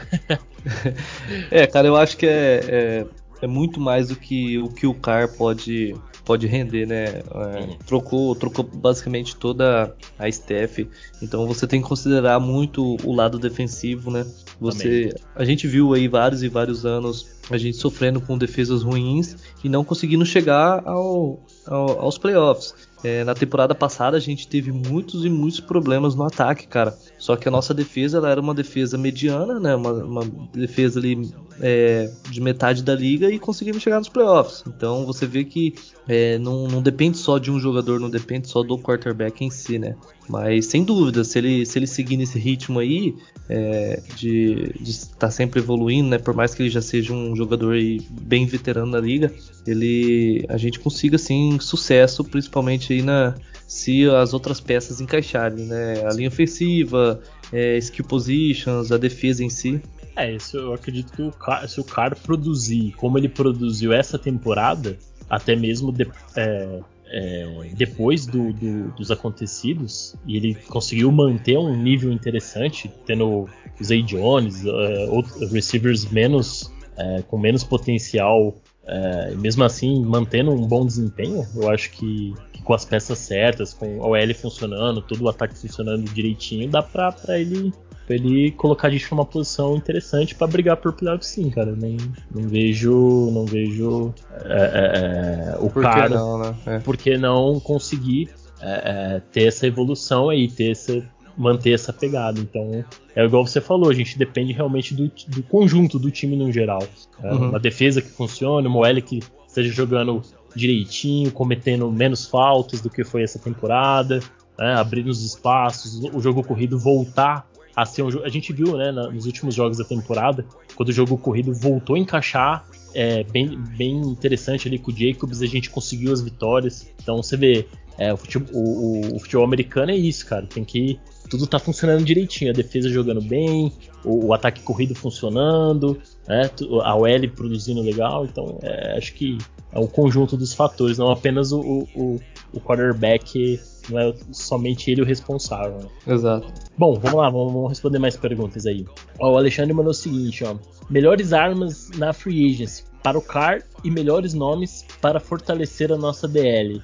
é, 1.49 1.65
cara, 1.65 1.87
eu 1.87 1.95
acho 1.95 2.17
que 2.17 2.25
é, 2.25 2.59
é, 2.67 3.05
é, 3.41 3.47
muito 3.47 3.79
mais 3.79 4.09
do 4.09 4.15
que 4.15 4.57
o 4.59 4.69
que 4.69 4.85
o 4.85 4.93
Car 4.93 5.29
pode, 5.35 5.95
pode 6.29 6.45
render, 6.45 6.85
né? 6.85 7.05
É, 7.05 7.59
uhum. 7.59 7.77
trocou, 7.87 8.35
trocou 8.35 8.63
basicamente 8.63 9.35
toda 9.35 9.95
a 10.19 10.29
staff. 10.29 10.87
Então 11.23 11.47
você 11.47 11.65
tem 11.65 11.81
que 11.81 11.87
considerar 11.87 12.39
muito 12.39 12.97
o 13.03 13.15
lado 13.15 13.39
defensivo, 13.39 14.11
né? 14.11 14.23
Você, 14.61 15.11
a 15.35 15.43
gente 15.43 15.67
viu 15.67 15.91
aí 15.91 16.07
vários 16.07 16.43
e 16.43 16.47
vários 16.47 16.85
anos 16.85 17.25
a 17.49 17.57
gente 17.57 17.77
sofrendo 17.77 18.21
com 18.21 18.37
defesas 18.37 18.83
ruins 18.83 19.37
e 19.63 19.69
não 19.69 19.83
conseguindo 19.83 20.23
chegar 20.23 20.83
ao, 20.85 21.43
ao, 21.65 22.01
aos 22.01 22.19
playoffs. 22.19 22.75
É, 23.03 23.23
na 23.23 23.33
temporada 23.33 23.73
passada 23.73 24.17
a 24.17 24.19
gente 24.19 24.47
teve 24.47 24.71
muitos 24.71 25.23
e 25.23 25.29
muitos 25.29 25.59
problemas 25.59 26.15
no 26.15 26.23
ataque, 26.23 26.67
cara. 26.67 26.97
Só 27.17 27.35
que 27.35 27.47
a 27.47 27.51
nossa 27.51 27.73
defesa 27.73 28.17
ela 28.17 28.29
era 28.29 28.41
uma 28.41 28.53
defesa 28.53 28.97
mediana, 28.97 29.59
né? 29.59 29.75
Uma, 29.75 29.91
uma 29.91 30.25
defesa 30.53 30.99
ali 30.99 31.31
é, 31.61 32.11
de 32.29 32.41
metade 32.41 32.83
da 32.83 32.95
liga 32.95 33.29
e 33.29 33.39
conseguimos 33.39 33.81
chegar 33.81 33.99
nos 33.99 34.09
playoffs. 34.09 34.63
Então 34.67 35.05
você 35.05 35.25
vê 35.25 35.43
que 35.43 35.75
é, 36.07 36.37
não, 36.39 36.67
não, 36.67 36.81
depende 36.81 37.17
só 37.17 37.37
de 37.37 37.51
um 37.51 37.59
jogador, 37.59 37.99
não 37.99 38.09
depende 38.09 38.47
só 38.47 38.63
do 38.63 38.77
quarterback 38.77 39.43
em 39.43 39.49
si, 39.49 39.79
né? 39.79 39.95
Mas 40.29 40.67
sem 40.67 40.83
dúvida, 40.83 41.23
se 41.23 41.39
ele, 41.39 41.65
se 41.65 41.79
ele 41.79 41.87
seguir 41.87 42.15
nesse 42.15 42.37
ritmo 42.37 42.77
aí 42.77 43.15
é, 43.49 43.99
de 44.15 44.71
estar 44.79 45.17
tá 45.17 45.31
sempre 45.31 45.59
evoluindo, 45.59 46.07
né? 46.07 46.19
Por 46.19 46.35
mais 46.35 46.53
que 46.53 46.61
ele 46.61 46.69
já 46.69 46.83
seja 46.83 47.11
um 47.11 47.35
jogador 47.35 47.75
bem 48.11 48.45
veterano 48.45 48.91
na 48.91 48.99
liga, 48.99 49.33
ele 49.65 50.45
a 50.47 50.55
gente 50.55 50.79
consiga 50.79 51.17
sim 51.17 51.59
sucesso, 51.59 52.23
principalmente 52.23 52.93
aí 52.93 53.01
na 53.01 53.33
se 53.67 54.07
as 54.07 54.33
outras 54.33 54.59
peças 54.59 55.01
encaixarem, 55.01 55.65
né? 55.65 56.05
A 56.05 56.13
linha 56.13 56.27
ofensiva, 56.27 57.19
é, 57.51 57.77
skill 57.79 58.05
positions, 58.05 58.91
a 58.91 58.97
defesa 58.97 59.43
em 59.43 59.49
si. 59.49 59.81
É, 60.15 60.35
isso 60.35 60.57
eu 60.57 60.73
acredito 60.73 61.11
que 61.11 61.21
o 61.23 61.67
se 61.67 61.79
o 61.79 61.83
cara 61.83 62.15
produzir 62.15 62.93
como 62.97 63.17
ele 63.17 63.29
produziu 63.29 63.93
essa 63.93 64.19
temporada, 64.19 64.95
até 65.27 65.55
mesmo 65.55 65.91
é, 66.35 66.79
é, 67.11 67.71
depois 67.75 68.25
do, 68.25 68.53
do, 68.53 68.91
dos 68.91 69.11
acontecidos, 69.11 70.15
e 70.25 70.37
ele 70.37 70.55
conseguiu 70.55 71.11
manter 71.11 71.57
um 71.57 71.75
nível 71.75 72.11
interessante, 72.11 72.91
tendo 73.05 73.47
os 73.79 73.87
Jones, 74.05 74.63
uh, 74.65 75.11
outros 75.11 75.51
receivers 75.51 76.05
menos 76.11 76.71
é, 76.99 77.21
com 77.21 77.37
menos 77.37 77.63
potencial, 77.63 78.53
é, 78.85 79.33
mesmo 79.35 79.63
assim 79.63 80.03
mantendo 80.03 80.51
um 80.51 80.67
bom 80.67 80.85
desempenho, 80.85 81.47
eu 81.55 81.69
acho 81.69 81.91
que, 81.91 82.33
que, 82.51 82.61
com 82.61 82.73
as 82.73 82.83
peças 82.83 83.17
certas, 83.19 83.73
com 83.73 83.99
o 83.99 84.01
OL 84.01 84.35
funcionando, 84.35 85.01
todo 85.01 85.21
o 85.23 85.29
ataque 85.29 85.57
funcionando 85.57 86.03
direitinho, 86.11 86.69
dá 86.69 86.83
pra 86.83 87.39
ele 87.39 87.73
pra 88.09 88.15
ele 88.15 88.49
colocar 88.53 88.87
a 88.87 88.91
gente 88.91 89.09
numa 89.11 89.23
posição 89.23 89.75
interessante 89.75 90.33
para 90.33 90.47
brigar 90.47 90.77
por 90.77 90.93
playoff 90.93 91.23
sim, 91.23 91.47
cara. 91.51 91.75
Não, 91.75 91.95
não 92.33 92.49
vejo. 92.49 93.29
Não 93.31 93.45
vejo 93.45 94.11
é, 94.45 95.51
é, 95.53 95.53
é 95.53 95.57
o 95.59 95.69
por 95.69 95.83
cara. 95.83 96.09
Não, 96.09 96.39
né? 96.39 96.55
é. 96.65 96.79
Por 96.79 96.97
que 96.97 97.19
não 97.19 97.59
conseguir 97.59 98.29
é, 98.61 99.21
ter 99.31 99.43
essa 99.43 99.67
evolução 99.67 100.27
aí, 100.27 100.49
ter 100.49 100.71
essa, 100.71 101.07
manter 101.37 101.73
essa 101.73 101.93
pegada. 101.93 102.39
Então, 102.39 102.83
é 103.15 103.23
igual 103.23 103.45
você 103.45 103.61
falou, 103.61 103.91
a 103.91 103.93
gente 103.93 104.17
depende 104.17 104.53
realmente 104.53 104.95
do, 104.95 105.11
do 105.27 105.43
conjunto 105.43 105.99
do 105.99 106.09
time 106.09 106.35
no 106.35 106.51
geral. 106.51 106.81
É, 107.21 107.31
uhum. 107.31 107.49
Uma 107.49 107.59
defesa 107.59 108.01
que 108.01 108.09
funcione, 108.09 108.67
uma 108.67 108.79
OL 108.79 109.01
que 109.03 109.19
esteja 109.47 109.71
jogando 109.71 110.23
direitinho, 110.55 111.31
cometendo 111.31 111.91
menos 111.91 112.25
faltas 112.25 112.81
do 112.81 112.89
que 112.89 113.03
foi 113.03 113.21
essa 113.21 113.37
temporada, 113.37 114.19
né, 114.57 114.73
abrindo 114.73 115.09
os 115.09 115.23
espaços, 115.23 116.03
o 116.11 116.19
jogo 116.19 116.43
corrido 116.43 116.79
voltar 116.79 117.47
a 117.81 117.85
ser 117.85 118.03
um 118.03 118.11
jogo. 118.11 118.25
A 118.25 118.29
gente 118.29 118.51
viu, 118.51 118.77
né, 118.77 118.91
nos 118.91 119.25
últimos 119.25 119.55
jogos 119.55 119.77
da 119.77 119.83
temporada, 119.83 120.45
quando 120.75 120.89
o 120.89 120.91
jogo 120.91 121.17
corrido 121.17 121.53
voltou 121.53 121.95
a 121.95 121.99
encaixar, 121.99 122.65
é, 122.93 123.23
bem, 123.23 123.57
bem 123.77 123.97
interessante 124.01 124.67
ali 124.67 124.79
com 124.79 124.91
o 124.91 124.95
Jacobs, 124.95 125.41
a 125.41 125.45
gente 125.45 125.69
conseguiu 125.69 126.11
as 126.11 126.21
vitórias. 126.21 126.91
Então 127.01 127.17
você 127.17 127.37
vê, 127.37 127.67
é, 127.97 128.13
o, 128.13 128.17
futebol, 128.17 128.49
o, 128.53 129.15
o, 129.15 129.19
futebol, 129.19 129.45
americano 129.45 129.91
é 129.91 129.95
isso, 129.95 130.25
cara. 130.25 130.45
Tem 130.45 130.63
que. 130.63 130.99
Tudo 131.29 131.45
tá 131.45 131.59
funcionando 131.59 132.03
direitinho. 132.03 132.49
A 132.49 132.53
defesa 132.53 132.89
jogando 132.89 133.21
bem, 133.21 133.71
o, 134.03 134.27
o 134.27 134.33
ataque 134.33 134.61
corrido 134.61 134.95
funcionando, 134.95 136.01
né, 136.27 136.49
a 136.83 136.95
OL 136.95 137.29
produzindo 137.35 137.81
legal. 137.81 138.25
Então 138.25 138.57
é, 138.63 138.97
acho 138.97 139.13
que 139.13 139.37
é 139.71 139.79
um 139.79 139.87
conjunto 139.87 140.35
dos 140.35 140.53
fatores, 140.53 140.97
não 140.97 141.11
apenas 141.11 141.51
o, 141.51 141.59
o, 141.95 142.19
o 142.53 142.59
quarterback 142.59 143.59
não 143.89 143.99
é 143.99 144.13
somente 144.31 144.91
ele 144.91 145.01
o 145.01 145.05
responsável. 145.05 145.79
Né? 145.79 146.13
Exato. 146.13 146.47
Bom, 146.77 146.93
vamos 146.93 147.17
lá, 147.17 147.29
vamos, 147.29 147.53
vamos, 147.53 147.69
responder 147.69 147.99
mais 147.99 148.15
perguntas 148.15 148.65
aí. 148.65 148.85
Ó, 149.19 149.33
o 149.33 149.37
Alexandre 149.37 149.73
mandou 149.73 149.91
o 149.91 149.95
seguinte, 149.95 150.43
ó. 150.43 150.55
Melhores 150.89 151.33
armas 151.33 151.89
na 151.97 152.13
Free 152.13 152.51
Agency 152.51 152.83
para 153.03 153.17
o 153.17 153.21
CAR 153.21 153.63
e 153.83 153.91
melhores 153.91 154.33
nomes 154.33 154.85
para 155.01 155.19
fortalecer 155.19 155.91
a 155.91 155.97
nossa 155.97 156.27
DL. 156.27 156.81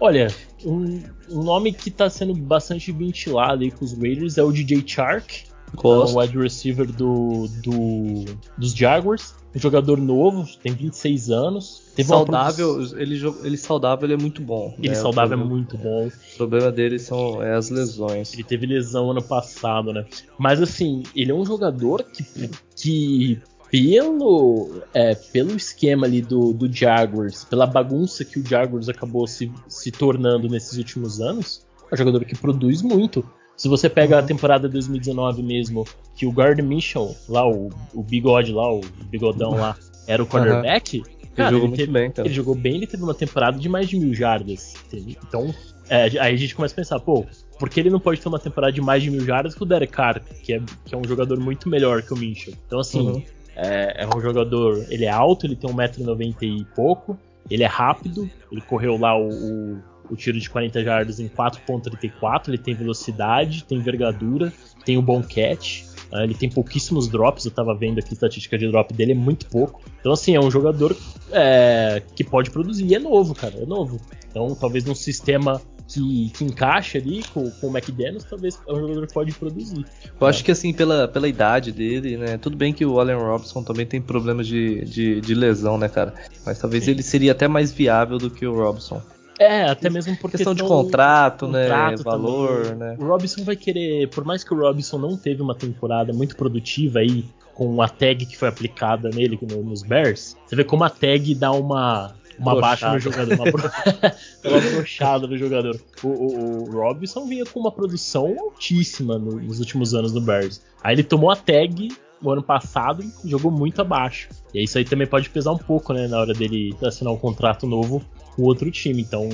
Olha, 0.00 0.28
um, 0.64 1.02
um 1.30 1.42
nome 1.42 1.72
que 1.72 1.88
está 1.88 2.08
sendo 2.10 2.34
bastante 2.34 2.90
ventilado 2.92 3.62
aí 3.62 3.70
com 3.70 3.84
os 3.84 3.92
Raiders 3.92 4.38
é 4.38 4.42
o 4.42 4.52
DJ 4.52 4.82
Chark, 4.86 5.44
o 5.82 6.18
wide 6.18 6.38
receiver 6.38 6.86
do, 6.86 7.46
do, 7.62 8.24
dos 8.56 8.74
Jaguars. 8.74 9.34
Um 9.54 9.58
jogador 9.60 9.98
novo, 9.98 10.48
tem 10.62 10.72
26 10.72 11.30
anos. 11.30 11.82
Teve 11.94 12.08
saudável, 12.08 12.82
ele, 12.98 13.20
ele 13.44 13.56
saudável 13.56 14.04
ele 14.06 14.14
é 14.14 14.16
muito 14.16 14.42
bom. 14.42 14.74
Ele 14.78 14.88
né? 14.88 14.94
saudável 14.94 15.38
é 15.38 15.44
muito 15.44 15.78
bom. 15.78 16.08
O 16.08 16.36
problema 16.36 16.72
dele 16.72 16.98
são 16.98 17.40
é 17.40 17.54
as 17.54 17.70
lesões. 17.70 18.32
Ele 18.34 18.42
teve 18.42 18.66
lesão 18.66 19.10
ano 19.12 19.22
passado, 19.22 19.92
né? 19.92 20.04
Mas 20.36 20.60
assim, 20.60 21.04
ele 21.14 21.30
é 21.30 21.34
um 21.34 21.44
jogador 21.44 22.02
que, 22.02 22.50
que 22.74 23.40
pelo, 23.70 24.82
é, 24.92 25.14
pelo 25.14 25.56
esquema 25.56 26.06
ali 26.06 26.20
do, 26.20 26.52
do 26.52 26.72
Jaguars, 26.72 27.44
pela 27.44 27.66
bagunça 27.66 28.24
que 28.24 28.38
o 28.38 28.46
Jaguars 28.46 28.88
acabou 28.88 29.26
se, 29.26 29.52
se 29.68 29.90
tornando 29.90 30.48
nesses 30.48 30.78
últimos 30.78 31.20
anos, 31.20 31.66
é 31.90 31.94
um 31.94 31.98
jogador 31.98 32.24
que 32.24 32.36
produz 32.36 32.82
muito. 32.82 33.24
Se 33.56 33.68
você 33.68 33.88
pega 33.88 34.16
a 34.16 34.20
uhum. 34.20 34.26
temporada 34.26 34.68
2019 34.68 35.42
mesmo, 35.42 35.84
que 36.14 36.26
o 36.26 36.30
Guard 36.30 36.58
Mitchell, 36.60 37.14
lá, 37.28 37.48
o, 37.48 37.70
o 37.94 38.02
bigode 38.02 38.52
lá, 38.52 38.72
o 38.72 38.80
bigodão 39.08 39.52
lá, 39.52 39.76
era 40.06 40.22
o 40.22 40.26
cornerback, 40.26 40.98
uhum. 40.98 41.04
cara, 41.34 41.50
ele, 41.50 41.60
jogou 41.60 41.68
ele, 41.68 41.76
teve, 41.76 41.92
bem, 41.92 42.10
cara. 42.10 42.28
ele 42.28 42.34
jogou 42.34 42.54
bem, 42.54 42.74
ele 42.74 42.86
teve 42.86 43.02
uma 43.02 43.14
temporada 43.14 43.58
de 43.58 43.68
mais 43.68 43.88
de 43.88 43.98
mil 43.98 44.12
jardas. 44.12 44.74
Então, 44.92 45.54
é, 45.88 46.04
aí 46.18 46.34
a 46.34 46.36
gente 46.36 46.54
começa 46.54 46.74
a 46.74 46.76
pensar, 46.76 46.98
pô, 47.00 47.24
por 47.58 47.68
que 47.70 47.80
ele 47.80 47.90
não 47.90 48.00
pode 48.00 48.20
ter 48.20 48.28
uma 48.28 48.38
temporada 48.38 48.72
de 48.72 48.80
mais 48.80 49.02
de 49.02 49.10
mil 49.10 49.24
jardas 49.24 49.54
que 49.54 49.62
o 49.62 49.66
Derek 49.66 49.92
Carr, 49.92 50.20
que 50.42 50.54
é, 50.54 50.62
que 50.84 50.94
é 50.94 50.98
um 50.98 51.04
jogador 51.04 51.38
muito 51.38 51.68
melhor 51.68 52.02
que 52.02 52.12
o 52.12 52.16
Mitchell? 52.16 52.54
Então, 52.66 52.80
assim, 52.80 53.06
uhum. 53.06 53.22
é, 53.54 54.02
é, 54.02 54.16
um 54.16 54.20
jogador, 54.20 54.84
ele 54.88 55.04
é 55.04 55.10
alto, 55.10 55.46
ele 55.46 55.54
tem 55.54 55.70
1,90m 55.70 56.36
e 56.42 56.64
pouco, 56.74 57.16
ele 57.48 57.62
é 57.62 57.68
rápido, 57.68 58.28
ele 58.50 58.60
correu 58.62 58.98
lá 58.98 59.16
o, 59.16 59.28
o 59.28 59.82
o 60.10 60.16
tiro 60.16 60.38
de 60.38 60.48
40 60.48 60.82
jardas 60.82 61.20
em 61.20 61.28
4.34, 61.28 62.48
ele 62.48 62.58
tem 62.58 62.74
velocidade, 62.74 63.64
tem 63.64 63.78
envergadura, 63.78 64.52
tem 64.84 64.98
um 64.98 65.02
bom 65.02 65.22
catch, 65.22 65.82
uh, 66.12 66.18
ele 66.22 66.34
tem 66.34 66.48
pouquíssimos 66.48 67.08
drops, 67.08 67.44
eu 67.44 67.50
tava 67.50 67.74
vendo 67.74 67.98
aqui 67.98 68.10
a 68.10 68.14
estatística 68.14 68.58
de 68.58 68.68
drop 68.68 68.92
dele, 68.92 69.12
é 69.12 69.14
muito 69.14 69.46
pouco. 69.46 69.82
Então, 70.00 70.12
assim, 70.12 70.34
é 70.34 70.40
um 70.40 70.50
jogador 70.50 70.96
é, 71.32 72.02
que 72.14 72.22
pode 72.22 72.50
produzir, 72.50 72.84
e 72.84 72.94
é 72.94 72.98
novo, 72.98 73.34
cara, 73.34 73.54
é 73.56 73.66
novo. 73.66 74.00
Então, 74.28 74.54
talvez 74.54 74.84
num 74.84 74.94
sistema 74.94 75.60
que, 75.86 76.30
que 76.30 76.44
encaixa 76.44 76.98
ali 76.98 77.22
com, 77.32 77.50
com 77.50 77.68
o 77.68 77.76
McDaniels, 77.76 78.24
talvez 78.24 78.58
é 78.66 78.72
um 78.72 78.80
jogador 78.80 79.06
que 79.06 79.14
pode 79.14 79.32
produzir. 79.32 79.84
Eu 80.20 80.26
é. 80.26 80.30
acho 80.30 80.44
que 80.44 80.50
assim, 80.50 80.72
pela, 80.72 81.06
pela 81.06 81.28
idade 81.28 81.72
dele, 81.72 82.16
né? 82.16 82.38
Tudo 82.38 82.56
bem 82.56 82.72
que 82.72 82.84
o 82.84 82.98
Allen 82.98 83.16
Robinson 83.16 83.62
também 83.62 83.86
tem 83.86 84.00
problemas 84.00 84.46
de, 84.46 84.84
de, 84.84 85.20
de 85.20 85.34
lesão, 85.34 85.76
né, 85.76 85.88
cara? 85.88 86.14
Mas 86.44 86.58
talvez 86.58 86.84
Sim. 86.84 86.92
ele 86.92 87.02
seria 87.02 87.32
até 87.32 87.46
mais 87.46 87.72
viável 87.72 88.18
do 88.18 88.30
que 88.30 88.46
o 88.46 88.54
Robinson. 88.54 89.00
É, 89.38 89.64
até 89.64 89.90
mesmo 89.90 90.16
por 90.16 90.30
questão, 90.30 90.54
de 90.54 90.62
contrato, 90.62 91.48
né? 91.48 91.68
Valor, 92.04 92.66
também. 92.66 92.78
né? 92.78 92.96
O 92.98 93.06
Robinson 93.06 93.42
vai 93.44 93.56
querer, 93.56 94.08
por 94.08 94.24
mais 94.24 94.44
que 94.44 94.54
o 94.54 94.58
Robinson 94.58 94.98
não 94.98 95.16
teve 95.16 95.42
uma 95.42 95.54
temporada 95.54 96.12
muito 96.12 96.36
produtiva 96.36 97.00
aí 97.00 97.24
com 97.52 97.80
a 97.82 97.88
tag 97.88 98.26
que 98.26 98.36
foi 98.36 98.48
aplicada 98.48 99.10
nele 99.10 99.38
nos 99.64 99.82
Bears, 99.82 100.36
você 100.44 100.56
vê 100.56 100.64
como 100.64 100.84
a 100.84 100.90
tag 100.90 101.34
dá 101.34 101.52
uma 101.52 102.14
uma 102.38 102.60
baixa 102.60 102.92
no 102.92 102.98
jogador, 102.98 103.34
uma, 103.34 103.44
bro... 103.44 103.70
uma 104.44 104.60
brochada 104.60 105.26
no 105.26 105.36
jogador. 105.36 105.80
O, 106.02 106.08
o, 106.08 106.62
o, 106.64 106.72
Robinson 106.72 107.26
vinha 107.26 107.44
com 107.44 107.60
uma 107.60 107.70
produção 107.70 108.34
altíssima 108.38 109.18
no, 109.18 109.40
nos 109.40 109.60
últimos 109.60 109.94
anos 109.94 110.12
no 110.12 110.20
Bears. 110.20 110.60
Aí 110.82 110.96
ele 110.96 111.04
tomou 111.04 111.30
a 111.30 111.36
tag 111.36 111.88
no 112.20 112.30
ano 112.30 112.42
passado 112.42 113.04
e 113.24 113.30
jogou 113.30 113.50
muito 113.50 113.80
abaixo. 113.80 114.28
E 114.52 114.64
isso 114.64 114.78
aí 114.78 114.84
também 114.84 115.06
pode 115.06 115.30
pesar 115.30 115.52
um 115.52 115.58
pouco, 115.58 115.92
né, 115.92 116.08
na 116.08 116.18
hora 116.18 116.32
dele 116.32 116.74
assinar 116.82 117.12
um 117.12 117.18
contrato 117.18 117.66
novo 117.66 118.02
com 118.34 118.42
outro 118.42 118.70
time. 118.70 119.02
Então, 119.02 119.28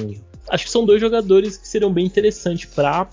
acho 0.48 0.64
que 0.64 0.70
são 0.70 0.84
dois 0.84 1.00
jogadores 1.00 1.56
que 1.56 1.66
seriam 1.66 1.92
bem 1.92 2.06
interessantes 2.06 2.66
para 2.66 3.08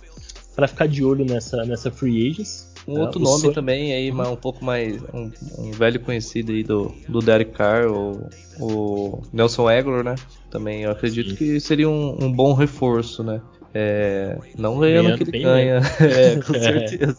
para 0.55 0.67
ficar 0.67 0.87
de 0.87 1.03
olho 1.05 1.23
nessa, 1.23 1.63
nessa 1.65 1.91
free 1.91 2.31
agents. 2.31 2.67
Um 2.87 2.99
outro 3.01 3.19
nome 3.19 3.53
também 3.53 3.93
aí, 3.93 4.11
um 4.11 4.35
pouco 4.35 4.65
mais 4.65 4.99
um, 5.13 5.29
um, 5.57 5.71
velho 5.71 5.99
conhecido 5.99 6.51
aí 6.51 6.63
do, 6.63 6.95
do 7.07 7.19
Derek 7.19 7.51
Carr, 7.51 7.85
o, 7.85 8.27
o 8.59 9.21
Nelson 9.31 9.67
Aguilar, 9.67 10.03
né? 10.03 10.15
Também 10.49 10.83
eu 10.83 10.91
acredito 10.91 11.31
Sim. 11.31 11.35
que 11.35 11.59
seria 11.59 11.87
um, 11.87 12.23
um, 12.23 12.31
bom 12.31 12.53
reforço, 12.53 13.23
né? 13.23 13.39
É, 13.73 14.37
não 14.57 14.79
ganhando 14.79 15.13
o 15.13 15.17
que 15.17 15.23
ele 15.25 15.43
ganha, 15.43 15.81
é, 15.99 16.37
com 16.37 16.53
certeza. 16.57 17.17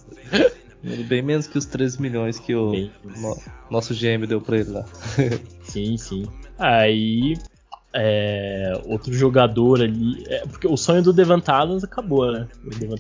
Bem 1.07 1.23
menos 1.23 1.47
que 1.47 1.59
os 1.59 1.67
13 1.67 2.01
milhões 2.01 2.41
que 2.41 2.55
o 2.55 2.73
no, 3.05 3.37
nosso 3.71 3.95
GM 3.95 4.27
deu 4.27 4.41
pra 4.41 4.57
ele 4.57 4.71
lá. 4.71 4.85
sim, 5.63 5.97
sim. 5.97 6.27
Aí 6.59 7.37
é, 7.93 8.81
outro 8.85 9.13
jogador 9.13 9.83
ali. 9.83 10.25
É, 10.29 10.41
porque 10.47 10.67
o 10.67 10.77
sonho 10.77 11.03
do 11.03 11.13
Devant 11.13 11.49
Adams 11.49 11.85
acabou, 11.85 12.31
né? 12.31 12.49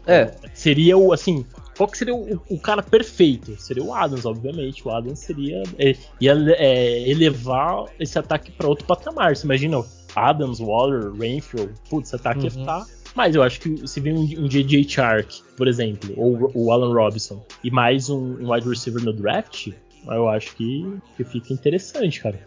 É. 0.07 0.33
Seria 0.55 0.96
o, 0.96 1.12
assim. 1.12 1.44
Qual 1.77 1.88
que 1.88 1.98
seria 1.98 2.14
o, 2.14 2.42
o, 2.48 2.59
cara 2.59 2.83
perfeito? 2.83 3.55
Seria 3.61 3.85
o 3.85 3.94
Adams, 3.94 4.24
obviamente. 4.24 4.87
O 4.87 4.90
Adams 4.90 5.20
seria. 5.20 5.62
É, 5.79 5.94
ia 6.20 6.33
é, 6.57 7.09
elevar 7.09 7.85
esse 7.98 8.18
ataque 8.18 8.51
para 8.51 8.66
outro 8.66 8.85
patamar. 8.87 9.37
Você 9.37 9.44
imagina 9.44 9.83
Adams, 10.16 10.61
Waller, 10.61 11.12
Rainfield. 11.16 11.72
Putz, 11.88 12.09
esse 12.09 12.16
ataque 12.16 12.40
uhum. 12.40 12.44
ia 12.44 12.51
ficar. 12.51 12.87
Mas 13.14 13.35
eu 13.35 13.42
acho 13.42 13.61
que 13.61 13.87
se 13.87 14.01
vem 14.01 14.12
um, 14.12 14.44
um 14.44 14.48
JJ 14.48 14.88
Shark, 14.88 15.42
por 15.57 15.66
exemplo, 15.66 16.12
ou 16.16 16.51
o 16.55 16.70
Alan 16.70 16.92
Robinson, 16.92 17.44
e 17.64 17.70
mais 17.70 18.09
um, 18.09 18.37
um 18.40 18.53
wide 18.53 18.68
receiver 18.68 19.03
no 19.03 19.12
draft, 19.12 19.72
eu 20.07 20.29
acho 20.29 20.55
que, 20.55 20.87
que 21.16 21.24
fica 21.24 21.53
interessante, 21.53 22.20
cara. 22.20 22.38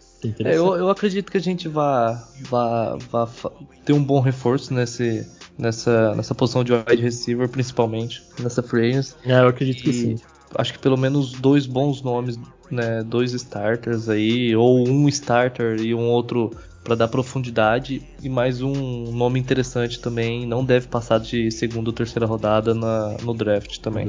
É, 0.44 0.56
eu, 0.56 0.74
eu, 0.76 0.88
acredito 0.88 1.30
que 1.30 1.36
a 1.36 1.40
gente 1.40 1.68
vai, 1.68 2.16
vai, 2.48 2.98
vai 3.10 3.28
ter 3.84 3.92
um 3.92 4.02
bom 4.02 4.20
reforço 4.20 4.72
nesse, 4.72 5.26
nessa, 5.58 6.14
nessa 6.14 6.34
posição 6.34 6.62
de 6.62 6.72
wide 6.72 7.02
receiver, 7.02 7.48
principalmente, 7.48 8.22
nessa 8.38 8.62
free 8.62 8.92
É, 9.24 9.40
eu 9.40 9.48
acredito 9.48 9.80
e 9.80 9.82
que 9.82 9.92
sim. 9.92 10.16
Acho 10.54 10.74
que 10.74 10.78
pelo 10.78 10.96
menos 10.96 11.32
dois 11.32 11.66
bons 11.66 12.02
nomes, 12.02 12.38
né, 12.70 13.02
dois 13.02 13.32
starters 13.32 14.08
aí, 14.08 14.54
ou 14.54 14.86
um 14.86 15.08
starter 15.08 15.80
e 15.80 15.94
um 15.94 16.08
outro 16.08 16.50
para 16.84 16.94
dar 16.94 17.08
profundidade 17.08 18.02
e 18.22 18.28
mais 18.28 18.60
um 18.60 19.12
nome 19.12 19.38
interessante 19.38 20.00
também, 20.00 20.46
não 20.46 20.64
deve 20.64 20.88
passar 20.88 21.20
de 21.20 21.50
segunda 21.50 21.90
ou 21.90 21.92
terceira 21.92 22.26
rodada 22.26 22.74
na, 22.74 23.16
no 23.22 23.32
draft 23.32 23.78
também. 23.78 24.08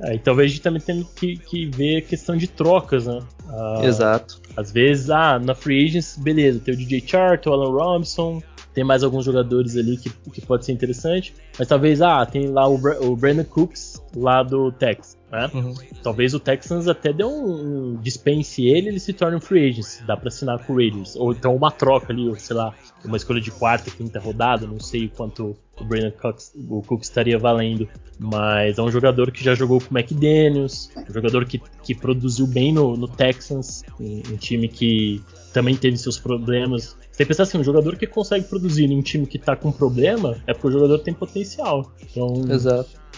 É, 0.00 0.14
e 0.14 0.18
talvez 0.18 0.50
a 0.50 0.54
gente 0.54 0.62
também 0.62 0.80
tenha 0.80 1.04
que, 1.04 1.36
que 1.36 1.66
ver 1.66 1.98
a 1.98 2.02
questão 2.02 2.36
de 2.36 2.48
trocas, 2.48 3.06
né? 3.06 3.20
Ah, 3.48 3.80
Exato. 3.84 4.40
Às 4.56 4.72
vezes, 4.72 5.10
ah, 5.10 5.38
na 5.38 5.54
Free 5.54 5.86
Agents, 5.86 6.16
beleza, 6.16 6.60
tem 6.60 6.74
o 6.74 6.76
DJ 6.76 7.04
Chart, 7.06 7.46
o 7.46 7.52
Alan 7.52 7.70
Robinson, 7.70 8.42
tem 8.74 8.82
mais 8.82 9.04
alguns 9.04 9.24
jogadores 9.24 9.76
ali 9.76 9.96
que, 9.96 10.10
que 10.10 10.40
pode 10.40 10.64
ser 10.64 10.72
interessante, 10.72 11.32
mas 11.56 11.68
talvez, 11.68 12.02
ah, 12.02 12.26
tem 12.26 12.48
lá 12.48 12.68
o, 12.68 12.74
o 12.74 13.16
Brandon 13.16 13.44
Cooks 13.44 14.02
lá 14.16 14.42
do 14.42 14.72
Texas, 14.72 15.16
né? 15.30 15.48
Uhum. 15.54 15.74
Talvez 16.02 16.34
o 16.34 16.40
Texans 16.40 16.88
até 16.88 17.12
dê 17.12 17.24
um, 17.24 17.92
um 17.92 17.96
dispense 17.96 18.66
ele, 18.66 18.88
ele 18.88 19.00
se 19.00 19.12
torne 19.12 19.36
um 19.36 19.40
free 19.40 19.68
agent, 19.68 20.04
dá 20.04 20.16
para 20.16 20.26
assinar 20.26 20.58
com 20.64 20.72
o 20.72 20.76
Raiders, 20.76 21.14
ou 21.14 21.32
então 21.32 21.54
uma 21.54 21.70
troca 21.70 22.12
ali, 22.12 22.28
ou 22.28 22.34
sei 22.34 22.56
lá, 22.56 22.74
uma 23.04 23.16
escolha 23.16 23.40
de 23.40 23.52
quarta, 23.52 23.92
quinta 23.92 24.18
rodada, 24.18 24.66
não 24.66 24.80
sei 24.80 25.06
o 25.06 25.10
quanto 25.10 25.56
o 25.80 25.84
Brandon 25.84 26.12
Cooks, 26.12 26.52
o 26.68 26.82
Cooks 26.82 27.08
estaria 27.08 27.38
valendo, 27.38 27.88
mas 28.18 28.78
é 28.78 28.82
um 28.82 28.90
jogador 28.90 29.30
que 29.30 29.42
já 29.42 29.54
jogou 29.54 29.80
com 29.80 29.94
o 29.94 29.98
McDaniels, 29.98 30.90
um 30.96 31.12
jogador 31.12 31.44
que, 31.44 31.60
que 31.82 31.94
produziu 31.94 32.46
bem 32.46 32.72
no, 32.72 32.96
no 32.96 33.08
Texans, 33.08 33.82
um, 34.00 34.22
um, 34.32 34.36
time 34.36 34.68
que 34.68 35.22
também 35.52 35.76
teve 35.76 35.96
seus 35.96 36.18
problemas. 36.18 36.96
Você 37.10 37.24
pensa 37.24 37.42
assim, 37.42 37.58
um 37.58 37.64
jogador 37.64 37.96
que 37.96 38.06
consegue 38.06 38.46
produzir 38.46 38.90
em 38.90 38.98
um 38.98 39.02
time 39.02 39.26
que 39.26 39.36
está 39.36 39.56
com 39.56 39.72
problema 39.72 40.36
é 40.46 40.52
porque 40.52 40.68
o 40.68 40.72
jogador 40.72 40.98
tem 40.98 41.14
potencial. 41.14 41.92
Então. 42.02 42.44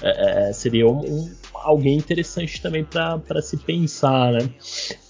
É, 0.03 0.49
é 0.49 0.53
seria 0.53 0.87
um, 0.87 0.99
um, 1.01 1.31
alguém 1.55 1.97
interessante 1.97 2.61
também 2.61 2.85
para 2.85 3.41
se 3.41 3.57
pensar, 3.57 4.33
né? 4.33 4.51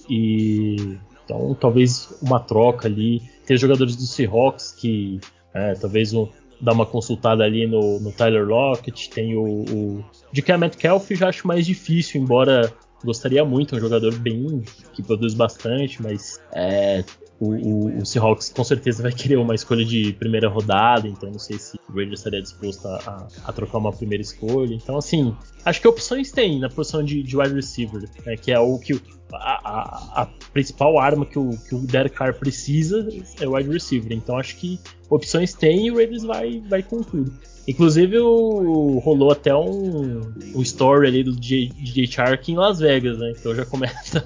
E 0.08 0.96
então 1.24 1.56
talvez 1.60 2.08
uma 2.22 2.38
troca 2.38 2.86
ali. 2.86 3.22
Tem 3.44 3.56
jogadores 3.56 3.96
do 3.96 4.02
Seahawks 4.02 4.72
que 4.72 5.20
é, 5.52 5.74
talvez 5.74 6.12
um, 6.12 6.28
dar 6.60 6.72
uma 6.72 6.86
consultada 6.86 7.44
ali 7.44 7.66
no, 7.66 8.00
no 8.00 8.12
Tyler 8.12 8.46
Lockett, 8.46 9.10
tem 9.10 9.36
o, 9.36 9.44
o 9.44 10.04
de 10.32 10.42
Metcalf 10.58 11.10
já 11.10 11.28
acho 11.28 11.46
mais 11.46 11.66
difícil, 11.66 12.20
embora 12.20 12.72
gostaria 13.04 13.44
muito, 13.44 13.74
é 13.74 13.78
um 13.78 13.80
jogador 13.80 14.14
bem 14.18 14.62
que 14.92 15.02
produz 15.02 15.34
bastante, 15.34 16.02
mas 16.02 16.40
é, 16.52 17.04
o, 17.38 17.52
o, 17.52 17.98
o, 17.98 18.06
Seahawks 18.06 18.48
com 18.48 18.64
certeza 18.64 19.02
vai 19.02 19.12
querer 19.12 19.36
uma 19.36 19.54
escolha 19.54 19.84
de 19.84 20.12
primeira 20.14 20.48
rodada, 20.48 21.06
então 21.06 21.30
não 21.30 21.38
sei 21.38 21.58
se 21.58 21.78
o 21.88 21.92
Raiders 21.92 22.20
estaria 22.20 22.40
disposto 22.40 22.86
a, 22.88 23.26
a, 23.44 23.52
trocar 23.52 23.78
uma 23.78 23.92
primeira 23.92 24.22
escolha. 24.22 24.74
Então, 24.74 24.96
assim, 24.96 25.34
acho 25.64 25.80
que 25.80 25.88
opções 25.88 26.30
tem 26.30 26.58
na 26.58 26.68
posição 26.68 27.02
de, 27.02 27.22
de 27.22 27.36
wide 27.36 27.54
receiver, 27.54 28.02
né, 28.24 28.36
que 28.36 28.52
é 28.52 28.58
o 28.58 28.78
que 28.78 28.98
a, 29.32 30.22
a, 30.22 30.28
principal 30.52 30.98
arma 30.98 31.26
que 31.26 31.38
o, 31.38 31.50
que 31.68 31.74
o 31.74 31.80
Derek 31.80 32.16
Carr 32.16 32.34
precisa 32.34 33.06
é 33.40 33.46
o 33.46 33.54
wide 33.54 33.70
receiver. 33.70 34.12
Então, 34.12 34.38
acho 34.38 34.56
que 34.56 34.80
opções 35.10 35.52
tem 35.52 35.86
e 35.86 35.90
o 35.90 35.96
Raiders 35.96 36.22
vai, 36.22 36.62
vai 36.68 36.82
com 36.82 37.02
tudo. 37.02 37.32
Inclusive, 37.68 38.18
o, 38.18 38.98
rolou 39.00 39.32
até 39.32 39.54
um, 39.54 40.20
um 40.54 40.62
story 40.62 41.08
ali 41.08 41.24
do 41.24 41.32
DJ, 41.32 42.06
Shark 42.06 42.50
em 42.50 42.56
Las 42.56 42.78
Vegas, 42.78 43.18
né? 43.18 43.32
Então 43.36 43.54
já 43.54 43.66
começa 43.66 44.24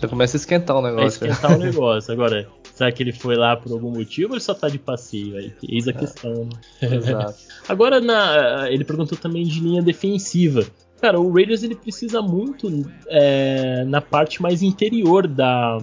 já 0.00 0.08
começa 0.08 0.36
a 0.36 0.38
esquentar 0.38 0.76
o 0.76 0.82
negócio. 0.82 1.24
A 1.24 1.28
esquentar 1.28 1.56
o 1.56 1.58
negócio. 1.62 2.12
Agora, 2.12 2.48
será 2.74 2.92
que 2.92 3.02
ele 3.02 3.12
foi 3.12 3.36
lá 3.36 3.56
por 3.56 3.72
algum 3.72 3.90
motivo 3.90 4.30
ou 4.30 4.34
ele 4.34 4.42
só 4.42 4.54
tá 4.54 4.68
de 4.68 4.78
passeio? 4.78 5.36
Aí, 5.36 5.52
eis 5.68 5.88
a 5.88 5.90
é. 5.90 5.94
questão, 5.94 6.44
né? 6.44 6.96
Exato. 6.96 7.34
Agora, 7.68 8.00
na, 8.00 8.70
ele 8.70 8.84
perguntou 8.84 9.18
também 9.18 9.44
de 9.44 9.60
linha 9.60 9.82
defensiva. 9.82 10.64
Cara, 11.00 11.20
o 11.20 11.32
Raiders 11.32 11.62
ele 11.62 11.76
precisa 11.76 12.20
muito 12.20 12.68
é, 13.08 13.84
na 13.84 14.00
parte 14.00 14.42
mais 14.42 14.62
interior 14.62 15.28
da, 15.28 15.78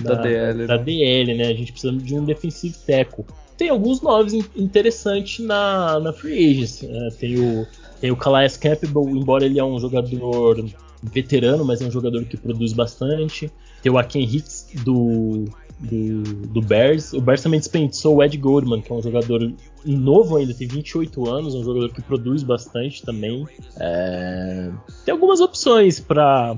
da, 0.00 0.14
da 0.14 0.22
DL, 0.22 0.66
da 0.66 0.78
né? 0.78 0.82
DL, 0.84 1.34
né? 1.34 1.46
A 1.48 1.54
gente 1.54 1.72
precisa 1.72 1.92
de 1.92 2.14
um 2.14 2.24
defensive 2.24 2.74
tackle. 2.86 3.24
Tem 3.56 3.68
alguns 3.68 4.00
nomes 4.00 4.32
interessantes 4.56 5.44
na, 5.44 6.00
na 6.00 6.12
Free 6.12 6.50
Agents. 6.50 6.82
Né? 6.82 7.08
Tem 7.18 7.38
o, 7.38 7.66
tem 8.00 8.10
o 8.10 8.16
Calais 8.16 8.56
Campbell, 8.56 9.10
embora 9.10 9.44
ele 9.44 9.58
é 9.58 9.64
um 9.64 9.78
jogador 9.78 10.64
veterano, 11.02 11.64
mas 11.64 11.80
é 11.80 11.86
um 11.86 11.90
jogador 11.90 12.24
que 12.24 12.36
produz 12.36 12.72
bastante. 12.72 13.50
Tem 13.82 13.90
o 13.90 13.98
Aken 13.98 14.22
Hicks 14.22 14.68
do, 14.84 15.46
do, 15.78 16.22
do, 16.48 16.60
Bears. 16.60 17.12
O 17.12 17.20
Bears 17.20 17.42
também 17.42 17.58
dispensou 17.58 18.16
o 18.16 18.22
Ed 18.22 18.36
Goldman, 18.36 18.82
que 18.82 18.92
é 18.92 18.94
um 18.94 19.02
jogador 19.02 19.52
novo 19.84 20.36
ainda, 20.36 20.52
tem 20.52 20.68
28 20.68 21.28
anos, 21.28 21.54
um 21.54 21.64
jogador 21.64 21.90
que 21.92 22.02
produz 22.02 22.42
bastante 22.42 23.02
também. 23.02 23.46
É... 23.78 24.70
Tem 25.04 25.12
algumas 25.12 25.40
opções 25.40 25.98
para 25.98 26.56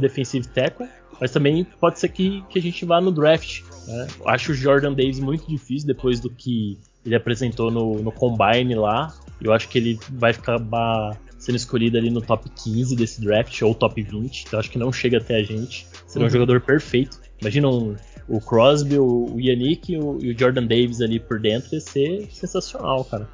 defensive 0.00 0.48
tackle, 0.48 0.88
mas 1.20 1.30
também 1.30 1.64
pode 1.80 2.00
ser 2.00 2.08
que, 2.08 2.42
que 2.48 2.58
a 2.58 2.62
gente 2.62 2.84
vá 2.84 3.00
no 3.00 3.12
draft. 3.12 3.62
Né? 3.86 4.06
Acho 4.26 4.52
o 4.52 4.54
Jordan 4.54 4.92
Davis 4.92 5.20
muito 5.20 5.46
difícil 5.46 5.86
depois 5.86 6.18
do 6.18 6.28
que 6.28 6.78
ele 7.04 7.14
apresentou 7.14 7.70
no, 7.70 8.02
no 8.02 8.10
Combine 8.10 8.74
lá. 8.74 9.14
Eu 9.40 9.52
acho 9.52 9.68
que 9.68 9.78
ele 9.78 9.98
vai 10.10 10.30
acabar 10.30 11.18
sendo 11.44 11.56
escolhido 11.56 11.98
ali 11.98 12.10
no 12.10 12.22
top 12.22 12.48
15 12.48 12.96
desse 12.96 13.20
draft, 13.20 13.60
ou 13.60 13.74
top 13.74 14.02
20, 14.02 14.44
então 14.46 14.58
acho 14.58 14.70
que 14.70 14.78
não 14.78 14.90
chega 14.90 15.18
até 15.18 15.36
a 15.36 15.42
gente. 15.42 15.86
Seria 16.06 16.24
uhum. 16.24 16.26
um 16.26 16.30
jogador 16.30 16.60
perfeito. 16.62 17.20
Imagina 17.38 17.68
um, 17.68 17.94
o 18.26 18.40
Crosby, 18.40 18.98
o, 18.98 19.26
o 19.34 19.38
Yannick 19.38 19.92
e 19.92 19.98
o, 19.98 20.16
o, 20.16 20.38
Jordan 20.38 20.66
Davis 20.66 21.02
ali 21.02 21.20
por 21.20 21.38
dentro, 21.38 21.74
ia 21.74 21.80
ser 21.82 22.28
sensacional, 22.32 23.04
cara. 23.04 23.28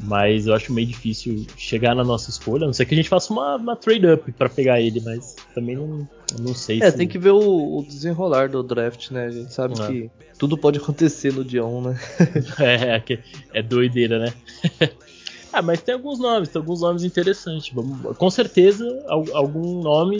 Mas 0.00 0.48
eu 0.48 0.54
acho 0.54 0.72
meio 0.72 0.88
difícil 0.88 1.46
chegar 1.56 1.94
na 1.94 2.02
nossa 2.02 2.28
escolha, 2.28 2.64
a 2.64 2.66
não 2.66 2.72
ser 2.72 2.86
que 2.86 2.94
a 2.94 2.96
gente 2.96 3.08
faça 3.08 3.32
uma, 3.32 3.54
uma 3.54 3.76
trade-up 3.76 4.32
para 4.32 4.48
pegar 4.48 4.80
ele, 4.80 5.00
mas 5.00 5.36
também 5.54 5.76
não, 5.76 6.08
não 6.40 6.52
sei 6.52 6.82
é, 6.82 6.90
se... 6.90 6.96
tem 6.96 7.06
que 7.06 7.16
ver 7.16 7.30
o, 7.30 7.78
o, 7.78 7.84
desenrolar 7.86 8.48
do 8.48 8.64
draft, 8.64 9.12
né? 9.12 9.26
A 9.26 9.30
gente 9.30 9.54
sabe 9.54 9.80
é. 9.80 9.86
que 9.86 10.10
tudo 10.36 10.58
pode 10.58 10.80
acontecer 10.80 11.32
no 11.32 11.44
dia 11.44 11.64
1, 11.64 11.82
né? 11.82 12.00
é, 12.58 13.12
é, 13.14 13.18
é 13.52 13.62
doideira, 13.62 14.18
né? 14.18 14.34
Ah, 15.54 15.62
mas 15.62 15.80
tem 15.80 15.94
alguns 15.94 16.18
nomes, 16.18 16.48
tem 16.48 16.60
alguns 16.60 16.80
nomes 16.80 17.04
interessantes. 17.04 17.72
Com 18.18 18.28
certeza, 18.28 18.84
algum 19.06 19.80
nome 19.80 20.18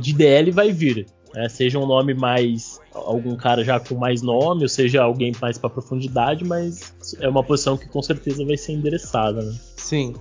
de 0.00 0.12
DL 0.12 0.50
vai 0.50 0.70
vir. 0.70 1.06
Né? 1.34 1.48
Seja 1.48 1.78
um 1.78 1.86
nome 1.86 2.12
mais. 2.12 2.78
algum 2.92 3.34
cara 3.36 3.64
já 3.64 3.80
com 3.80 3.94
mais 3.94 4.20
nome, 4.20 4.62
ou 4.62 4.68
seja 4.68 5.02
alguém 5.02 5.32
mais 5.40 5.56
para 5.56 5.70
profundidade, 5.70 6.44
mas 6.44 6.94
é 7.20 7.28
uma 7.28 7.42
posição 7.42 7.76
que 7.76 7.88
com 7.88 8.02
certeza 8.02 8.44
vai 8.44 8.58
ser 8.58 8.72
endereçada, 8.72 9.42
né? 9.42 9.54
Sim. 9.76 10.14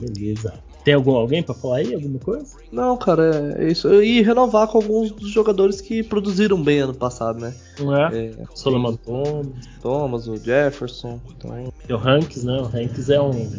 Beleza. 0.00 0.54
Tem 0.86 0.94
algum 0.94 1.16
alguém 1.16 1.42
para 1.42 1.52
falar 1.52 1.78
aí, 1.78 1.92
alguma 1.92 2.20
coisa? 2.20 2.46
Não, 2.70 2.96
cara, 2.96 3.56
é 3.58 3.66
isso. 3.66 3.92
E 4.00 4.22
renovar 4.22 4.68
com 4.68 4.78
alguns 4.78 5.10
dos 5.10 5.32
jogadores 5.32 5.80
que 5.80 6.00
produziram 6.00 6.62
bem 6.62 6.78
ano 6.78 6.94
passado, 6.94 7.40
né? 7.40 7.52
Não 7.80 7.96
é? 7.96 8.16
é 8.16 8.34
Solomon 8.54 8.94
Thomas. 8.94 9.66
Thomas, 9.82 10.28
o 10.28 10.36
Jefferson. 10.36 11.20
Então... 11.36 11.72
Tem 11.84 11.96
o 11.96 11.98
Hanks, 11.98 12.44
né? 12.44 12.60
O 12.60 12.66
Hanks 12.66 13.10
é 13.10 13.20
um. 13.20 13.50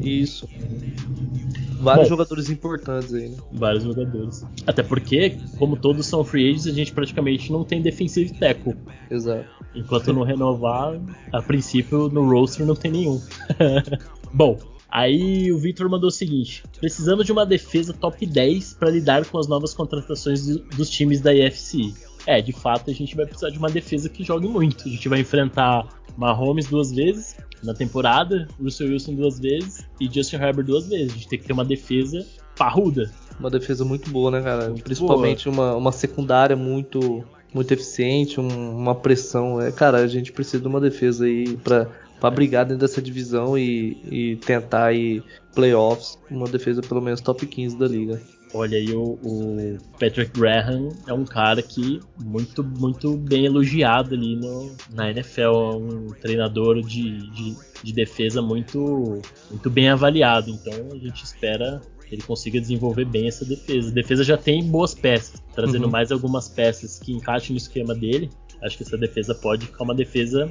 Isso. 0.00 0.48
Vários 1.78 2.08
Bom, 2.08 2.16
jogadores 2.16 2.50
importantes 2.50 3.14
aí, 3.14 3.28
né? 3.28 3.36
Vários 3.52 3.84
jogadores. 3.84 4.44
Até 4.66 4.82
porque, 4.82 5.38
como 5.60 5.76
todos 5.76 6.04
são 6.04 6.24
free 6.24 6.48
agents, 6.48 6.66
a 6.66 6.72
gente 6.72 6.92
praticamente 6.92 7.52
não 7.52 7.62
tem 7.62 7.80
defensive 7.80 8.34
tackle. 8.40 8.74
Exato. 9.08 9.46
Enquanto 9.72 10.12
não 10.12 10.24
renovar, 10.24 11.00
a 11.32 11.40
princípio 11.40 12.08
no 12.08 12.28
roster 12.28 12.66
não 12.66 12.74
tem 12.74 12.90
nenhum. 12.90 13.22
Bom, 14.34 14.58
Aí 14.90 15.50
o 15.52 15.58
Victor 15.58 15.88
mandou 15.88 16.08
o 16.08 16.12
seguinte: 16.12 16.62
precisamos 16.80 17.26
de 17.26 17.32
uma 17.32 17.44
defesa 17.44 17.92
top 17.92 18.24
10 18.24 18.74
para 18.74 18.90
lidar 18.90 19.24
com 19.26 19.38
as 19.38 19.46
novas 19.46 19.74
contratações 19.74 20.46
do, 20.46 20.58
dos 20.76 20.90
times 20.90 21.20
da 21.20 21.34
IFC. 21.34 21.92
É, 22.26 22.42
de 22.42 22.52
fato 22.52 22.90
a 22.90 22.94
gente 22.94 23.14
vai 23.14 23.24
precisar 23.24 23.50
de 23.50 23.58
uma 23.58 23.70
defesa 23.70 24.08
que 24.08 24.24
jogue 24.24 24.48
muito. 24.48 24.88
A 24.88 24.90
gente 24.90 25.08
vai 25.08 25.20
enfrentar 25.20 25.86
Mahomes 26.16 26.66
duas 26.66 26.92
vezes 26.92 27.36
na 27.62 27.74
temporada, 27.74 28.48
Russell 28.60 28.88
Wilson 28.88 29.14
duas 29.14 29.38
vezes 29.38 29.86
e 30.00 30.06
Justin 30.12 30.36
Herbert 30.36 30.64
duas 30.64 30.88
vezes. 30.88 31.12
A 31.12 31.14
gente 31.14 31.28
tem 31.28 31.38
que 31.38 31.46
ter 31.46 31.52
uma 31.52 31.64
defesa 31.64 32.24
parruda. 32.56 33.10
Uma 33.38 33.50
defesa 33.50 33.84
muito 33.84 34.10
boa, 34.10 34.30
né, 34.30 34.42
cara? 34.42 34.68
Muito 34.68 34.82
Principalmente 34.82 35.48
uma, 35.48 35.74
uma 35.74 35.92
secundária 35.92 36.56
muito 36.56 37.24
muito 37.54 37.72
eficiente, 37.72 38.38
um, 38.38 38.76
uma 38.76 38.94
pressão. 38.94 39.60
É, 39.60 39.72
cara, 39.72 39.98
a 39.98 40.06
gente 40.06 40.30
precisa 40.30 40.60
de 40.60 40.68
uma 40.68 40.80
defesa 40.80 41.24
aí 41.24 41.56
para 41.56 41.88
para 42.20 42.30
brigar 42.30 42.64
dentro 42.64 42.80
dessa 42.80 43.02
divisão 43.02 43.56
e, 43.58 43.98
e 44.10 44.36
tentar 44.36 44.92
ir 44.92 45.22
playoffs, 45.54 46.18
uma 46.30 46.46
defesa 46.46 46.82
pelo 46.82 47.00
menos 47.00 47.20
top 47.20 47.46
15 47.46 47.78
da 47.78 47.86
liga. 47.86 48.20
Olha 48.54 48.78
aí, 48.78 48.92
o, 48.94 49.18
o, 49.22 49.78
Patrick 49.98 50.38
Graham 50.38 50.90
é 51.06 51.12
um 51.12 51.24
cara 51.24 51.60
que 51.60 52.00
muito, 52.18 52.62
muito 52.62 53.16
bem 53.16 53.44
elogiado 53.44 54.14
ali 54.14 54.36
no, 54.36 54.74
na 54.94 55.10
NFL, 55.10 55.42
é 55.42 55.76
um 55.76 56.06
treinador 56.20 56.80
de, 56.80 57.28
de, 57.32 57.56
de, 57.82 57.92
defesa 57.92 58.40
muito, 58.40 59.20
muito 59.50 59.68
bem 59.68 59.88
avaliado. 59.88 60.50
Então 60.50 60.72
a 60.92 60.96
gente 60.96 61.24
espera 61.24 61.82
que 62.06 62.14
ele 62.14 62.22
consiga 62.22 62.60
desenvolver 62.60 63.04
bem 63.04 63.26
essa 63.26 63.44
defesa. 63.44 63.90
A 63.90 63.94
defesa 63.94 64.22
já 64.22 64.36
tem 64.36 64.62
boas 64.64 64.94
peças, 64.94 65.42
trazendo 65.54 65.84
uhum. 65.84 65.90
mais 65.90 66.12
algumas 66.12 66.48
peças 66.48 66.98
que 66.98 67.12
encaixem 67.12 67.52
no 67.52 67.58
esquema 67.58 67.94
dele. 67.94 68.30
Acho 68.62 68.78
que 68.78 68.84
essa 68.84 68.96
defesa 68.96 69.34
pode 69.34 69.66
ficar 69.66 69.84
uma 69.84 69.94
defesa 69.94 70.50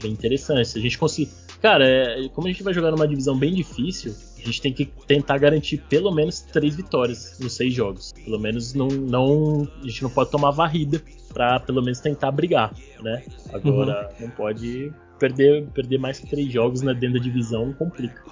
bem 0.00 0.12
interessante. 0.12 0.68
Se 0.68 0.78
a 0.78 0.82
gente 0.82 0.98
conseguir. 0.98 1.30
Cara, 1.60 1.86
é, 1.86 2.28
como 2.28 2.46
a 2.46 2.50
gente 2.50 2.62
vai 2.62 2.72
jogar 2.72 2.90
numa 2.90 3.06
divisão 3.06 3.36
bem 3.36 3.52
difícil, 3.52 4.14
a 4.36 4.44
gente 4.44 4.62
tem 4.62 4.72
que 4.72 4.86
tentar 5.06 5.38
garantir 5.38 5.78
pelo 5.88 6.12
menos 6.12 6.40
três 6.40 6.76
vitórias 6.76 7.38
nos 7.40 7.54
seis 7.54 7.74
jogos. 7.74 8.12
Pelo 8.12 8.38
menos 8.38 8.74
não, 8.74 8.88
não 8.88 9.68
a 9.82 9.86
gente 9.86 10.02
não 10.02 10.10
pode 10.10 10.30
tomar 10.30 10.52
varrida 10.52 11.02
para 11.32 11.60
pelo 11.60 11.82
menos 11.82 12.00
tentar 12.00 12.30
brigar, 12.30 12.72
né? 13.02 13.24
Agora 13.52 14.10
uhum. 14.12 14.26
não 14.26 14.30
pode 14.30 14.92
perder, 15.18 15.66
perder 15.68 15.98
mais 15.98 16.18
que 16.18 16.26
três 16.28 16.52
jogos 16.52 16.80
na 16.80 16.92
dentro 16.92 17.18
da 17.18 17.24
divisão 17.24 17.72
complica. 17.72 18.22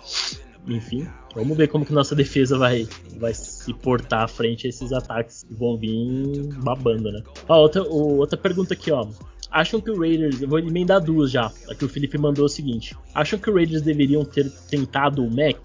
Enfim, 0.69 1.07
vamos 1.35 1.57
ver 1.57 1.69
como 1.69 1.87
que 1.87 1.93
nossa 1.93 2.15
defesa 2.15 2.59
vai, 2.59 2.89
vai 3.19 3.33
se 3.33 3.73
portar 3.73 4.25
à 4.25 4.29
frente 4.29 4.67
a 4.67 4.71
esses 4.71 4.93
ataques 4.93 5.45
que 5.45 5.55
vão 5.55 5.77
vir 5.77 6.49
babando, 6.63 7.13
né? 7.13 7.23
Ó, 7.49 7.61
outra, 7.61 7.83
outra 7.85 8.37
pergunta 8.37 8.75
aqui, 8.75 8.91
ó. 8.91 9.07
Acham 9.51 9.81
que 9.81 9.91
o 9.91 9.99
Raiders, 9.99 10.43
eu 10.43 10.49
vou 10.49 10.59
emendar 10.59 11.01
duas 11.01 11.31
já. 11.31 11.53
Aqui 11.69 11.85
o 11.85 11.89
Felipe 11.89 12.19
mandou 12.19 12.45
o 12.45 12.49
seguinte: 12.49 12.97
Acham 13.15 13.39
que 13.39 13.51
o 13.51 13.55
Raiders 13.55 13.83
deveriam 13.83 14.25
ter 14.25 14.51
tentado 14.69 15.25
o 15.25 15.31
Mac? 15.31 15.59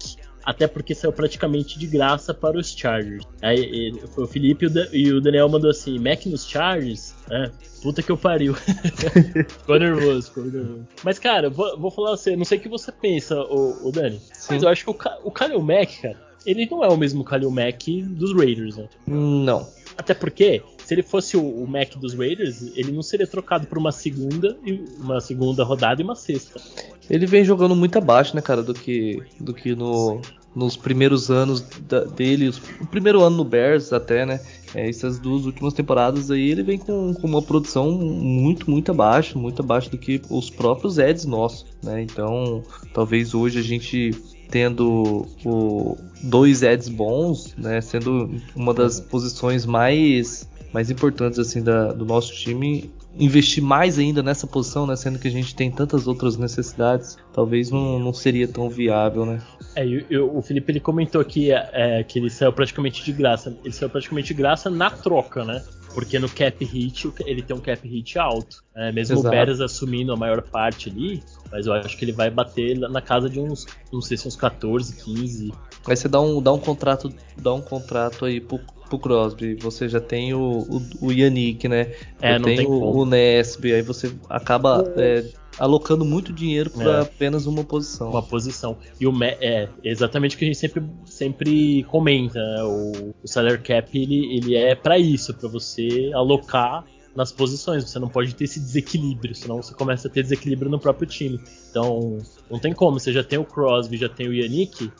Até 0.44 0.66
porque 0.66 0.92
saiu 0.92 1.12
praticamente 1.12 1.78
de 1.78 1.86
graça 1.86 2.34
para 2.34 2.58
os 2.58 2.72
Chargers. 2.72 3.24
Aí 3.40 3.92
foi 4.12 4.24
o 4.24 4.26
Felipe 4.26 4.66
e 4.92 5.12
o 5.12 5.20
Daniel 5.20 5.48
mandou 5.48 5.70
assim: 5.70 5.98
Mac 5.98 6.26
nos 6.26 6.46
Chargers? 6.46 7.14
É, 7.30 7.50
puta 7.80 8.02
que 8.02 8.10
eu 8.10 8.16
pariu. 8.16 8.54
ficou 9.46 9.78
nervoso, 9.78 10.28
ficou 10.28 10.44
nervoso. 10.44 10.86
Mas, 11.04 11.18
cara, 11.18 11.48
vou, 11.48 11.78
vou 11.78 11.90
falar 11.90 12.16
você, 12.16 12.34
não 12.34 12.44
sei 12.44 12.58
o 12.58 12.60
que 12.60 12.68
você 12.68 12.90
pensa, 12.90 13.40
o, 13.40 13.90
Dani. 13.92 14.20
Sim. 14.32 14.54
Mas 14.54 14.62
eu 14.62 14.68
acho 14.68 14.84
que 14.84 14.90
o, 14.90 14.96
o 15.24 15.30
Kalil 15.30 15.62
Mack, 15.62 16.02
cara, 16.02 16.20
ele 16.44 16.66
não 16.68 16.82
é 16.82 16.88
o 16.88 16.96
mesmo 16.96 17.22
Kalil 17.22 17.50
Mack 17.50 18.02
dos 18.02 18.34
Raiders, 18.34 18.76
né? 18.76 18.88
Não. 19.06 19.68
Até 19.96 20.14
porque 20.14 20.62
se 20.92 20.94
ele 20.94 21.02
fosse 21.02 21.36
o, 21.38 21.42
o 21.42 21.66
Mac 21.66 21.96
dos 21.96 22.12
Raiders, 22.12 22.62
ele 22.76 22.92
não 22.92 23.02
seria 23.02 23.26
trocado 23.26 23.66
por 23.66 23.78
uma 23.78 23.90
segunda 23.90 24.56
uma 24.98 25.20
segunda 25.20 25.64
rodada 25.64 26.02
e 26.02 26.04
uma 26.04 26.14
sexta. 26.14 26.60
Ele 27.08 27.24
vem 27.24 27.44
jogando 27.44 27.74
muito 27.74 27.96
abaixo, 27.96 28.36
né, 28.36 28.42
cara, 28.42 28.62
do 28.62 28.74
que 28.74 29.22
do 29.40 29.54
que 29.54 29.74
no 29.74 30.20
nos 30.54 30.76
primeiros 30.76 31.30
anos 31.30 31.62
da, 31.88 32.04
dele, 32.04 32.50
o 32.78 32.86
primeiro 32.86 33.22
ano 33.22 33.38
no 33.38 33.44
Bears 33.44 33.90
até, 33.90 34.26
né? 34.26 34.38
É, 34.74 34.86
essas 34.86 35.18
duas 35.18 35.46
últimas 35.46 35.72
temporadas 35.72 36.30
aí 36.30 36.50
ele 36.50 36.62
vem 36.62 36.76
com, 36.76 37.14
com, 37.14 37.26
uma 37.26 37.40
produção 37.40 37.90
muito, 37.90 38.70
muito 38.70 38.90
abaixo, 38.90 39.38
muito 39.38 39.62
abaixo 39.62 39.90
do 39.90 39.96
que 39.96 40.20
os 40.28 40.50
próprios 40.50 40.98
Eds 40.98 41.24
nossos, 41.24 41.64
né? 41.82 42.02
Então, 42.02 42.62
talvez 42.92 43.34
hoje 43.34 43.58
a 43.58 43.62
gente 43.62 44.10
tendo 44.50 45.26
o, 45.42 45.96
dois 46.22 46.62
Eds 46.62 46.90
bons, 46.90 47.54
né? 47.56 47.80
Sendo 47.80 48.30
uma 48.54 48.74
das 48.74 49.00
posições 49.00 49.64
mais 49.64 50.46
mais 50.72 50.90
importantes 50.90 51.38
assim 51.38 51.62
da, 51.62 51.92
do 51.92 52.04
nosso 52.04 52.32
time 52.32 52.90
investir 53.14 53.62
mais 53.62 53.98
ainda 53.98 54.22
nessa 54.22 54.46
posição, 54.46 54.86
né? 54.86 54.96
Sendo 54.96 55.18
que 55.18 55.28
a 55.28 55.30
gente 55.30 55.54
tem 55.54 55.70
tantas 55.70 56.06
outras 56.06 56.36
necessidades, 56.36 57.18
talvez 57.32 57.70
não, 57.70 57.98
não 57.98 58.12
seria 58.12 58.48
tão 58.48 58.68
viável, 58.68 59.26
né? 59.26 59.40
É, 59.76 59.86
eu, 59.86 60.04
eu, 60.08 60.36
o 60.36 60.42
Felipe 60.42 60.72
ele 60.72 60.80
comentou 60.80 61.20
aqui 61.20 61.52
é, 61.52 62.02
que 62.04 62.18
ele 62.18 62.30
saiu 62.30 62.52
praticamente 62.52 63.04
de 63.04 63.12
graça. 63.12 63.56
Ele 63.64 63.74
saiu 63.74 63.90
praticamente 63.90 64.28
de 64.28 64.34
graça 64.34 64.70
na 64.70 64.90
troca, 64.90 65.44
né? 65.44 65.62
Porque 65.94 66.18
no 66.18 66.28
cap 66.28 66.64
hit 66.64 67.12
ele 67.26 67.42
tem 67.42 67.54
um 67.54 67.60
cap 67.60 67.86
hit 67.86 68.18
alto. 68.18 68.64
É, 68.74 68.90
mesmo 68.92 69.16
Exato. 69.16 69.28
o 69.28 69.30
Beres 69.30 69.60
assumindo 69.60 70.12
a 70.12 70.16
maior 70.16 70.40
parte 70.40 70.88
ali, 70.88 71.22
mas 71.50 71.66
eu 71.66 71.72
acho 71.74 71.96
que 71.98 72.04
ele 72.04 72.12
vai 72.12 72.30
bater 72.30 72.78
na 72.78 73.02
casa 73.02 73.28
de 73.28 73.38
uns, 73.38 73.66
não 73.92 74.00
sei 74.00 74.16
se 74.16 74.26
uns 74.26 74.36
14, 74.36 75.04
15. 75.04 75.52
Aí 75.86 75.96
você 75.96 76.08
dá 76.08 76.20
um, 76.20 76.40
dá 76.40 76.52
um 76.52 76.58
contrato, 76.58 77.12
dá 77.36 77.52
um 77.52 77.60
contrato 77.60 78.24
aí 78.24 78.40
pro 78.40 78.60
pro 78.92 78.98
Crosby. 78.98 79.54
Você 79.54 79.88
já 79.88 80.00
tem 80.00 80.34
o, 80.34 80.40
o, 80.40 81.06
o 81.06 81.12
Yannick, 81.12 81.66
né? 81.66 81.92
É, 82.20 82.38
não 82.38 82.44
tem, 82.44 82.58
tem 82.58 82.66
o, 82.66 82.72
o 82.72 83.06
Nesby, 83.06 83.72
aí 83.72 83.82
você 83.82 84.12
acaba 84.28 84.84
é, 84.96 85.24
alocando 85.58 86.04
muito 86.04 86.32
dinheiro 86.32 86.70
para 86.70 86.98
é. 86.98 87.00
apenas 87.00 87.46
uma 87.46 87.64
posição. 87.64 88.10
Uma 88.10 88.22
posição. 88.22 88.76
E 89.00 89.06
o 89.06 89.12
é 89.22 89.68
exatamente 89.82 90.36
o 90.36 90.38
que 90.38 90.44
a 90.44 90.48
gente 90.48 90.58
sempre, 90.58 90.82
sempre 91.06 91.84
comenta, 91.84 92.38
né? 92.38 92.62
o, 92.64 93.14
o 93.22 93.28
salary 93.28 93.62
cap 93.62 93.98
ele, 93.98 94.36
ele 94.36 94.56
é 94.56 94.74
para 94.74 94.98
isso, 94.98 95.32
para 95.34 95.48
você 95.48 96.10
alocar 96.14 96.84
nas 97.14 97.32
posições. 97.32 97.88
Você 97.88 97.98
não 97.98 98.08
pode 98.08 98.34
ter 98.34 98.44
esse 98.44 98.60
desequilíbrio, 98.60 99.34
senão 99.34 99.62
você 99.62 99.74
começa 99.74 100.08
a 100.08 100.10
ter 100.10 100.22
desequilíbrio 100.22 100.70
no 100.70 100.78
próprio 100.78 101.06
time. 101.06 101.40
Então, 101.70 102.18
não 102.50 102.58
tem 102.58 102.72
como. 102.72 102.98
Você 102.98 103.12
já 103.12 103.24
tem 103.24 103.38
o 103.38 103.44
Crosby, 103.44 103.96
já 103.96 104.08
tem 104.08 104.28
o 104.28 104.34
Yannick, 104.34 104.90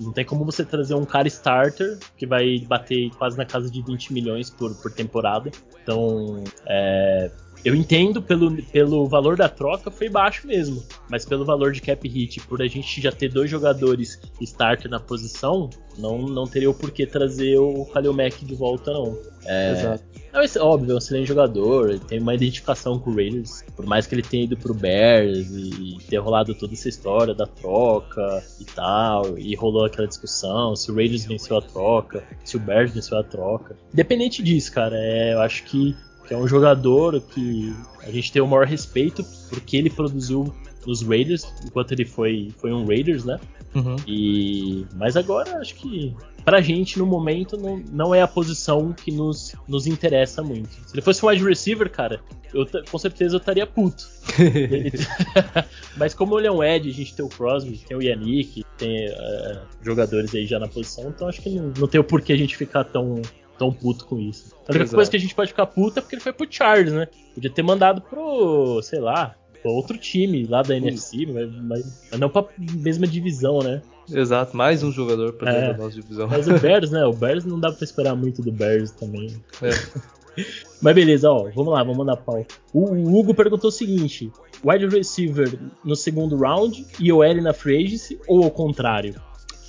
não 0.00 0.12
tem 0.12 0.24
como 0.24 0.44
você 0.44 0.64
trazer 0.64 0.94
um 0.94 1.04
cara 1.04 1.26
starter 1.28 1.98
que 2.16 2.26
vai 2.26 2.58
bater 2.60 3.10
quase 3.16 3.36
na 3.36 3.46
casa 3.46 3.70
de 3.70 3.82
20 3.82 4.12
milhões 4.12 4.50
por, 4.50 4.74
por 4.76 4.92
temporada. 4.92 5.50
Então, 5.82 6.42
é, 6.66 7.30
eu 7.64 7.74
entendo 7.74 8.22
pelo, 8.22 8.62
pelo 8.64 9.06
valor 9.06 9.36
da 9.36 9.48
troca 9.48 9.90
foi 9.90 10.08
baixo 10.08 10.46
mesmo, 10.46 10.82
mas 11.10 11.24
pelo 11.24 11.44
valor 11.44 11.72
de 11.72 11.80
cap 11.80 12.06
hit, 12.08 12.40
por 12.42 12.62
a 12.62 12.66
gente 12.66 13.00
já 13.00 13.10
ter 13.10 13.28
dois 13.28 13.50
jogadores 13.50 14.20
starter 14.40 14.90
na 14.90 15.00
posição, 15.00 15.68
não, 15.98 16.22
não 16.22 16.46
teria 16.46 16.70
o 16.70 16.74
porquê 16.74 17.06
trazer 17.06 17.58
o 17.58 17.84
Kalil 17.86 18.12
Mack 18.12 18.44
de 18.44 18.54
volta 18.54 18.92
não. 18.92 19.18
É, 19.44 19.72
Exato. 19.72 20.04
É 20.30 20.60
óbvio, 20.60 20.92
é 20.92 20.94
um 20.94 20.98
excelente 20.98 21.26
jogador, 21.26 21.90
ele 21.90 21.98
tem 21.98 22.20
uma 22.20 22.34
identificação 22.34 22.98
com 22.98 23.10
o 23.10 23.14
Raiders, 23.14 23.64
por 23.74 23.86
mais 23.86 24.06
que 24.06 24.14
ele 24.14 24.22
tenha 24.22 24.44
ido 24.44 24.56
pro 24.56 24.74
Bears 24.74 25.48
e 25.50 25.96
ter 26.08 26.18
rolado 26.18 26.54
toda 26.54 26.74
essa 26.74 26.88
história 26.88 27.34
da 27.34 27.46
troca 27.46 28.44
e 28.60 28.64
tal, 28.64 29.38
e 29.38 29.54
rolou 29.56 29.86
aquela 29.86 30.06
discussão 30.06 30.76
se 30.76 30.92
o 30.92 30.94
Raiders 30.94 31.24
venceu 31.24 31.56
a 31.56 31.62
troca, 31.62 32.22
se 32.44 32.56
o 32.56 32.60
Bears 32.60 32.92
venceu 32.92 33.18
a 33.18 33.24
troca. 33.24 33.76
Independente 33.92 34.42
disso, 34.42 34.70
cara, 34.70 34.96
é, 34.96 35.32
eu 35.32 35.40
acho 35.40 35.64
que 35.64 35.96
que 36.28 36.34
é 36.34 36.36
um 36.36 36.46
jogador 36.46 37.20
que 37.22 37.74
a 38.02 38.10
gente 38.10 38.30
tem 38.30 38.42
o 38.42 38.46
maior 38.46 38.66
respeito 38.66 39.24
porque 39.48 39.78
ele 39.78 39.88
produziu 39.88 40.54
nos 40.86 41.02
Raiders, 41.02 41.46
enquanto 41.64 41.92
ele 41.92 42.04
foi, 42.04 42.52
foi 42.58 42.70
um 42.70 42.86
Raiders, 42.86 43.24
né? 43.24 43.40
Uhum. 43.74 43.96
E 44.06 44.86
mas 44.94 45.16
agora 45.16 45.58
acho 45.58 45.74
que 45.74 46.14
pra 46.44 46.60
gente 46.60 46.98
no 46.98 47.04
momento 47.04 47.56
não, 47.56 47.82
não 47.90 48.14
é 48.14 48.22
a 48.22 48.28
posição 48.28 48.92
que 48.92 49.10
nos, 49.10 49.54
nos 49.66 49.86
interessa 49.86 50.42
muito. 50.42 50.70
Se 50.86 50.94
ele 50.94 51.02
fosse 51.02 51.24
um 51.24 51.28
wide 51.28 51.44
receiver, 51.44 51.90
cara, 51.90 52.20
eu 52.52 52.66
com 52.90 52.98
certeza 52.98 53.36
eu 53.36 53.38
estaria 53.38 53.66
puto. 53.66 54.06
mas 55.96 56.14
como 56.14 56.38
ele 56.38 56.46
é 56.46 56.52
um 56.52 56.62
Ed, 56.62 56.88
a 56.88 56.92
gente 56.92 57.14
tem 57.14 57.24
o 57.24 57.28
Crosby, 57.28 57.78
tem 57.78 57.96
o 57.96 58.02
Yannick, 58.02 58.64
tem 58.76 59.08
uh, 59.08 59.60
jogadores 59.82 60.34
aí 60.34 60.46
já 60.46 60.58
na 60.58 60.68
posição, 60.68 61.08
então 61.08 61.28
acho 61.28 61.40
que 61.42 61.50
não, 61.50 61.72
não 61.78 61.88
tem 61.88 62.00
o 62.00 62.04
porquê 62.04 62.32
a 62.32 62.38
gente 62.38 62.56
ficar 62.56 62.84
tão 62.84 63.20
tão 63.58 63.72
puto 63.72 64.06
com 64.06 64.18
isso. 64.18 64.54
A 64.54 64.70
única 64.70 64.84
Exato. 64.84 64.94
coisa 64.94 65.10
que 65.10 65.16
a 65.16 65.20
gente 65.20 65.34
pode 65.34 65.50
ficar 65.50 65.66
puto 65.66 65.98
é 65.98 66.02
porque 66.02 66.14
ele 66.14 66.22
foi 66.22 66.32
pro 66.32 66.46
Charles, 66.48 66.92
né? 66.92 67.08
Podia 67.34 67.50
ter 67.50 67.62
mandado 67.62 68.00
pro, 68.00 68.80
sei 68.82 69.00
lá, 69.00 69.34
pra 69.60 69.70
outro 69.70 69.98
time 69.98 70.46
lá 70.46 70.62
da 70.62 70.76
NFC, 70.76 71.26
mas, 71.26 71.50
mas, 71.62 72.08
mas 72.10 72.20
não 72.20 72.28
pra 72.28 72.44
mesma 72.58 73.06
divisão, 73.06 73.58
né? 73.58 73.82
Exato, 74.10 74.56
mais 74.56 74.82
um 74.82 74.90
jogador 74.90 75.34
pra 75.34 75.52
dentro 75.52 75.70
é, 75.70 75.72
da 75.74 75.84
nossa 75.84 75.94
divisão. 75.94 76.28
Mas 76.28 76.48
o 76.48 76.56
Bears, 76.58 76.90
né? 76.90 77.04
O 77.04 77.12
Bears 77.12 77.44
não 77.44 77.60
dá 77.60 77.70
pra 77.70 77.84
esperar 77.84 78.14
muito 78.14 78.40
do 78.40 78.52
Bears 78.52 78.92
também. 78.92 79.28
É. 79.60 79.70
Mas 80.80 80.94
beleza, 80.94 81.30
ó, 81.30 81.50
vamos 81.52 81.72
lá, 81.72 81.82
vamos 81.82 81.98
mandar 81.98 82.16
pau. 82.16 82.46
O, 82.72 82.84
o 82.92 83.18
Hugo 83.18 83.34
perguntou 83.34 83.68
o 83.68 83.72
seguinte: 83.72 84.30
wide 84.64 84.86
receiver 84.86 85.58
no 85.84 85.96
segundo 85.96 86.36
round 86.36 86.86
e 87.00 87.12
o 87.12 87.22
L 87.24 87.40
na 87.40 87.52
free 87.52 87.84
agency 87.84 88.18
ou 88.28 88.44
ao 88.44 88.50
contrário? 88.50 89.16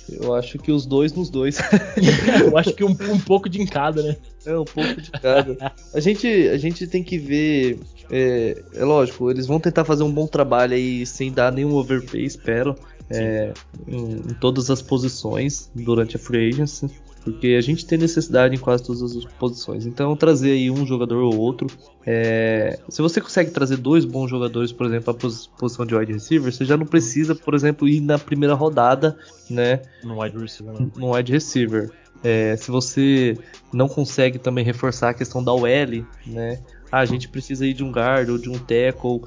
Eu 0.08 0.34
acho 0.34 0.58
que 0.58 0.72
os 0.72 0.86
dois 0.86 1.12
nos 1.12 1.30
dois. 1.30 1.58
eu 2.44 2.56
acho 2.56 2.72
que 2.72 2.84
um, 2.84 2.90
um, 2.90 3.18
pouco 3.18 3.48
de 3.48 3.64
cada, 3.66 4.02
né? 4.02 4.16
É, 4.44 4.56
um 4.56 4.64
pouco 4.64 5.00
de 5.00 5.10
cada. 5.10 5.72
A 5.92 6.00
gente, 6.00 6.26
a 6.26 6.56
gente 6.56 6.86
tem 6.86 7.02
que 7.02 7.18
ver. 7.18 7.78
É, 8.10 8.62
é 8.74 8.84
lógico, 8.84 9.30
eles 9.30 9.46
vão 9.46 9.60
tentar 9.60 9.84
fazer 9.84 10.02
um 10.02 10.12
bom 10.12 10.26
trabalho 10.26 10.74
aí 10.74 11.06
sem 11.06 11.30
dar 11.30 11.52
nenhum 11.52 11.74
overpay, 11.74 12.24
espero. 12.24 12.74
É, 13.08 13.52
em, 13.88 14.12
em, 14.12 14.34
todas 14.40 14.70
as 14.70 14.80
posições 14.80 15.70
durante 15.74 16.16
a 16.16 16.18
free 16.18 16.48
agency. 16.48 16.88
Porque 17.22 17.48
a 17.48 17.60
gente 17.60 17.84
tem 17.84 17.98
necessidade 17.98 18.54
em 18.54 18.58
quase 18.58 18.82
todas 18.82 19.02
as 19.02 19.24
posições. 19.24 19.86
Então 19.86 20.16
trazer 20.16 20.52
aí 20.52 20.70
um 20.70 20.86
jogador 20.86 21.22
ou 21.22 21.36
outro. 21.36 21.66
É... 22.06 22.78
Se 22.88 23.02
você 23.02 23.20
consegue 23.20 23.50
trazer 23.50 23.76
dois 23.76 24.04
bons 24.04 24.28
jogadores, 24.28 24.72
por 24.72 24.86
exemplo, 24.86 25.10
a 25.10 25.14
posição 25.58 25.84
de 25.84 25.94
wide 25.94 26.12
receiver, 26.12 26.52
você 26.52 26.64
já 26.64 26.76
não 26.76 26.86
precisa, 26.86 27.34
por 27.34 27.54
exemplo, 27.54 27.86
ir 27.86 28.00
na 28.00 28.18
primeira 28.18 28.54
rodada, 28.54 29.18
né? 29.48 29.82
No 30.02 30.22
wide 30.22 30.38
receiver. 30.38 30.80
Né? 30.80 30.88
No 30.96 31.14
wide 31.14 31.32
receiver. 31.32 31.90
É, 32.22 32.56
se 32.56 32.70
você 32.70 33.38
não 33.72 33.88
consegue 33.88 34.38
também 34.38 34.64
reforçar 34.64 35.10
a 35.10 35.14
questão 35.14 35.42
da 35.42 35.52
OL, 35.52 36.04
né? 36.26 36.60
Ah, 36.92 36.98
a 37.00 37.04
gente 37.04 37.28
precisa 37.28 37.64
ir 37.66 37.72
de 37.72 37.84
um 37.84 37.92
guard 37.92 38.30
ou 38.30 38.38
de 38.38 38.48
um 38.48 38.58
tackle 38.58 39.22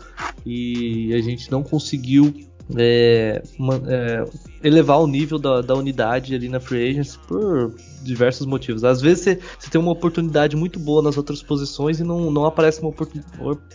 e 0.46 1.14
a 1.14 1.22
gente 1.22 1.50
não 1.50 1.64
conseguiu 1.64 2.34
é, 2.76 3.42
uma, 3.58 3.82
é, 3.88 4.26
elevar 4.64 5.00
o 5.00 5.08
nível 5.08 5.38
da, 5.38 5.62
da, 5.62 5.76
unidade 5.76 6.34
ali 6.34 6.48
na 6.48 6.60
free 6.60 6.90
agency 6.90 7.20
por 7.28 7.76
diversos 8.02 8.48
motivos. 8.48 8.84
Às 8.84 9.02
vezes 9.02 9.24
você, 9.24 9.40
você, 9.60 9.70
tem 9.70 9.80
uma 9.80 9.92
oportunidade 9.92 10.56
muito 10.56 10.80
boa 10.80 11.02
nas 11.02 11.18
outras 11.18 11.44
posições 11.44 12.00
e 12.00 12.04
não, 12.04 12.32
não 12.32 12.46
aparece 12.46 12.82
uma, 12.82 12.94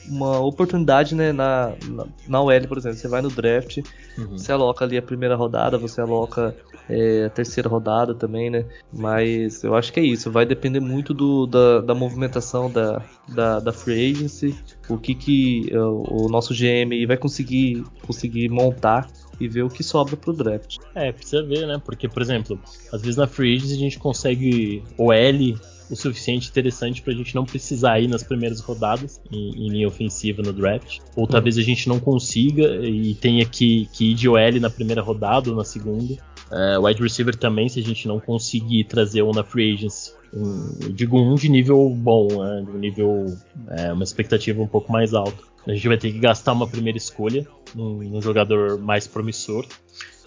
uma 0.09 0.41
oportunidade 0.41 1.15
né, 1.15 1.33
na, 1.33 1.75
na, 1.89 2.07
na 2.27 2.43
OL, 2.43 2.67
por 2.67 2.79
exemplo. 2.79 2.99
Você 2.99 3.09
vai 3.09 3.21
no 3.21 3.29
draft, 3.29 3.79
uhum. 4.17 4.39
você 4.39 4.51
aloca 4.51 4.85
ali 4.85 4.97
a 4.97 5.03
primeira 5.03 5.37
rodada, 5.37 5.77
você 5.77 6.01
aloca 6.01 6.57
é, 6.89 7.27
a 7.27 7.31
terceira 7.31 7.69
rodada 7.69 8.15
também, 8.15 8.49
né? 8.49 8.65
Mas 8.93 9.63
eu 9.63 9.75
acho 9.75 9.93
que 9.93 10.01
é 10.01 10.05
isso. 10.05 10.31
Vai 10.31 10.47
depender 10.47 10.81
muito 10.81 11.13
do, 11.13 11.47
da, 11.47 11.81
da 11.81 11.95
movimentação 11.95 12.71
da, 12.71 13.03
da, 13.29 13.61
da 13.61 13.73
free 13.73 14.13
agency, 14.13 14.57
o 14.89 14.97
que, 14.97 15.15
que 15.15 15.71
o, 15.77 16.25
o 16.25 16.29
nosso 16.29 16.55
GM 16.55 17.07
vai 17.07 17.17
conseguir, 17.17 17.85
conseguir 18.07 18.49
montar 18.49 19.07
e 19.41 19.49
ver 19.49 19.63
o 19.63 19.69
que 19.69 19.83
sobra 19.83 20.17
pro 20.17 20.33
draft. 20.33 20.77
É, 20.95 21.13
precisa 21.13 21.43
ver, 21.43 21.67
né? 21.67 21.81
Porque, 21.85 22.09
por 22.09 22.23
exemplo, 22.23 22.59
às 22.93 23.01
vezes 23.01 23.17
na 23.17 23.27
free 23.27 23.57
agency 23.57 23.75
a 23.75 23.79
gente 23.79 23.99
consegue 23.99 24.83
OL 24.97 25.59
o 25.91 25.97
suficiente 25.97 26.49
interessante 26.49 27.03
pra 27.03 27.13
gente 27.15 27.35
não 27.35 27.45
precisar 27.45 27.99
ir 27.99 28.09
nas 28.09 28.23
primeiras 28.23 28.61
rodadas 28.61 29.21
em, 29.33 29.51
em 29.51 29.69
linha 29.71 29.89
ofensiva 29.89 30.43
no 30.43 30.53
draft. 30.53 30.99
Ou 31.17 31.25
uhum. 31.25 31.29
talvez 31.29 31.57
a 31.57 31.63
gente 31.63 31.89
não 31.89 31.99
consiga 31.99 32.65
e 32.85 33.15
tenha 33.15 33.45
que, 33.45 33.89
que 33.93 34.13
ir 34.13 34.15
de 34.15 34.29
OL 34.29 34.61
na 34.61 34.71
primeira 34.71 35.03
rodada 35.03 35.51
ou 35.51 35.57
na 35.57 35.65
segunda. 35.65 36.17
É, 36.51 36.79
wide 36.79 37.03
receiver 37.03 37.37
também, 37.37 37.69
se 37.69 37.79
a 37.79 37.83
gente 37.83 38.09
não 38.09 38.19
conseguir 38.19 38.85
trazer 38.85 39.23
um 39.23 39.33
na 39.33 39.45
free 39.45 39.75
agency. 39.75 40.13
Um, 40.33 40.93
digo 40.93 41.19
um 41.19 41.35
de 41.35 41.49
nível 41.49 41.89
bom, 41.91 42.29
né? 42.43 42.63
de 42.63 42.71
um 42.71 42.79
nível, 42.79 43.27
é, 43.69 43.93
uma 43.93 44.05
expectativa 44.05 44.63
um 44.63 44.67
pouco 44.67 44.93
mais 44.93 45.15
alta. 45.15 45.43
A 45.67 45.75
gente 45.75 45.89
vai 45.89 45.99
ter 45.99 46.13
que 46.13 46.19
gastar 46.19 46.53
uma 46.53 46.67
primeira 46.67 46.97
escolha 46.97 47.47
num, 47.75 47.99
num 47.99 48.23
jogador 48.23 48.79
mais 48.79 49.07
promissor. 49.07 49.67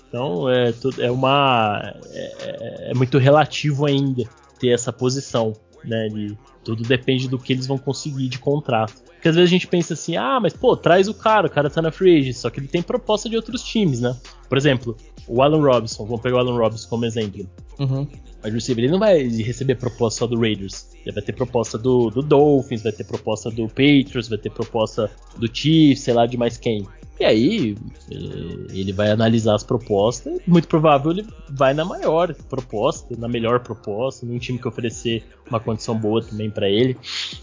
Então 0.07 0.49
é, 0.49 0.73
é 0.99 1.09
uma 1.11 1.93
é, 2.11 2.89
é, 2.89 2.93
muito 2.93 3.17
relativo 3.17 3.85
ainda 3.85 4.23
ter 4.59 4.69
essa 4.69 4.91
posição, 4.91 5.53
né? 5.83 6.09
De, 6.09 6.37
tudo 6.63 6.83
depende 6.83 7.27
do 7.27 7.39
que 7.39 7.53
eles 7.53 7.65
vão 7.65 7.77
conseguir 7.77 8.27
de 8.27 8.37
contrato. 8.37 9.01
Porque 9.21 9.29
às 9.29 9.35
vezes 9.35 9.49
a 9.49 9.51
gente 9.51 9.67
pensa 9.67 9.93
assim, 9.93 10.17
ah, 10.17 10.39
mas 10.41 10.53
pô, 10.53 10.75
traz 10.75 11.07
o 11.07 11.13
cara, 11.13 11.47
o 11.47 11.49
cara 11.49 11.69
tá 11.69 11.81
na 11.81 11.91
free 11.91 12.19
agent, 12.19 12.35
só 12.35 12.49
que 12.49 12.59
ele 12.59 12.67
tem 12.67 12.81
proposta 12.81 13.29
de 13.29 13.35
outros 13.35 13.63
times, 13.63 14.01
né? 14.01 14.17
Por 14.49 14.57
exemplo, 14.57 14.97
o 15.27 15.41
Alan 15.41 15.61
Robinson, 15.61 16.05
vamos 16.05 16.21
pegar 16.21 16.37
o 16.37 16.39
Alan 16.39 16.57
Robinson 16.57 16.89
como 16.89 17.05
exemplo. 17.05 17.47
Uhum. 17.79 18.07
O 18.43 18.49
receiver, 18.49 18.83
ele 18.83 18.91
não 18.91 18.99
vai 18.99 19.21
receber 19.27 19.75
proposta 19.75 20.19
só 20.19 20.27
do 20.27 20.39
Raiders. 20.39 20.89
Ele 21.05 21.13
vai 21.13 21.23
ter 21.23 21.33
proposta 21.33 21.77
do, 21.77 22.09
do 22.09 22.23
Dolphins, 22.23 22.81
vai 22.81 22.91
ter 22.91 23.03
proposta 23.03 23.51
do 23.51 23.67
Patriots, 23.67 24.27
vai 24.27 24.39
ter 24.39 24.49
proposta 24.49 25.09
do 25.37 25.47
Chiefs, 25.53 26.03
sei 26.03 26.13
lá 26.13 26.25
de 26.25 26.37
mais 26.37 26.57
quem. 26.57 26.87
E 27.19 27.25
aí 27.25 27.77
eh, 28.09 28.67
ele 28.69 28.91
vai 28.91 29.11
analisar 29.11 29.55
as 29.55 29.63
propostas. 29.63 30.39
Muito 30.47 30.67
provável 30.67 31.11
ele 31.11 31.27
vai 31.49 31.73
na 31.73 31.85
maior 31.85 32.33
proposta, 32.49 33.15
na 33.17 33.27
melhor 33.27 33.59
proposta, 33.59 34.25
num 34.25 34.39
time 34.39 34.57
que 34.57 34.67
oferecer 34.67 35.23
uma 35.47 35.59
condição 35.59 35.95
boa 35.95 36.23
também 36.23 36.49
para 36.49 36.67
ele. 36.69 36.97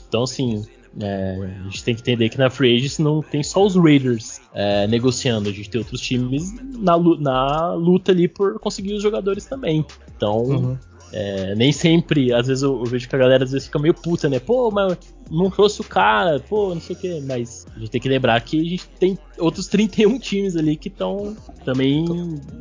Então, 0.09 0.25
assim, 0.25 0.65
é, 1.01 1.37
a 1.61 1.65
gente 1.65 1.85
tem 1.85 1.95
que 1.95 2.01
entender 2.01 2.29
que 2.29 2.39
na 2.39 2.51
Free 2.51 2.77
Agents 2.77 2.99
não 2.99 3.21
tem 3.23 3.43
só 3.43 3.65
os 3.65 3.77
Raiders 3.77 4.41
é, 4.55 4.87
negociando, 4.87 5.49
a 5.49 5.53
gente 5.53 5.71
tem 5.71 5.81
outros 5.81 6.01
times 6.01 6.55
na, 6.77 6.99
na, 6.99 7.75
luta 7.75 8.11
ali 8.11 8.27
por 8.27 8.59
conseguir 8.59 8.95
os 8.95 9.03
jogadores 9.03 9.45
também. 9.45 9.85
Então, 10.17 10.43
uhum. 10.43 10.79
É, 11.13 11.55
nem 11.55 11.73
sempre, 11.73 12.33
às 12.33 12.47
vezes 12.47 12.63
eu, 12.63 12.79
eu, 12.79 12.85
vejo 12.85 13.09
que 13.09 13.17
a 13.17 13.19
galera 13.19 13.45
às 13.45 13.53
vezes 13.53 13.67
fica 13.67 13.79
meio 13.79 13.95
puta, 13.95 14.29
né? 14.29 14.39
Pô, 14.39 14.71
mas 14.71 14.97
não 15.31 15.51
trouxe 15.51 15.81
o 15.81 15.85
cara, 15.85 16.41
pô, 16.41 16.75
não 16.75 16.81
sei 16.81 16.95
o 16.95 16.99
que. 16.99 17.21
Mas 17.23 17.67
a 17.75 17.79
gente 17.79 17.91
tem 17.91 18.01
que 18.01 18.09
lembrar 18.09 18.41
que 18.43 18.61
a 18.61 18.65
gente 18.65 18.89
tem 18.99 19.19
outros 19.39 19.67
31 19.69 20.19
times 20.19 20.57
ali 20.57 20.77
que 20.77 20.89
estão 20.89 21.37
também 21.65 22.05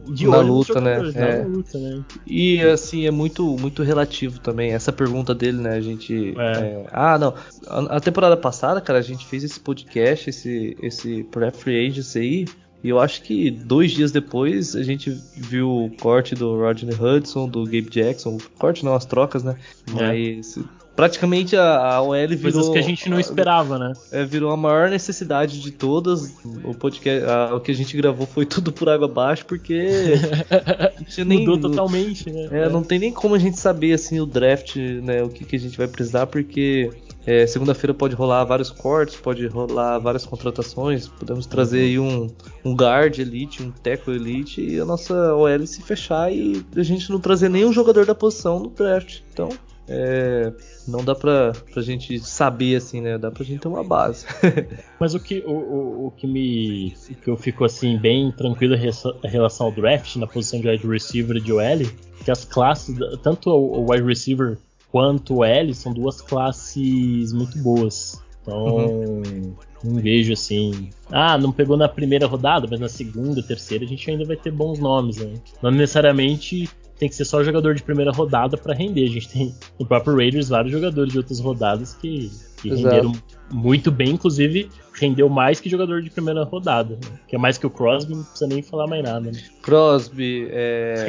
de 0.07 0.27
na 0.27 0.39
luta, 0.39 0.79
né? 0.79 1.11
É. 1.15 1.43
Na 1.43 1.47
luta, 1.47 1.77
né? 1.77 2.03
E 2.25 2.61
assim, 2.61 3.05
é 3.05 3.11
muito, 3.11 3.43
muito 3.59 3.83
relativo 3.83 4.39
também. 4.39 4.71
Essa 4.71 4.91
pergunta 4.91 5.35
dele, 5.35 5.57
né? 5.57 5.75
A 5.75 5.81
gente. 5.81 6.33
É. 6.37 6.51
É... 6.51 6.85
Ah, 6.91 7.17
não. 7.17 7.33
A, 7.67 7.97
a, 7.97 7.99
temporada 7.99 8.37
passada, 8.37 8.79
cara, 8.79 8.99
a 8.99 9.03
gente 9.03 9.25
fez 9.25 9.43
esse 9.43 9.59
podcast, 9.59 10.29
esse, 10.29 10.77
esse 10.81 11.23
pré-free 11.25 11.87
agency 11.87 12.19
aí. 12.19 12.45
E 12.83 12.89
eu 12.89 12.99
acho 12.99 13.21
que 13.23 13.49
dois 13.49 13.91
dias 13.91 14.11
depois 14.11 14.75
a 14.75 14.83
gente 14.83 15.09
viu 15.35 15.69
o 15.69 15.91
corte 15.99 16.35
do 16.35 16.57
Rodney 16.57 16.95
Hudson, 16.95 17.49
do 17.49 17.65
Gabe 17.65 17.89
Jackson. 17.89 18.37
Corte 18.57 18.85
não, 18.85 18.93
as 18.93 19.05
trocas, 19.05 19.43
né? 19.43 19.55
É. 19.97 20.07
Mas 20.07 20.59
praticamente 20.97 21.55
a, 21.55 21.93
a 21.93 22.01
OL 22.01 22.27
virou. 22.29 22.39
Coisas 22.41 22.69
que 22.69 22.79
a 22.79 22.81
gente 22.81 23.07
não 23.07 23.19
esperava, 23.19 23.77
né? 23.77 23.93
É, 24.11 24.25
virou 24.25 24.51
a 24.51 24.57
maior 24.57 24.89
necessidade 24.89 25.61
de 25.61 25.71
todas. 25.71 26.35
O 26.63 26.73
podcast, 26.73 27.25
a, 27.25 27.55
o 27.55 27.61
que 27.61 27.71
a 27.71 27.75
gente 27.75 27.95
gravou 27.95 28.25
foi 28.25 28.45
tudo 28.45 28.71
por 28.73 28.89
água 28.89 29.05
abaixo, 29.05 29.45
porque. 29.45 30.15
nem, 31.25 31.45
Mudou 31.45 31.69
totalmente, 31.69 32.29
né? 32.31 32.49
É, 32.51 32.59
é, 32.63 32.69
não 32.69 32.83
tem 32.83 32.97
nem 32.97 33.11
como 33.11 33.35
a 33.35 33.39
gente 33.39 33.59
saber 33.59 33.93
assim 33.93 34.19
o 34.19 34.25
draft, 34.25 34.75
né? 34.75 35.21
O 35.23 35.29
que, 35.29 35.45
que 35.45 35.55
a 35.55 35.59
gente 35.59 35.77
vai 35.77 35.87
precisar, 35.87 36.25
porque 36.25 36.89
é, 37.27 37.45
Segunda-feira 37.45 37.93
pode 37.93 38.15
rolar 38.15 38.45
vários 38.45 38.71
cortes, 38.71 39.17
pode 39.17 39.45
rolar 39.47 39.99
várias 39.99 40.25
contratações. 40.25 41.09
Podemos 41.09 41.45
trazer 41.45 41.81
aí 41.81 41.99
um, 41.99 42.29
um 42.63 42.73
guard 42.73 43.19
elite, 43.19 43.61
um 43.61 43.69
teco 43.69 44.11
elite 44.11 44.61
e 44.61 44.79
a 44.79 44.85
nossa 44.85 45.35
OL 45.35 45.67
se 45.67 45.81
fechar 45.81 46.31
e 46.31 46.65
a 46.73 46.83
gente 46.83 47.11
não 47.11 47.19
trazer 47.19 47.49
nenhum 47.49 47.73
jogador 47.73 48.05
da 48.05 48.15
posição 48.15 48.59
no 48.59 48.69
draft. 48.69 49.19
Então, 49.33 49.49
é, 49.89 50.53
não 50.87 51.03
dá 51.03 51.13
pra, 51.13 51.51
pra 51.73 51.81
gente 51.81 52.17
saber 52.19 52.77
assim, 52.77 53.01
né? 53.01 53.17
Dá 53.17 53.29
pra 53.29 53.43
gente 53.43 53.59
ter 53.59 53.67
uma 53.67 53.83
base. 53.83 54.25
Mas 54.97 55.13
o 55.13 55.19
que, 55.19 55.43
o, 55.45 55.51
o, 55.51 56.07
o, 56.07 56.11
que 56.11 56.25
me. 56.25 56.93
Que 57.21 57.29
eu 57.29 57.35
fico 57.35 57.65
assim, 57.65 57.97
bem 57.97 58.31
tranquilo 58.31 58.73
em 58.73 59.29
relação 59.29 59.65
ao 59.65 59.71
draft, 59.73 60.15
na 60.15 60.27
posição 60.27 60.61
de 60.61 60.69
wide 60.69 60.87
receiver 60.87 61.41
de 61.41 61.51
OL, 61.51 61.79
que 62.23 62.31
as 62.31 62.45
classes, 62.45 62.97
tanto 63.21 63.49
o 63.49 63.91
wide 63.91 64.05
receiver 64.05 64.57
quanto 64.91 65.37
o 65.37 65.43
L 65.43 65.73
são 65.73 65.93
duas 65.93 66.21
classes 66.21 67.33
muito 67.33 67.57
boas. 67.59 68.21
Então, 68.41 68.65
uhum. 68.65 69.53
não 69.83 69.95
vejo 69.95 70.31
assim. 70.31 70.89
Ah, 71.11 71.37
não 71.37 71.51
pegou 71.51 71.75
na 71.75 71.89
primeira 71.89 72.25
rodada, 72.25 72.65
mas 72.69 72.79
na 72.79 72.87
segunda, 72.87 73.43
terceira 73.43 73.83
a 73.83 73.87
gente 73.87 74.09
ainda 74.09 74.23
vai 74.23 74.37
ter 74.37 74.51
bons 74.51 74.79
nomes. 74.79 75.17
Né? 75.17 75.33
Não 75.61 75.69
necessariamente 75.69 76.69
tem 76.97 77.09
que 77.09 77.15
ser 77.15 77.25
só 77.25 77.43
jogador 77.43 77.75
de 77.75 77.83
primeira 77.83 78.11
rodada 78.11 78.57
para 78.57 78.73
render. 78.73 79.03
A 79.03 79.09
gente 79.09 79.29
tem 79.29 79.53
no 79.77 79.85
próprio 79.85 80.15
Raiders 80.15 80.49
vários 80.49 80.71
jogadores 80.71 81.11
de 81.11 81.17
outras 81.17 81.39
rodadas 81.39 81.93
que, 81.93 82.31
que 82.61 82.69
renderam 82.69 83.11
muito 83.51 83.91
bem, 83.91 84.11
inclusive 84.11 84.69
rendeu 84.99 85.29
mais 85.29 85.59
que 85.59 85.69
jogador 85.69 86.01
de 86.01 86.09
primeira 86.09 86.43
rodada. 86.43 86.95
Né? 86.95 87.19
Que 87.27 87.35
é 87.35 87.39
mais 87.39 87.57
que 87.57 87.67
o 87.67 87.69
Crosby, 87.69 88.15
não 88.15 88.23
precisa 88.23 88.47
nem 88.47 88.61
falar 88.61 88.87
mais 88.87 89.03
nada. 89.03 89.31
Né? 89.31 89.39
Crosby, 89.61 90.47
é, 90.49 91.05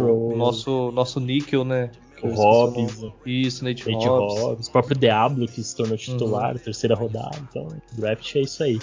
o 0.00 0.36
nosso, 0.36 0.92
nosso 0.92 1.18
níquel, 1.18 1.64
né? 1.64 1.90
O 2.22 2.34
Hobbs. 2.34 3.04
Isso, 3.26 3.64
Nate, 3.64 3.90
Nate 3.90 4.06
Hobbs. 4.06 4.40
Hobbs. 4.40 4.68
O 4.68 4.72
próprio 4.72 4.96
Diablo 4.96 5.46
que 5.46 5.62
se 5.62 5.76
tornou 5.76 5.96
titular, 5.96 6.52
uhum. 6.52 6.58
terceira 6.58 6.94
rodada. 6.94 7.36
Então, 7.48 7.68
draft 7.92 8.36
é 8.36 8.40
isso 8.40 8.62
aí. 8.62 8.78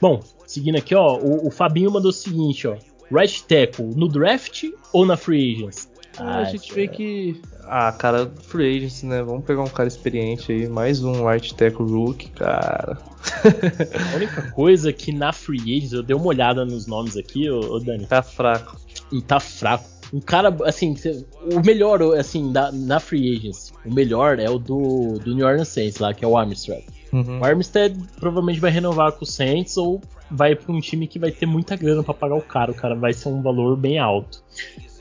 Bom, 0.00 0.20
seguindo 0.46 0.76
aqui, 0.76 0.94
ó, 0.94 1.16
o, 1.18 1.48
o 1.48 1.50
Fabinho 1.50 1.90
mandou 1.90 2.10
o 2.10 2.14
seguinte, 2.14 2.66
ó. 2.68 2.76
Right 3.10 3.42
tackle 3.44 3.86
no 3.96 4.08
draft 4.08 4.64
ou 4.92 5.04
na 5.04 5.16
free 5.16 5.56
agents? 5.56 5.90
Ah, 6.18 6.38
a 6.38 6.44
gente 6.44 6.72
vê 6.72 6.86
que. 6.86 7.40
Ah, 7.64 7.92
cara, 7.92 8.30
free 8.42 8.76
agency, 8.76 9.06
né? 9.06 9.22
Vamos 9.22 9.44
pegar 9.44 9.62
um 9.62 9.68
cara 9.68 9.88
experiente 9.88 10.52
aí, 10.52 10.68
mais 10.68 11.02
um 11.02 11.26
right 11.26 11.54
tackle 11.54 11.86
rookie, 11.86 12.30
cara. 12.30 12.98
a 14.12 14.16
única 14.16 14.50
coisa 14.52 14.90
é 14.90 14.92
que 14.92 15.12
na 15.12 15.32
free 15.32 15.76
agency, 15.76 15.94
eu 15.94 16.02
dei 16.02 16.16
uma 16.16 16.26
olhada 16.26 16.64
nos 16.64 16.86
nomes 16.86 17.16
aqui, 17.16 17.48
ô, 17.50 17.74
ô 17.74 17.80
Dani. 17.80 18.06
Tá 18.06 18.22
fraco. 18.22 18.76
E 19.10 19.22
tá 19.22 19.40
fraco. 19.40 19.99
Um 20.12 20.20
cara, 20.20 20.54
assim, 20.64 20.94
o 21.54 21.64
melhor, 21.64 22.02
assim, 22.18 22.52
da, 22.52 22.72
na 22.72 22.98
free 22.98 23.36
agency, 23.36 23.72
o 23.84 23.94
melhor 23.94 24.38
é 24.38 24.50
o 24.50 24.58
do, 24.58 25.18
do 25.18 25.34
New 25.34 25.46
Orleans 25.46 25.68
Saints 25.68 25.98
lá, 25.98 26.12
que 26.12 26.24
é 26.24 26.28
o 26.28 26.36
Armstrong. 26.36 26.84
Uhum. 27.12 27.40
O 27.40 27.44
Armstead 27.44 27.96
provavelmente 28.18 28.60
vai 28.60 28.70
renovar 28.70 29.12
com 29.12 29.24
o 29.24 29.26
Saints 29.26 29.76
ou 29.76 30.00
vai 30.30 30.54
para 30.54 30.72
um 30.72 30.80
time 30.80 31.06
que 31.06 31.18
vai 31.18 31.30
ter 31.30 31.46
muita 31.46 31.76
grana 31.76 32.02
para 32.02 32.14
pagar 32.14 32.36
o 32.36 32.42
cara. 32.42 32.70
O 32.70 32.74
cara 32.74 32.94
vai 32.94 33.12
ser 33.12 33.28
um 33.28 33.42
valor 33.42 33.76
bem 33.76 33.98
alto. 33.98 34.42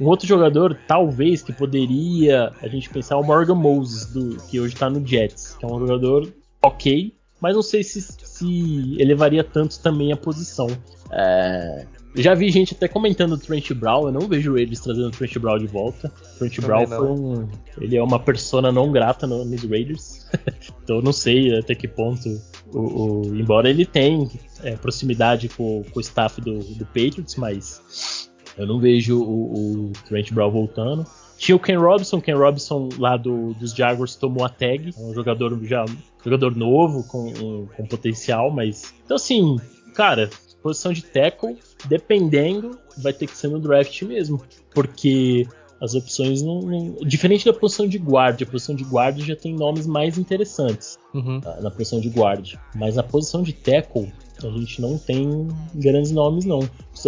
Um 0.02 0.06
outro 0.06 0.28
jogador, 0.28 0.78
talvez, 0.88 1.42
que 1.42 1.54
poderia 1.54 2.52
a 2.62 2.68
gente 2.68 2.90
pensar 2.90 3.16
é 3.16 3.18
o 3.18 3.24
Morgan 3.24 3.56
Moses, 3.56 4.08
do, 4.08 4.38
que 4.48 4.60
hoje 4.60 4.74
está 4.74 4.90
no 4.90 5.06
Jets, 5.06 5.56
que 5.60 5.66
é 5.66 5.68
um 5.68 5.80
jogador 5.80 6.32
ok, 6.62 7.14
mas 7.40 7.56
não 7.56 7.62
sei 7.62 7.84
se, 7.84 8.02
se 8.02 8.96
elevaria 9.00 9.44
tanto 9.44 9.80
também 9.80 10.12
a 10.12 10.18
posição. 10.18 10.68
É, 11.12 11.86
já 12.16 12.34
vi 12.34 12.50
gente 12.50 12.74
até 12.74 12.88
comentando 12.88 13.34
o 13.34 13.38
Trent 13.38 13.72
Brown, 13.74 14.08
eu 14.08 14.12
não 14.12 14.28
vejo 14.28 14.58
eles 14.58 14.80
trazendo 14.80 15.08
o 15.08 15.12
Trent 15.12 15.38
Brown 15.38 15.60
de 15.60 15.68
volta. 15.68 16.12
Trent 16.38 16.60
Brown 16.60 16.88
foi 16.88 17.08
um. 17.08 17.48
Ele 17.80 17.98
é 17.98 18.04
uma 18.04 18.20
persona 18.20 18.72
não 18.72 18.92
grata 18.92 19.28
no, 19.28 19.46
nos 19.46 19.64
Raiders. 19.64 20.28
então 20.84 20.98
eu 20.98 21.02
não 21.02 21.14
sei 21.14 21.58
até 21.58 21.76
que 21.76 21.88
ponto. 21.88 22.42
O, 22.74 23.30
o 23.30 23.36
embora 23.36 23.70
ele 23.70 23.86
tenha 23.86 24.28
é, 24.64 24.76
proximidade 24.76 25.50
com, 25.50 25.84
com, 25.92 26.00
o 26.00 26.02
staff 26.02 26.42
do, 26.42 26.60
do, 26.60 26.86
Patriots, 26.86 27.36
mas 27.36 28.30
eu 28.58 28.66
não 28.66 28.80
vejo 28.80 29.22
o, 29.22 29.88
o 29.88 29.92
Trent 30.08 30.32
Brown 30.32 30.52
voltando. 30.52 31.06
Tinha 31.38 31.56
o 31.56 31.60
Ken 31.60 31.78
Robinson, 31.78 32.20
Ken 32.20 32.36
Robinson 32.36 32.90
lá 32.98 33.16
do, 33.16 33.54
dos 33.54 33.74
Jaguars 33.74 34.16
tomou 34.16 34.44
a 34.44 34.50
tag, 34.50 34.94
é 34.98 35.02
um 35.02 35.14
jogador 35.14 35.58
já 35.64 35.86
jogador 36.22 36.54
novo 36.56 37.04
com, 37.08 37.68
com 37.68 37.86
potencial, 37.86 38.52
mas 38.52 38.94
então 39.06 39.16
assim, 39.16 39.56
cara, 39.96 40.30
posição 40.62 40.92
de 40.92 41.02
tackle, 41.02 41.58
dependendo, 41.88 42.78
vai 42.98 43.14
ter 43.14 43.28
que 43.28 43.38
ser 43.38 43.48
no 43.48 43.60
draft 43.60 44.02
mesmo. 44.04 44.42
Porque 44.74 45.48
as 45.82 45.94
opções 45.94 46.42
não, 46.42 46.62
não, 46.62 46.96
Diferente 47.06 47.46
da 47.46 47.54
posição 47.54 47.88
de 47.88 47.98
guarda, 47.98 48.44
a 48.44 48.48
posição 48.48 48.76
de 48.76 48.84
guarda 48.84 49.22
já 49.22 49.36
tem 49.36 49.56
nomes 49.56 49.88
mais 49.88 50.18
interessantes 50.18 50.98
uhum. 51.14 51.40
na, 51.44 51.62
na 51.62 51.72
posição 51.72 52.00
de 52.00 52.10
guarda. 52.10 52.44
Mas 52.76 52.96
na 52.96 53.04
posição 53.04 53.42
de 53.42 53.54
tackle, 53.54 54.12
a 54.44 54.50
gente 54.50 54.82
não 54.82 54.98
tem 54.98 55.48
grandes 55.76 56.12
nomes, 56.12 56.46
não. 56.46 56.60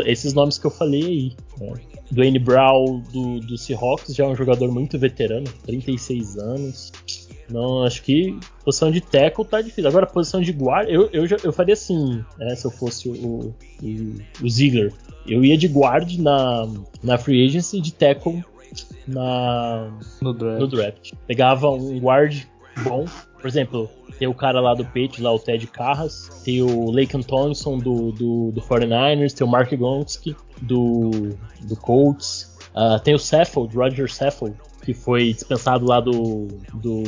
Esses 0.06 0.34
nomes 0.34 0.58
que 0.58 0.66
eu 0.66 0.72
falei 0.72 1.04
aí. 1.04 1.36
Né? 1.60 1.74
Dwayne 2.12 2.40
Brown 2.40 3.02
do, 3.12 3.40
do 3.40 3.58
Seahawks 3.58 4.14
já 4.14 4.26
é 4.26 4.28
um 4.28 4.36
jogador 4.36 4.72
muito 4.72 4.98
veterano, 4.98 5.48
36 5.66 6.38
anos. 6.38 6.92
Não, 7.52 7.84
acho 7.84 8.02
que 8.04 8.38
posição 8.64 8.90
de 8.90 9.02
tackle 9.02 9.46
tá 9.46 9.62
difícil. 9.62 9.88
Agora, 9.88 10.06
posição 10.06 10.42
de 10.42 10.52
guarda, 10.54 10.90
eu, 10.90 11.10
eu, 11.12 11.26
eu 11.44 11.54
faria 11.54 11.74
assim, 11.74 12.24
né, 12.38 12.56
se 12.56 12.66
eu 12.66 12.72
fosse 12.72 13.10
o, 13.10 13.54
o, 13.82 14.16
o 14.42 14.50
Ziggler. 14.50 14.94
Eu 15.28 15.44
ia 15.44 15.58
de 15.58 15.68
guard 15.68 16.18
na, 16.18 16.68
na 17.04 17.18
free 17.18 17.46
agency 17.46 17.78
e 17.78 17.82
de 17.82 17.94
tackle 17.94 18.44
na, 19.08 19.92
no, 20.22 20.34
draft. 20.34 20.60
no 20.60 20.68
draft. 20.68 21.12
Pegava 21.28 21.70
um 21.70 22.00
guard 22.00 22.44
bom, 22.84 23.06
por 23.42 23.48
exemplo, 23.48 23.90
tem 24.18 24.28
o 24.28 24.34
cara 24.34 24.62
lá 24.62 24.74
do 24.74 24.86
Page, 24.86 25.22
lá 25.22 25.34
o 25.34 25.40
Ted 25.40 25.66
Carras, 25.68 26.30
tem 26.44 26.62
o 26.62 26.92
Laken 26.92 27.24
Thompson 27.24 27.78
do, 27.78 28.12
do, 28.12 28.52
do 28.52 28.62
49ers, 28.62 29.34
tem 29.34 29.46
o 29.46 29.50
Mark 29.50 29.74
Gonski 29.74 30.36
do, 30.62 31.10
do 31.64 31.76
Colts, 31.76 32.56
uh, 32.76 33.00
tem 33.04 33.16
o 33.16 33.20
Seffold, 33.20 33.76
Roger 33.76 34.12
Seffold, 34.12 34.56
que 34.82 34.94
foi 34.94 35.34
dispensado 35.34 35.86
lá 35.86 36.00
do, 36.00 36.48
do, 36.74 37.04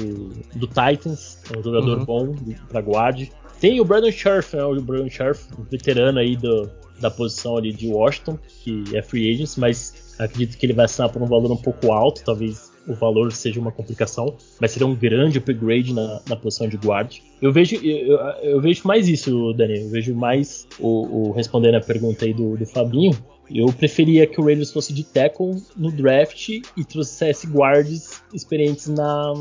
do 0.55 0.67
Titans, 0.67 1.39
é 1.51 1.57
um 1.57 1.63
jogador 1.63 1.99
uhum. 1.99 2.05
bom 2.05 2.36
para 2.69 2.82
guarde. 2.82 3.32
Tem 3.59 3.80
o 3.80 3.86
Brandon 3.86 4.11
Scherf, 4.11 4.55
né, 4.55 4.63
o 4.63 4.80
Brandon 4.82 5.09
Scherf, 5.09 5.45
veterano 5.71 6.19
aí 6.19 6.36
do, 6.36 6.69
da 6.99 7.09
posição 7.09 7.57
ali 7.57 7.71
de 7.71 7.88
Washington, 7.88 8.38
que 8.63 8.84
é 8.93 9.01
free 9.01 9.32
agent, 9.34 9.57
mas 9.57 10.15
acredito 10.19 10.57
que 10.57 10.65
ele 10.65 10.74
vai 10.74 10.86
assinar 10.86 11.09
por 11.09 11.21
um 11.21 11.26
valor 11.26 11.51
um 11.51 11.57
pouco 11.57 11.91
alto, 11.91 12.24
talvez 12.24 12.71
o 12.88 12.93
valor 12.93 13.32
seja 13.32 13.59
uma 13.59 13.71
complicação, 13.71 14.36
mas 14.59 14.71
seria 14.71 14.88
um 14.88 14.95
grande 14.95 15.38
upgrade 15.38 15.93
na, 15.93 16.21
na 16.28 16.36
posição 16.36 16.67
de 16.67 16.78
guard. 16.78 17.17
Eu 17.41 17.51
vejo, 17.51 17.76
eu, 17.76 18.17
eu, 18.41 18.61
vejo 18.61 18.82
mais 18.86 19.07
isso, 19.07 19.53
Daniel. 19.53 19.84
Eu 19.84 19.89
vejo 19.89 20.15
mais 20.15 20.67
o, 20.80 21.30
o 21.30 21.32
respondendo 21.32 21.76
a 21.76 21.82
pergunta 21.82 22.26
aí 22.26 22.34
do, 22.34 22.57
do 22.57 22.65
Fabinho. 22.65 23.15
Eu 23.49 23.67
preferia 23.67 24.25
que 24.25 24.39
o 24.39 24.45
Raiders 24.45 24.71
fosse 24.71 24.93
de 24.93 25.03
tackle 25.03 25.61
no 25.75 25.91
draft 25.91 26.49
e 26.49 26.85
trouxesse 26.85 27.47
guards 27.47 28.21
experientes 28.33 28.87
na 28.87 29.33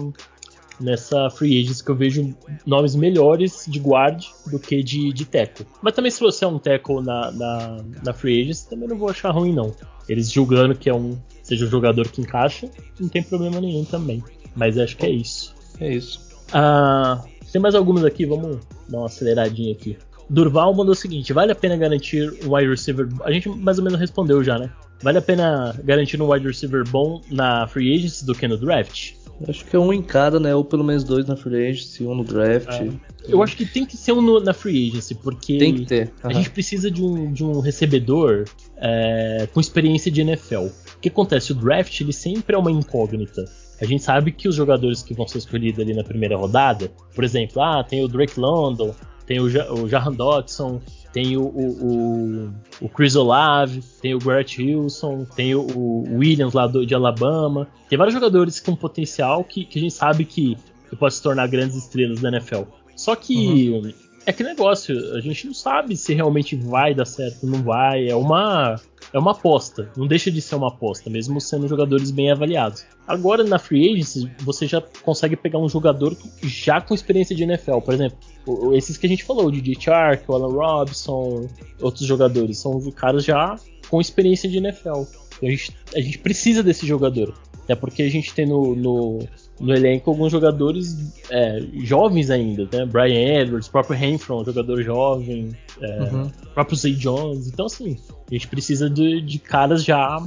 nessa 0.81 1.31
free 1.31 1.61
agents 1.61 1.81
que 1.81 1.91
eu 1.91 1.95
vejo 1.95 2.35
nomes 2.67 2.97
melhores 2.97 3.65
de 3.69 3.79
guard 3.79 4.25
do 4.51 4.59
que 4.59 4.83
de, 4.83 5.13
de 5.13 5.25
tackle. 5.25 5.67
Mas 5.81 5.95
também 5.95 6.11
se 6.11 6.19
você 6.19 6.45
é 6.45 6.49
um 6.49 6.59
tackle 6.59 7.03
na, 7.03 7.31
na, 7.31 7.85
na 8.03 8.13
free 8.13 8.43
agents, 8.43 8.65
também 8.65 8.89
não 8.89 8.99
vou 8.99 9.09
achar 9.09 9.31
ruim 9.31 9.53
não. 9.53 9.73
Eles 10.09 10.31
julgando 10.31 10.75
que 10.75 10.91
é 10.91 10.95
um 10.95 11.17
seja 11.43 11.67
um 11.67 11.69
jogador 11.69 12.09
que 12.09 12.21
encaixa, 12.21 12.69
não 12.99 13.09
tem 13.09 13.23
problema 13.23 13.61
nenhum 13.61 13.85
também. 13.85 14.23
Mas 14.55 14.79
acho 14.79 14.97
que 14.97 15.07
é 15.07 15.11
isso. 15.11 15.55
É 15.81 15.95
isso. 15.95 16.21
Ah, 16.53 17.23
tem 17.51 17.61
mais 17.61 17.75
algumas 17.75 18.05
aqui, 18.05 18.25
vamos 18.25 18.59
dar 18.89 18.99
uma 18.99 19.07
aceleradinha 19.07 19.73
aqui. 19.73 19.97
Durval 20.29 20.75
mandou 20.75 20.93
o 20.93 20.97
seguinte: 20.97 21.33
vale 21.33 21.53
a 21.53 21.55
pena 21.55 21.77
garantir 21.77 22.33
um 22.45 22.55
wide 22.55 22.69
receiver? 22.69 23.09
A 23.25 23.31
gente 23.33 23.49
mais 23.49 23.79
ou 23.79 23.85
menos 23.85 23.99
respondeu 23.99 24.43
já, 24.43 24.59
né? 24.59 24.71
Vale 25.03 25.19
a 25.19 25.23
pena 25.23 25.75
garantir 25.85 26.21
um 26.21 26.31
wide 26.31 26.47
receiver 26.47 26.85
bom 26.89 27.21
na 27.31 27.67
free 27.67 27.95
agency 27.95 28.25
do 28.25 28.35
que 28.35 28.47
no 28.47 28.57
draft? 28.57 29.15
Acho 29.49 29.65
que 29.65 29.75
é 29.75 29.79
um 29.79 29.93
em 29.93 30.03
cada, 30.03 30.39
né? 30.39 30.55
Ou 30.55 30.65
pelo 30.65 30.85
menos 30.85 31.03
dois 31.03 31.27
na 31.27 31.37
free 31.37 31.69
agency, 31.69 32.05
um 32.05 32.15
no 32.15 32.25
draft. 32.25 32.69
É. 32.69 32.89
Eu 33.27 33.43
acho 33.43 33.57
que 33.57 33.67
tem 33.67 33.85
que 33.85 33.97
ser 33.97 34.13
um 34.13 34.23
no, 34.23 34.41
na 34.41 34.55
free 34.55 34.89
agency, 34.89 35.15
porque 35.15 35.59
tem 35.59 35.75
que 35.75 35.87
ter. 35.87 36.13
Uhum. 36.23 36.31
a 36.31 36.33
gente 36.33 36.51
precisa 36.51 36.91
de 36.91 37.03
um, 37.03 37.33
de 37.33 37.45
um 37.45 37.61
recebedor 37.61 38.45
é, 38.77 39.49
com 39.53 39.61
experiência 39.61 40.11
de 40.11 40.21
NFL. 40.21 40.67
O 40.67 41.01
que 41.01 41.09
acontece? 41.09 41.53
O 41.53 41.55
draft 41.55 42.01
ele 42.01 42.13
sempre 42.13 42.55
é 42.55 42.59
uma 42.59 42.71
incógnita. 42.71 43.45
A 43.81 43.85
gente 43.85 44.05
sabe 44.05 44.31
que 44.31 44.47
os 44.49 44.55
jogadores 44.55 45.03
que 45.03 45.13
vão 45.13 45.27
ser 45.27 45.39
escolhidos 45.39 45.81
ali 45.81 45.93
na 45.93 46.05
primeira 46.05 46.37
rodada, 46.37 46.89
por 47.13 47.25
exemplo, 47.25 47.61
ah, 47.61 47.83
tem 47.83 48.05
o 48.05 48.07
Drake 48.07 48.39
London, 48.39 48.95
tem 49.27 49.41
o, 49.41 49.49
ja 49.49 49.73
o 49.73 49.89
Jahan 49.89 50.13
Dodson, 50.13 50.81
tem 51.13 51.37
o, 51.37 51.43
o, 51.43 51.87
o, 51.87 52.55
o, 52.81 52.89
Chris 52.89 53.15
Olave, 53.15 53.83
tem 54.01 54.15
o 54.15 54.19
Garrett 54.19 54.63
Wilson, 54.63 55.27
tem 55.37 55.55
o, 55.55 55.61
o 55.61 56.19
Williams 56.19 56.55
lá 56.55 56.67
do, 56.67 56.87
de 56.87 56.95
Alabama. 56.95 57.69
Tem 57.89 57.99
vários 57.99 58.15
jogadores 58.15 58.59
com 58.59 58.75
potencial 58.75 59.45
que, 59.45 59.65
que 59.65 59.79
a 59.79 59.83
gente 59.83 59.95
sabe 59.95 60.25
que, 60.25 60.57
que 60.89 60.97
pode 60.97 61.15
se 61.15 61.23
tornar 61.23 61.47
grandes 61.49 61.77
estrelas 61.77 62.21
da 62.21 62.31
NFL. 62.31 62.63
Só 62.97 63.15
que 63.15 63.71
uhum. 63.71 63.93
é 64.25 64.33
que 64.33 64.43
negócio, 64.43 65.15
a 65.15 65.21
gente 65.21 65.47
não 65.47 65.55
sabe 65.55 65.97
se 65.97 66.15
realmente 66.15 66.57
vai 66.57 66.95
dar 66.95 67.05
certo 67.05 67.47
não 67.47 67.63
vai. 67.63 68.09
É 68.09 68.17
uma 68.17 68.81
é 69.13 69.19
uma 69.19 69.33
aposta, 69.33 69.91
não 69.95 70.07
deixa 70.07 70.31
de 70.31 70.41
ser 70.41 70.55
uma 70.55 70.69
aposta, 70.69 71.11
mesmo 71.11 71.39
sendo 71.39 71.69
jogadores 71.69 72.11
bem 72.11 72.31
avaliados. 72.31 72.87
Agora 73.07 73.45
na 73.45 73.59
Free 73.59 73.93
Agency, 73.93 74.31
você 74.41 74.67
já 74.67 74.81
consegue 74.81 75.37
pegar 75.37 75.59
um 75.59 75.69
jogador 75.69 76.17
já 76.43 76.81
com 76.81 76.95
experiência 76.95 77.37
de 77.37 77.43
NFL, 77.43 77.79
por 77.81 77.93
exemplo, 77.93 78.17
esses 78.75 78.97
que 78.97 79.07
a 79.07 79.09
gente 79.09 79.25
falou, 79.25 79.47
o 79.47 79.53
DJ 79.53 79.77
Chark, 79.79 80.25
o 80.29 80.35
Alan 80.35 80.53
Robson, 80.53 81.49
outros 81.81 82.07
jogadores, 82.07 82.59
são 82.59 82.81
caras 82.91 83.25
já 83.25 83.57
com 83.89 84.01
experiência 84.01 84.49
de 84.49 84.59
NFL. 84.59 85.03
A 85.43 85.47
gente, 85.47 85.77
a 85.95 86.01
gente 86.01 86.19
precisa 86.19 86.63
desse 86.63 86.87
jogador. 86.87 87.35
Até 87.65 87.77
porque 87.77 88.03
a 88.03 88.11
gente 88.11 88.35
tem 88.35 88.47
no, 88.47 88.75
no, 88.75 89.21
no 89.61 89.73
elenco 89.73 90.11
alguns 90.11 90.33
jogadores 90.33 91.15
é, 91.31 91.61
jovens 91.85 92.29
ainda, 92.29 92.69
né? 92.73 92.85
Brian 92.85 93.41
Edwards, 93.41 93.69
próprio 93.69 93.97
Renfro, 93.97 94.41
um 94.41 94.45
jogador 94.45 94.83
jovem, 94.83 95.51
é, 95.81 96.01
uhum. 96.03 96.31
próprio 96.55 96.77
Zay 96.77 96.95
Jones. 96.95 97.47
Então, 97.47 97.67
assim, 97.67 97.97
a 98.29 98.35
gente 98.35 98.49
precisa 98.49 98.91
de, 98.91 99.21
de 99.21 99.39
caras 99.39 99.85
já 99.85 100.21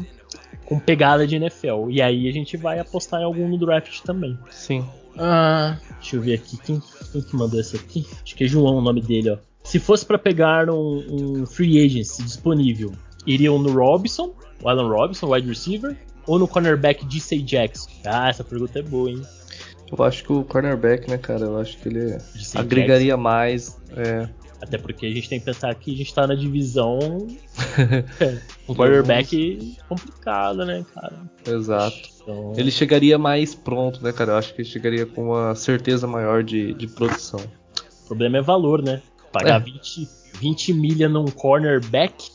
com 0.65 0.79
pegada 0.79 1.27
de 1.27 1.35
NFL. 1.35 1.89
E 1.89 2.01
aí 2.01 2.29
a 2.29 2.31
gente 2.31 2.55
vai 2.55 2.79
apostar 2.79 3.21
em 3.21 3.25
algum 3.25 3.47
no 3.47 3.57
draft 3.57 4.01
também. 4.01 4.37
Sim. 4.49 4.85
Ah, 5.17 5.77
deixa 5.99 6.15
eu 6.15 6.21
ver 6.21 6.35
aqui. 6.35 6.57
Quem, 6.57 6.81
quem 7.11 7.21
que 7.21 7.35
mandou 7.35 7.59
esse 7.59 7.75
aqui? 7.75 8.05
Acho 8.23 8.35
que 8.35 8.43
é 8.43 8.47
João 8.47 8.77
o 8.77 8.81
nome 8.81 9.01
dele, 9.01 9.31
ó. 9.31 9.37
Se 9.63 9.79
fosse 9.79 10.05
para 10.05 10.17
pegar 10.17 10.69
um, 10.69 11.03
um, 11.09 11.45
free 11.45 11.83
agency 11.83 12.21
disponível, 12.23 12.91
iriam 13.25 13.57
no 13.57 13.71
Robson, 13.71 14.35
o 14.61 14.69
Alan 14.69 14.87
Robson, 14.87 15.27
wide 15.33 15.47
receiver, 15.47 15.97
ou 16.27 16.37
no 16.37 16.47
cornerback 16.47 17.03
D.C. 17.05 17.39
Jackson? 17.39 17.89
Ah, 18.05 18.29
essa 18.29 18.43
pergunta 18.43 18.79
é 18.79 18.81
boa, 18.83 19.09
hein? 19.09 19.21
Eu 19.91 20.03
acho 20.03 20.23
que 20.23 20.33
o 20.33 20.43
cornerback, 20.43 21.09
né, 21.09 21.17
cara? 21.17 21.45
Eu 21.45 21.59
acho 21.59 21.77
que 21.77 21.89
ele 21.89 22.17
agregaria 22.55 23.15
mais. 23.17 23.77
É. 23.95 24.27
Até 24.65 24.79
porque 24.79 25.05
a 25.05 25.13
gente 25.13 25.29
tem 25.29 25.39
que 25.39 25.45
pensar 25.45 25.73
que 25.75 25.93
a 25.93 25.97
gente 25.97 26.13
tá 26.13 26.25
na 26.25 26.33
divisão. 26.33 26.97
um 28.67 28.73
quarterback 28.73 29.77
complicado, 29.87 30.65
né, 30.65 30.83
cara? 30.93 31.13
Exato. 31.47 31.97
Então... 32.21 32.53
Ele 32.57 32.71
chegaria 32.71 33.17
mais 33.17 33.53
pronto, 33.53 34.03
né, 34.03 34.11
cara? 34.11 34.31
Eu 34.31 34.37
acho 34.37 34.55
que 34.55 34.61
ele 34.61 34.67
chegaria 34.67 35.05
com 35.05 35.25
uma 35.29 35.53
certeza 35.53 36.07
maior 36.07 36.43
de, 36.43 36.73
de 36.73 36.87
produção. 36.87 37.39
O 38.03 38.07
problema 38.07 38.39
é 38.39 38.41
valor, 38.41 38.81
né? 38.81 39.03
Pagar 39.31 39.61
é. 39.61 39.63
20, 39.63 40.09
20 40.39 40.73
milha 40.73 41.07
num 41.07 41.25
cornerback 41.25 42.31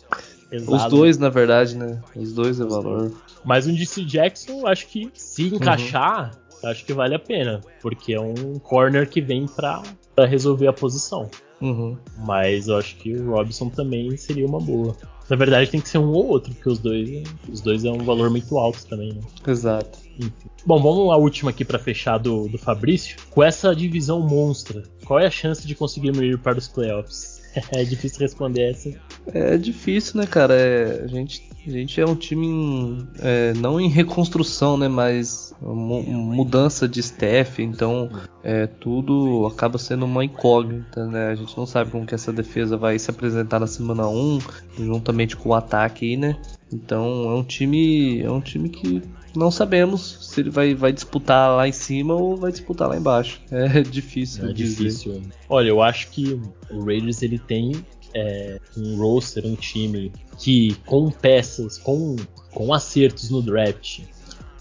Os 0.68 0.84
dois, 0.84 1.18
na 1.18 1.30
verdade, 1.30 1.76
né? 1.76 2.00
Os 2.14 2.32
dois 2.32 2.60
é 2.60 2.64
valor. 2.64 3.12
Mas 3.44 3.66
um 3.66 3.74
DC 3.74 4.04
Jackson, 4.04 4.68
acho 4.68 4.86
que 4.86 5.10
se 5.14 5.48
encaixar, 5.48 6.38
uhum. 6.62 6.70
acho 6.70 6.84
que 6.84 6.92
vale 6.92 7.16
a 7.16 7.18
pena. 7.18 7.60
Porque 7.82 8.14
é 8.14 8.20
um 8.20 8.60
corner 8.60 9.08
que 9.08 9.20
vem 9.20 9.46
pra, 9.46 9.82
pra 10.14 10.26
resolver 10.26 10.68
a 10.68 10.72
posição. 10.72 11.28
Uhum. 11.60 11.96
Mas 12.18 12.68
eu 12.68 12.76
acho 12.76 12.96
que 12.96 13.14
o 13.14 13.30
Robson 13.32 13.68
também 13.68 14.16
seria 14.16 14.46
uma 14.46 14.60
boa. 14.60 14.96
Na 15.28 15.36
verdade, 15.36 15.70
tem 15.70 15.80
que 15.80 15.88
ser 15.88 15.98
um 15.98 16.10
ou 16.10 16.26
outro, 16.26 16.52
porque 16.52 16.68
os 16.68 16.78
dois, 16.78 17.22
os 17.48 17.60
dois 17.60 17.84
é 17.84 17.90
um 17.90 17.98
valor 17.98 18.30
muito 18.30 18.58
alto 18.58 18.84
também, 18.86 19.12
né? 19.12 19.20
Exato. 19.46 19.98
Enfim. 20.18 20.32
Bom, 20.66 20.82
vamos 20.82 21.12
à 21.12 21.16
última 21.16 21.50
aqui 21.50 21.64
para 21.64 21.78
fechar 21.78 22.18
do, 22.18 22.48
do 22.48 22.58
Fabrício. 22.58 23.16
Com 23.30 23.42
essa 23.42 23.74
divisão 23.74 24.20
monstra, 24.20 24.82
qual 25.04 25.20
é 25.20 25.26
a 25.26 25.30
chance 25.30 25.66
de 25.66 25.74
conseguirmos 25.74 26.22
ir 26.22 26.38
para 26.38 26.58
os 26.58 26.66
playoffs? 26.66 27.39
É 27.72 27.84
difícil 27.84 28.20
responder 28.20 28.70
essa. 28.70 28.90
É 29.32 29.56
difícil, 29.56 30.20
né, 30.20 30.26
cara? 30.26 30.54
É, 30.54 31.02
a, 31.04 31.06
gente, 31.06 31.48
a 31.66 31.70
gente 31.70 32.00
é 32.00 32.04
um 32.04 32.14
time 32.14 32.46
em, 32.46 33.08
é, 33.20 33.52
não 33.54 33.80
em 33.80 33.88
reconstrução, 33.88 34.76
né? 34.76 34.88
Mas 34.88 35.54
mudança 35.60 36.88
de 36.88 37.00
staff, 37.00 37.62
então 37.62 38.08
é, 38.42 38.66
tudo 38.66 39.46
acaba 39.46 39.78
sendo 39.78 40.04
uma 40.04 40.24
incógnita, 40.24 41.06
né? 41.06 41.28
A 41.28 41.34
gente 41.34 41.56
não 41.56 41.66
sabe 41.66 41.90
como 41.90 42.06
que 42.06 42.14
essa 42.14 42.32
defesa 42.32 42.76
vai 42.76 42.98
se 42.98 43.10
apresentar 43.10 43.58
na 43.58 43.66
semana 43.66 44.08
1, 44.08 44.38
juntamente 44.78 45.36
com 45.36 45.50
o 45.50 45.54
ataque 45.54 46.06
aí, 46.06 46.16
né? 46.16 46.40
Então 46.72 47.30
é 47.30 47.34
um 47.34 47.42
time. 47.42 48.22
É 48.22 48.30
um 48.30 48.40
time 48.40 48.68
que 48.68 49.02
não 49.34 49.50
sabemos 49.50 50.18
se 50.22 50.40
ele 50.40 50.50
vai, 50.50 50.74
vai 50.74 50.92
disputar 50.92 51.56
lá 51.56 51.68
em 51.68 51.72
cima 51.72 52.14
ou 52.14 52.36
vai 52.36 52.50
disputar 52.50 52.88
lá 52.88 52.96
embaixo. 52.96 53.40
É 53.50 53.82
difícil. 53.82 54.48
É 54.48 54.52
difícil. 54.52 55.22
Olha, 55.48 55.68
eu 55.68 55.82
acho 55.82 56.08
que 56.10 56.40
o 56.70 56.84
Raiders 56.84 57.22
ele 57.22 57.38
tem 57.38 57.72
é, 58.14 58.58
um 58.76 58.96
roster, 58.96 59.46
um 59.46 59.54
time 59.54 60.12
que 60.38 60.74
com 60.86 61.10
peças, 61.10 61.78
com, 61.78 62.16
com 62.50 62.72
acertos 62.72 63.30
no 63.30 63.42
draft 63.42 64.00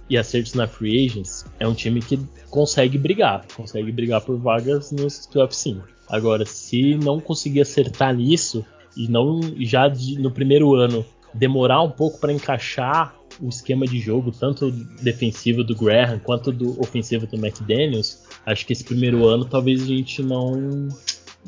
e 0.09 0.17
acertos 0.17 0.53
na 0.53 0.67
free 0.67 1.05
agents, 1.05 1.45
é 1.59 1.67
um 1.67 1.74
time 1.74 2.01
que 2.01 2.20
consegue 2.49 2.97
brigar, 2.97 3.45
consegue 3.55 3.91
brigar 3.91 4.22
por 4.22 4.38
vagas 4.38 4.91
nos 4.91 5.28
playoffs 5.28 5.57
sim. 5.57 5.82
Agora, 6.07 6.45
se 6.45 6.95
não 6.95 7.20
conseguir 7.20 7.61
acertar 7.61 8.15
nisso 8.15 8.65
e 8.97 9.07
não 9.07 9.39
já 9.59 9.88
de, 9.88 10.20
no 10.20 10.32
primeiro 10.32 10.74
ano 10.74 11.05
demorar 11.34 11.84
um 11.84 11.91
pouco 11.91 12.20
para 12.20 12.34
encaixar 12.34 13.15
o 13.42 13.50
esquema 13.50 13.86
de 13.86 14.00
jogo, 14.00 14.32
tanto 14.32 14.72
defensivo 15.02 15.64
do 15.64 15.76
Graham 15.76 16.20
quanto 16.20 16.52
do 16.52 16.80
ofensivo 16.80 17.26
do 17.28 17.36
McDaniels, 17.38 18.24
acho 18.46 18.66
que 18.66 18.74
esse 18.74 18.84
primeiro 18.84 19.26
ano 19.26 19.46
talvez 19.46 19.84
a 19.84 19.86
gente 19.86 20.22
não, 20.22 20.90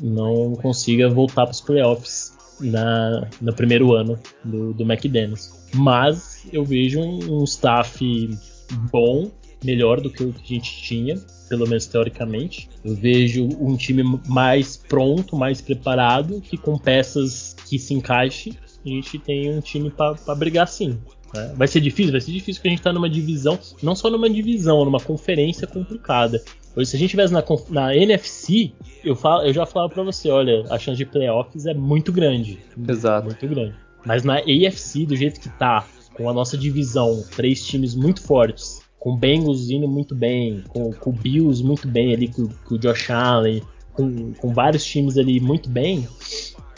não 0.00 0.54
consiga 0.56 1.08
voltar 1.08 1.44
para 1.44 1.52
os 1.52 1.60
playoffs 1.60 2.36
na, 2.60 3.28
no 3.40 3.52
primeiro 3.52 3.92
ano 3.94 4.18
do, 4.44 4.72
do 4.72 4.84
McDaniels. 4.84 5.68
Mas 5.74 6.46
eu 6.52 6.64
vejo 6.64 7.00
um, 7.00 7.40
um 7.40 7.44
staff 7.44 7.98
bom, 8.90 9.30
melhor 9.64 10.00
do 10.00 10.10
que 10.10 10.22
o 10.22 10.32
que 10.32 10.54
a 10.54 10.56
gente 10.58 10.82
tinha, 10.82 11.20
pelo 11.48 11.66
menos 11.66 11.86
teoricamente. 11.86 12.68
Eu 12.84 12.94
vejo 12.94 13.48
um 13.60 13.76
time 13.76 14.02
mais 14.26 14.76
pronto, 14.76 15.36
mais 15.36 15.60
preparado, 15.60 16.40
que 16.40 16.56
com 16.56 16.76
peças 16.76 17.54
que 17.68 17.78
se 17.78 17.94
encaixe, 17.94 18.58
a 18.84 18.88
gente 18.88 19.18
tem 19.18 19.50
um 19.50 19.60
time 19.60 19.90
para 19.90 20.34
brigar 20.34 20.66
sim. 20.66 20.98
Né? 21.34 21.52
Vai 21.56 21.68
ser 21.68 21.80
difícil? 21.80 22.12
Vai 22.12 22.20
ser 22.20 22.32
difícil 22.32 22.60
porque 22.60 22.68
a 22.68 22.70
gente 22.70 22.80
está 22.80 22.92
numa 22.92 23.08
divisão, 23.08 23.58
não 23.82 23.94
só 23.94 24.10
numa 24.10 24.28
divisão, 24.28 24.84
numa 24.84 25.00
conferência 25.00 25.66
complicada. 25.66 26.42
Pois 26.74 26.88
se 26.88 26.96
a 26.96 26.98
gente 26.98 27.08
estivesse 27.08 27.32
na, 27.32 27.44
na 27.68 27.94
NFC, 27.94 28.72
eu, 29.04 29.14
falo, 29.14 29.42
eu 29.42 29.52
já 29.52 29.66
falava 29.66 29.92
para 29.92 30.02
você, 30.02 30.30
olha, 30.30 30.64
a 30.70 30.78
chance 30.78 30.96
de 30.96 31.04
playoffs 31.04 31.66
é 31.66 31.74
muito 31.74 32.10
grande. 32.12 32.58
Exato. 32.88 33.26
Muito 33.26 33.46
grande. 33.46 33.74
Mas 34.04 34.24
na 34.24 34.38
AFC, 34.38 35.06
do 35.06 35.14
jeito 35.14 35.40
que 35.40 35.48
tá, 35.50 35.86
com 36.14 36.28
a 36.28 36.32
nossa 36.32 36.56
divisão, 36.56 37.22
três 37.36 37.64
times 37.66 37.94
muito 37.94 38.22
fortes, 38.22 38.80
com 38.98 39.10
o 39.12 39.16
Bengals 39.16 39.68
indo 39.70 39.86
muito 39.86 40.14
bem, 40.14 40.62
com, 40.68 40.92
com 40.92 41.10
o 41.10 41.12
Bills 41.12 41.62
muito 41.62 41.86
bem 41.86 42.14
ali, 42.14 42.28
com, 42.28 42.48
com 42.48 42.74
o 42.74 42.78
Josh 42.78 43.10
Allen, 43.10 43.62
com, 43.92 44.32
com 44.34 44.52
vários 44.52 44.84
times 44.84 45.18
ali 45.18 45.40
muito 45.40 45.68
bem, 45.68 46.08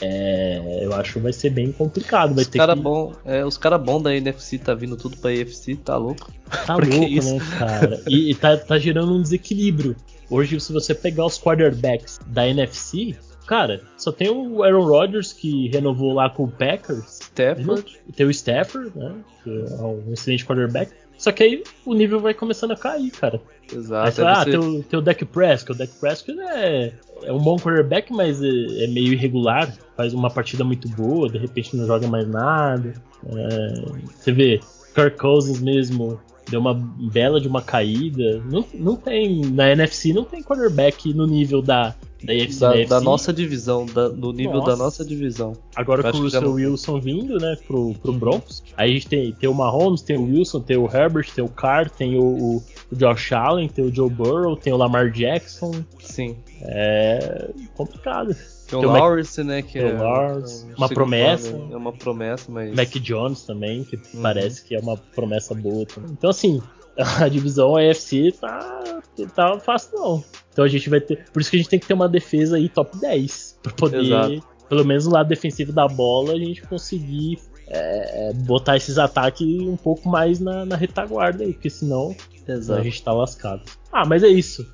é, 0.00 0.80
eu 0.82 0.92
acho 0.94 1.14
que 1.14 1.18
vai 1.20 1.32
ser 1.32 1.50
bem 1.50 1.70
complicado. 1.72 2.34
Vai 2.34 2.44
os 2.44 2.48
cara 2.50 2.74
que... 2.74 2.82
bom, 2.82 3.12
é, 3.24 3.44
os 3.44 3.56
caras 3.56 3.80
bons 3.80 4.02
da 4.02 4.14
NFC 4.14 4.58
tá 4.58 4.74
vindo 4.74 4.96
tudo 4.96 5.16
pra 5.16 5.32
NFC, 5.32 5.76
tá 5.76 5.96
louco? 5.96 6.32
Tá 6.66 6.74
louco, 6.76 7.24
né, 7.24 7.38
cara? 7.58 8.02
E, 8.08 8.30
e 8.30 8.34
tá, 8.34 8.56
tá 8.56 8.78
gerando 8.78 9.14
um 9.14 9.22
desequilíbrio. 9.22 9.96
Hoje, 10.28 10.58
se 10.58 10.72
você 10.72 10.94
pegar 10.94 11.26
os 11.26 11.38
quarterbacks 11.38 12.18
da 12.26 12.48
NFC, 12.48 13.14
cara, 13.46 13.82
só 13.96 14.10
tem 14.10 14.30
o 14.30 14.62
Aaron 14.62 14.84
Rodgers 14.84 15.32
que 15.32 15.68
renovou 15.68 16.12
lá 16.12 16.28
com 16.30 16.44
o 16.44 16.50
Packers. 16.50 17.20
Stafford. 17.20 18.00
Tem 18.16 18.26
o 18.26 18.30
Stafford, 18.30 18.90
né? 18.96 19.14
Que 19.42 19.50
é 19.50 19.82
um 19.82 20.12
excelente 20.12 20.44
quarterback. 20.44 20.92
Só 21.16 21.30
que 21.32 21.42
aí 21.42 21.62
o 21.86 21.94
nível 21.94 22.20
vai 22.20 22.34
começando 22.34 22.72
a 22.72 22.76
cair, 22.76 23.10
cara. 23.10 23.40
Exato. 23.72 24.20
Aí, 24.20 24.26
ah, 24.26 24.44
você... 24.44 24.50
tem, 24.50 24.58
o, 24.58 24.82
tem 24.82 24.98
o 24.98 25.02
Dak 25.02 25.24
Prescott. 25.24 25.72
O 25.72 25.74
Dak 25.74 25.92
Prescott 26.00 26.38
é, 26.40 26.92
é 27.22 27.32
um 27.32 27.38
bom 27.38 27.56
quarterback, 27.56 28.12
mas 28.12 28.42
é, 28.42 28.48
é, 28.84 28.86
meio 28.88 29.12
irregular. 29.12 29.72
Faz 29.96 30.12
uma 30.12 30.30
partida 30.30 30.64
muito 30.64 30.88
boa, 30.88 31.28
de 31.28 31.38
repente 31.38 31.76
não 31.76 31.86
joga 31.86 32.06
mais 32.08 32.26
nada. 32.28 32.94
É, 33.26 33.84
você 34.16 34.32
vê, 34.32 34.60
Kirk 34.94 35.18
Cousins 35.18 35.60
mesmo 35.60 36.18
deu 36.50 36.60
uma 36.60 36.74
bela 36.74 37.40
de 37.40 37.48
uma 37.48 37.62
caída. 37.62 38.42
Não, 38.50 38.64
não 38.74 38.96
tem, 38.96 39.40
na 39.46 39.70
NFC 39.70 40.12
não 40.12 40.24
tem 40.24 40.42
quarterback 40.42 41.12
no 41.14 41.26
nível 41.26 41.62
da, 41.62 41.94
da 42.22 42.32
AFC, 42.32 42.60
da, 42.60 43.00
da, 43.00 43.16
da 43.16 43.32
divisão, 43.32 43.86
da, 43.86 44.08
do 44.08 44.32
nível 44.32 44.54
nossa. 44.54 44.70
da 44.70 44.76
nossa 44.76 45.04
divisão. 45.04 45.52
Agora 45.74 46.10
com 46.10 46.18
o 46.18 46.22
Russell 46.22 46.52
Wilson 46.52 47.00
vindo, 47.00 47.38
né, 47.38 47.56
pro, 47.66 47.94
pro 47.94 48.12
Broncos, 48.12 48.62
aí 48.76 48.90
a 48.90 48.94
gente 48.94 49.08
tem, 49.08 49.32
tem 49.32 49.48
o 49.48 49.54
Mahomes, 49.54 50.02
tem 50.02 50.16
o 50.16 50.24
Wilson, 50.24 50.60
tem 50.60 50.76
o 50.76 50.86
Herbert, 50.86 51.26
tem 51.34 51.44
o 51.44 51.48
Carr, 51.48 51.90
tem 51.90 52.18
o, 52.18 52.24
o, 52.24 52.56
o 52.90 52.96
Josh 52.96 53.32
Allen, 53.32 53.68
tem 53.68 53.84
o 53.84 53.94
Joe 53.94 54.10
Burrow, 54.10 54.56
tem 54.56 54.72
o 54.72 54.76
Lamar 54.76 55.10
Jackson. 55.10 55.72
Sim. 56.00 56.36
É 56.62 57.50
complicado. 57.74 58.34
Tem 58.68 58.78
o 58.78 58.90
Lawrence, 58.90 59.42
né? 59.44 59.62
Que 59.62 59.78
é 59.78 59.92
Lawrence, 59.92 60.66
uma 60.76 60.88
promessa. 60.88 61.48
é 61.48 61.76
uma 61.76 61.92
promessa, 61.92 62.50
mas. 62.50 62.74
Mac 62.74 62.90
Jones 62.90 63.42
também, 63.42 63.84
que 63.84 63.96
uhum. 63.96 64.22
parece 64.22 64.64
que 64.64 64.74
é 64.74 64.80
uma 64.80 64.96
promessa 64.96 65.54
boa 65.54 65.84
também. 65.86 66.10
Então, 66.12 66.30
assim, 66.30 66.62
a 67.20 67.28
divisão 67.28 67.76
AFC 67.76 68.32
tá, 68.40 69.02
tá 69.34 69.58
fácil 69.60 69.90
não. 69.98 70.24
Então 70.52 70.64
a 70.64 70.68
gente 70.68 70.88
vai 70.88 71.00
ter. 71.00 71.24
Por 71.32 71.40
isso 71.40 71.50
que 71.50 71.56
a 71.56 71.60
gente 71.60 71.68
tem 71.68 71.78
que 71.78 71.86
ter 71.86 71.94
uma 71.94 72.08
defesa 72.08 72.56
aí 72.56 72.68
top 72.68 72.96
10. 72.98 73.58
Pra 73.62 73.72
poder, 73.72 74.02
Exato. 74.02 74.42
pelo 74.68 74.84
menos 74.84 75.06
o 75.06 75.10
lado 75.10 75.28
defensivo 75.28 75.72
da 75.72 75.86
bola, 75.86 76.32
a 76.32 76.38
gente 76.38 76.62
conseguir 76.62 77.38
é, 77.66 78.32
botar 78.34 78.76
esses 78.76 78.98
ataques 78.98 79.46
um 79.46 79.76
pouco 79.76 80.08
mais 80.08 80.40
na, 80.40 80.64
na 80.64 80.76
retaguarda 80.76 81.44
aí, 81.44 81.52
porque 81.52 81.70
senão 81.70 82.14
Exato. 82.46 82.80
a 82.80 82.82
gente 82.82 83.02
tá 83.02 83.12
lascado. 83.12 83.62
Ah, 83.92 84.04
mas 84.06 84.22
é 84.22 84.28
isso. 84.28 84.66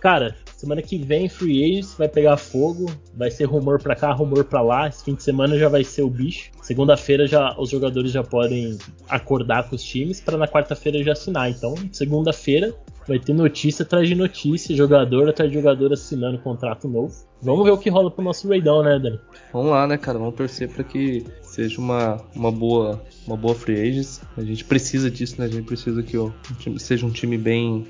Cara, 0.00 0.36
Semana 0.60 0.82
que 0.82 0.98
vem, 0.98 1.26
Free 1.26 1.64
Agents 1.64 1.94
vai 1.96 2.06
pegar 2.06 2.36
fogo. 2.36 2.92
Vai 3.16 3.30
ser 3.30 3.44
rumor 3.44 3.82
pra 3.82 3.96
cá, 3.96 4.12
rumor 4.12 4.44
pra 4.44 4.60
lá. 4.60 4.88
Esse 4.88 5.02
fim 5.02 5.14
de 5.14 5.22
semana 5.22 5.58
já 5.58 5.70
vai 5.70 5.82
ser 5.82 6.02
o 6.02 6.10
bicho. 6.10 6.50
Segunda-feira 6.60 7.26
já 7.26 7.58
os 7.58 7.70
jogadores 7.70 8.12
já 8.12 8.22
podem 8.22 8.76
acordar 9.08 9.70
com 9.70 9.74
os 9.74 9.82
times 9.82 10.20
para 10.20 10.36
na 10.36 10.46
quarta-feira 10.46 11.02
já 11.02 11.12
assinar. 11.12 11.48
Então, 11.48 11.74
segunda-feira 11.90 12.74
vai 13.08 13.18
ter 13.18 13.32
notícia 13.32 13.84
atrás 13.84 14.06
de 14.06 14.14
notícia, 14.14 14.76
jogador 14.76 15.30
atrás 15.30 15.50
de 15.50 15.56
jogador 15.56 15.94
assinando 15.94 16.36
contrato 16.38 16.86
novo. 16.86 17.14
Vamos 17.40 17.64
ver 17.64 17.70
o 17.70 17.78
que 17.78 17.88
rola 17.88 18.10
pro 18.10 18.22
nosso 18.22 18.46
Raidão, 18.46 18.82
né, 18.82 18.98
Dani? 18.98 19.18
Vamos 19.54 19.70
lá, 19.70 19.86
né, 19.86 19.96
cara? 19.96 20.18
Vamos 20.18 20.34
torcer 20.34 20.68
para 20.68 20.84
que 20.84 21.24
seja 21.40 21.80
uma, 21.80 22.20
uma 22.36 22.52
boa 22.52 23.02
uma 23.26 23.36
boa 23.36 23.54
free 23.54 23.80
agents. 23.80 24.20
A 24.36 24.42
gente 24.42 24.62
precisa 24.64 25.10
disso, 25.10 25.36
né? 25.38 25.46
A 25.46 25.48
gente 25.48 25.64
precisa 25.64 26.02
que 26.02 26.18
o 26.18 26.34
time 26.58 26.78
seja 26.78 27.06
um 27.06 27.10
time 27.10 27.38
bem 27.38 27.86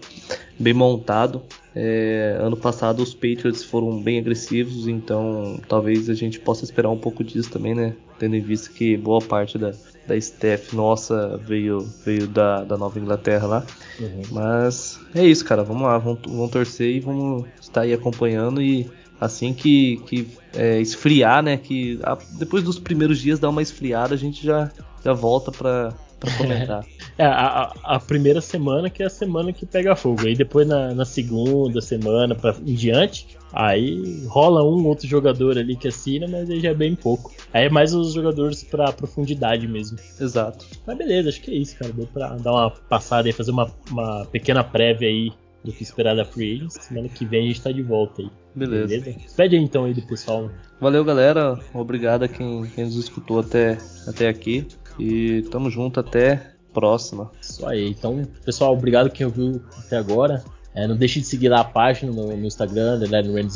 bem 0.61 0.75
montado. 0.75 1.43
É, 1.75 2.37
ano 2.41 2.57
passado 2.57 3.03
os 3.03 3.15
Patriots 3.15 3.65
foram 3.65 4.01
bem 4.01 4.19
agressivos, 4.19 4.87
então 4.87 5.59
talvez 5.67 6.11
a 6.11 6.15
gente 6.15 6.39
possa 6.39 6.65
esperar 6.65 6.91
um 6.91 6.99
pouco 6.99 7.25
disso 7.25 7.51
também, 7.51 7.75
né? 7.75 7.95
Tendo 8.19 8.37
em 8.37 8.41
vista 8.41 8.71
que 8.71 8.97
boa 8.97 9.21
parte 9.21 9.57
da, 9.57 9.73
da 10.07 10.17
staff 10.17 10.77
nossa 10.77 11.39
veio, 11.39 11.81
veio 12.05 12.27
da, 12.29 12.63
da 12.63 12.77
Nova 12.77 12.99
Inglaterra 12.99 13.47
lá. 13.47 13.67
Uhum. 13.99 14.23
Mas 14.31 15.01
é 15.15 15.25
isso, 15.25 15.45
cara. 15.45 15.65
Vamos 15.65 15.83
lá, 15.83 15.97
vamos, 15.97 16.21
vamos 16.27 16.51
torcer 16.51 16.95
e 16.95 17.01
vamos 17.01 17.47
estar 17.61 17.83
aí 17.83 17.95
acompanhando 17.95 18.61
e 18.61 18.91
assim 19.19 19.55
que, 19.55 19.97
que 20.07 20.29
é, 20.55 20.81
esfriar, 20.81 21.43
né? 21.43 21.57
Que 21.57 21.99
a, 22.03 22.19
depois 22.33 22.63
dos 22.63 22.79
primeiros 22.79 23.19
dias 23.19 23.39
dar 23.39 23.49
uma 23.49 23.63
esfriada, 23.63 24.15
a 24.15 24.19
gente 24.19 24.45
já, 24.45 24.71
já 25.03 25.15
volta 25.15 25.51
para 25.51 25.95
comentar. 26.37 26.85
É, 27.19 27.25
a, 27.27 27.75
a, 27.85 28.01
primeira 28.01 28.41
semana 28.41 28.89
que 28.89 29.03
é 29.03 29.07
a 29.07 29.11
semana 29.11 29.53
que 29.53 29.67
pega 29.67 29.95
fogo. 29.95 30.27
Aí 30.27 30.35
depois 30.35 30.67
na, 30.67 30.95
na 30.95 31.05
segunda 31.05 31.79
semana 31.83 32.35
pra, 32.35 32.57
em 32.67 32.75
diante, 32.75 33.37
aí 33.53 34.25
rola 34.27 34.65
um 34.65 34.87
outro 34.87 35.07
jogador 35.07 35.59
ali 35.59 35.77
que 35.77 35.89
assina, 35.89 36.27
mas 36.27 36.49
aí 36.49 36.61
já 36.61 36.71
é 36.71 36.75
bem 36.75 36.95
pouco. 36.95 37.31
Aí 37.53 37.67
é 37.67 37.69
mais 37.69 37.93
os 37.93 38.15
jogadores 38.15 38.65
pra 38.65 38.91
profundidade 38.91 39.69
mesmo. 39.69 39.99
Exato. 40.19 40.65
Mas 40.87 40.97
beleza, 40.97 41.29
acho 41.29 41.43
que 41.43 41.51
é 41.51 41.55
isso, 41.55 41.77
cara. 41.79 41.93
Deu 41.93 42.07
pra 42.07 42.37
dar 42.37 42.53
uma 42.53 42.71
passada 42.71 43.29
e 43.29 43.33
fazer 43.33 43.51
uma, 43.51 43.71
uma 43.91 44.25
pequena 44.25 44.65
prévia 44.65 45.09
aí 45.09 45.31
do 45.65 45.73
que 45.73 45.83
esperar 45.83 46.17
da 46.17 46.25
Free 46.25 46.55
Agents. 46.55 46.75
Semana 46.81 47.09
que 47.09 47.25
vem 47.25 47.45
a 47.45 47.49
gente 47.49 47.61
tá 47.61 47.71
de 47.71 47.83
volta 47.83 48.23
aí. 48.23 48.31
Beleza. 48.55 48.87
Beleza? 48.87 49.17
Pede 49.37 49.57
aí 49.57 49.63
então 49.63 49.85
aí 49.85 49.95
do 49.95 50.03
pessoal. 50.03 50.51
Valeu, 50.81 51.05
galera. 51.05 51.59
Obrigado 51.75 52.25
a 52.25 52.29
quem, 52.29 52.67
quem 52.75 52.85
nos 52.85 52.97
escutou 52.97 53.41
até, 53.41 53.79
até 54.07 54.29
aqui. 54.29 54.67
E 54.99 55.43
tamo 55.51 55.71
junto 55.71 56.01
até 56.01 56.55
próxima. 56.73 57.31
Isso 57.41 57.67
aí. 57.67 57.89
Então, 57.89 58.23
pessoal, 58.45 58.73
obrigado 58.73 59.11
quem 59.11 59.27
ouviu 59.27 59.63
até 59.79 59.97
agora. 59.97 60.43
É, 60.75 60.87
não 60.87 60.97
deixe 60.97 61.21
de 61.21 61.27
seguir 61.27 61.49
lá 61.49 61.61
a 61.61 61.65
página 61.65 62.13
no, 62.13 62.37
no 62.37 62.47
Instagram, 62.47 62.99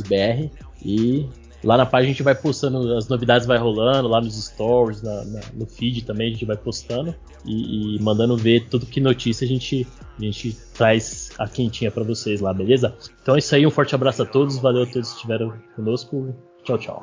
BR. 0.02 0.50
E 0.84 1.28
lá 1.62 1.76
na 1.76 1.86
página 1.86 2.10
a 2.10 2.12
gente 2.12 2.22
vai 2.22 2.34
postando, 2.34 2.96
as 2.96 3.08
novidades 3.08 3.46
vai 3.46 3.58
rolando, 3.58 4.08
lá 4.08 4.20
nos 4.20 4.46
stories, 4.46 5.02
na, 5.02 5.24
na, 5.24 5.40
no 5.54 5.66
feed 5.66 6.04
também 6.04 6.28
a 6.28 6.30
gente 6.32 6.44
vai 6.44 6.56
postando 6.56 7.14
e, 7.44 7.96
e, 7.96 8.02
mandando 8.02 8.36
ver 8.36 8.68
tudo 8.68 8.86
que 8.86 9.00
notícia 9.00 9.44
a 9.44 9.48
gente, 9.48 9.86
a 10.18 10.22
gente 10.22 10.56
traz 10.74 11.30
a 11.38 11.48
quentinha 11.48 11.90
para 11.90 12.04
vocês 12.04 12.40
lá, 12.40 12.52
beleza? 12.52 12.96
Então 13.22 13.34
é 13.34 13.38
isso 13.38 13.54
aí, 13.54 13.66
um 13.66 13.70
forte 13.70 13.94
abraço 13.94 14.22
a 14.22 14.26
todos, 14.26 14.58
valeu 14.58 14.82
a 14.82 14.86
todos 14.86 15.10
que 15.10 15.16
estiveram 15.16 15.54
conosco. 15.74 16.34
Tchau, 16.64 16.78
tchau. 16.78 17.02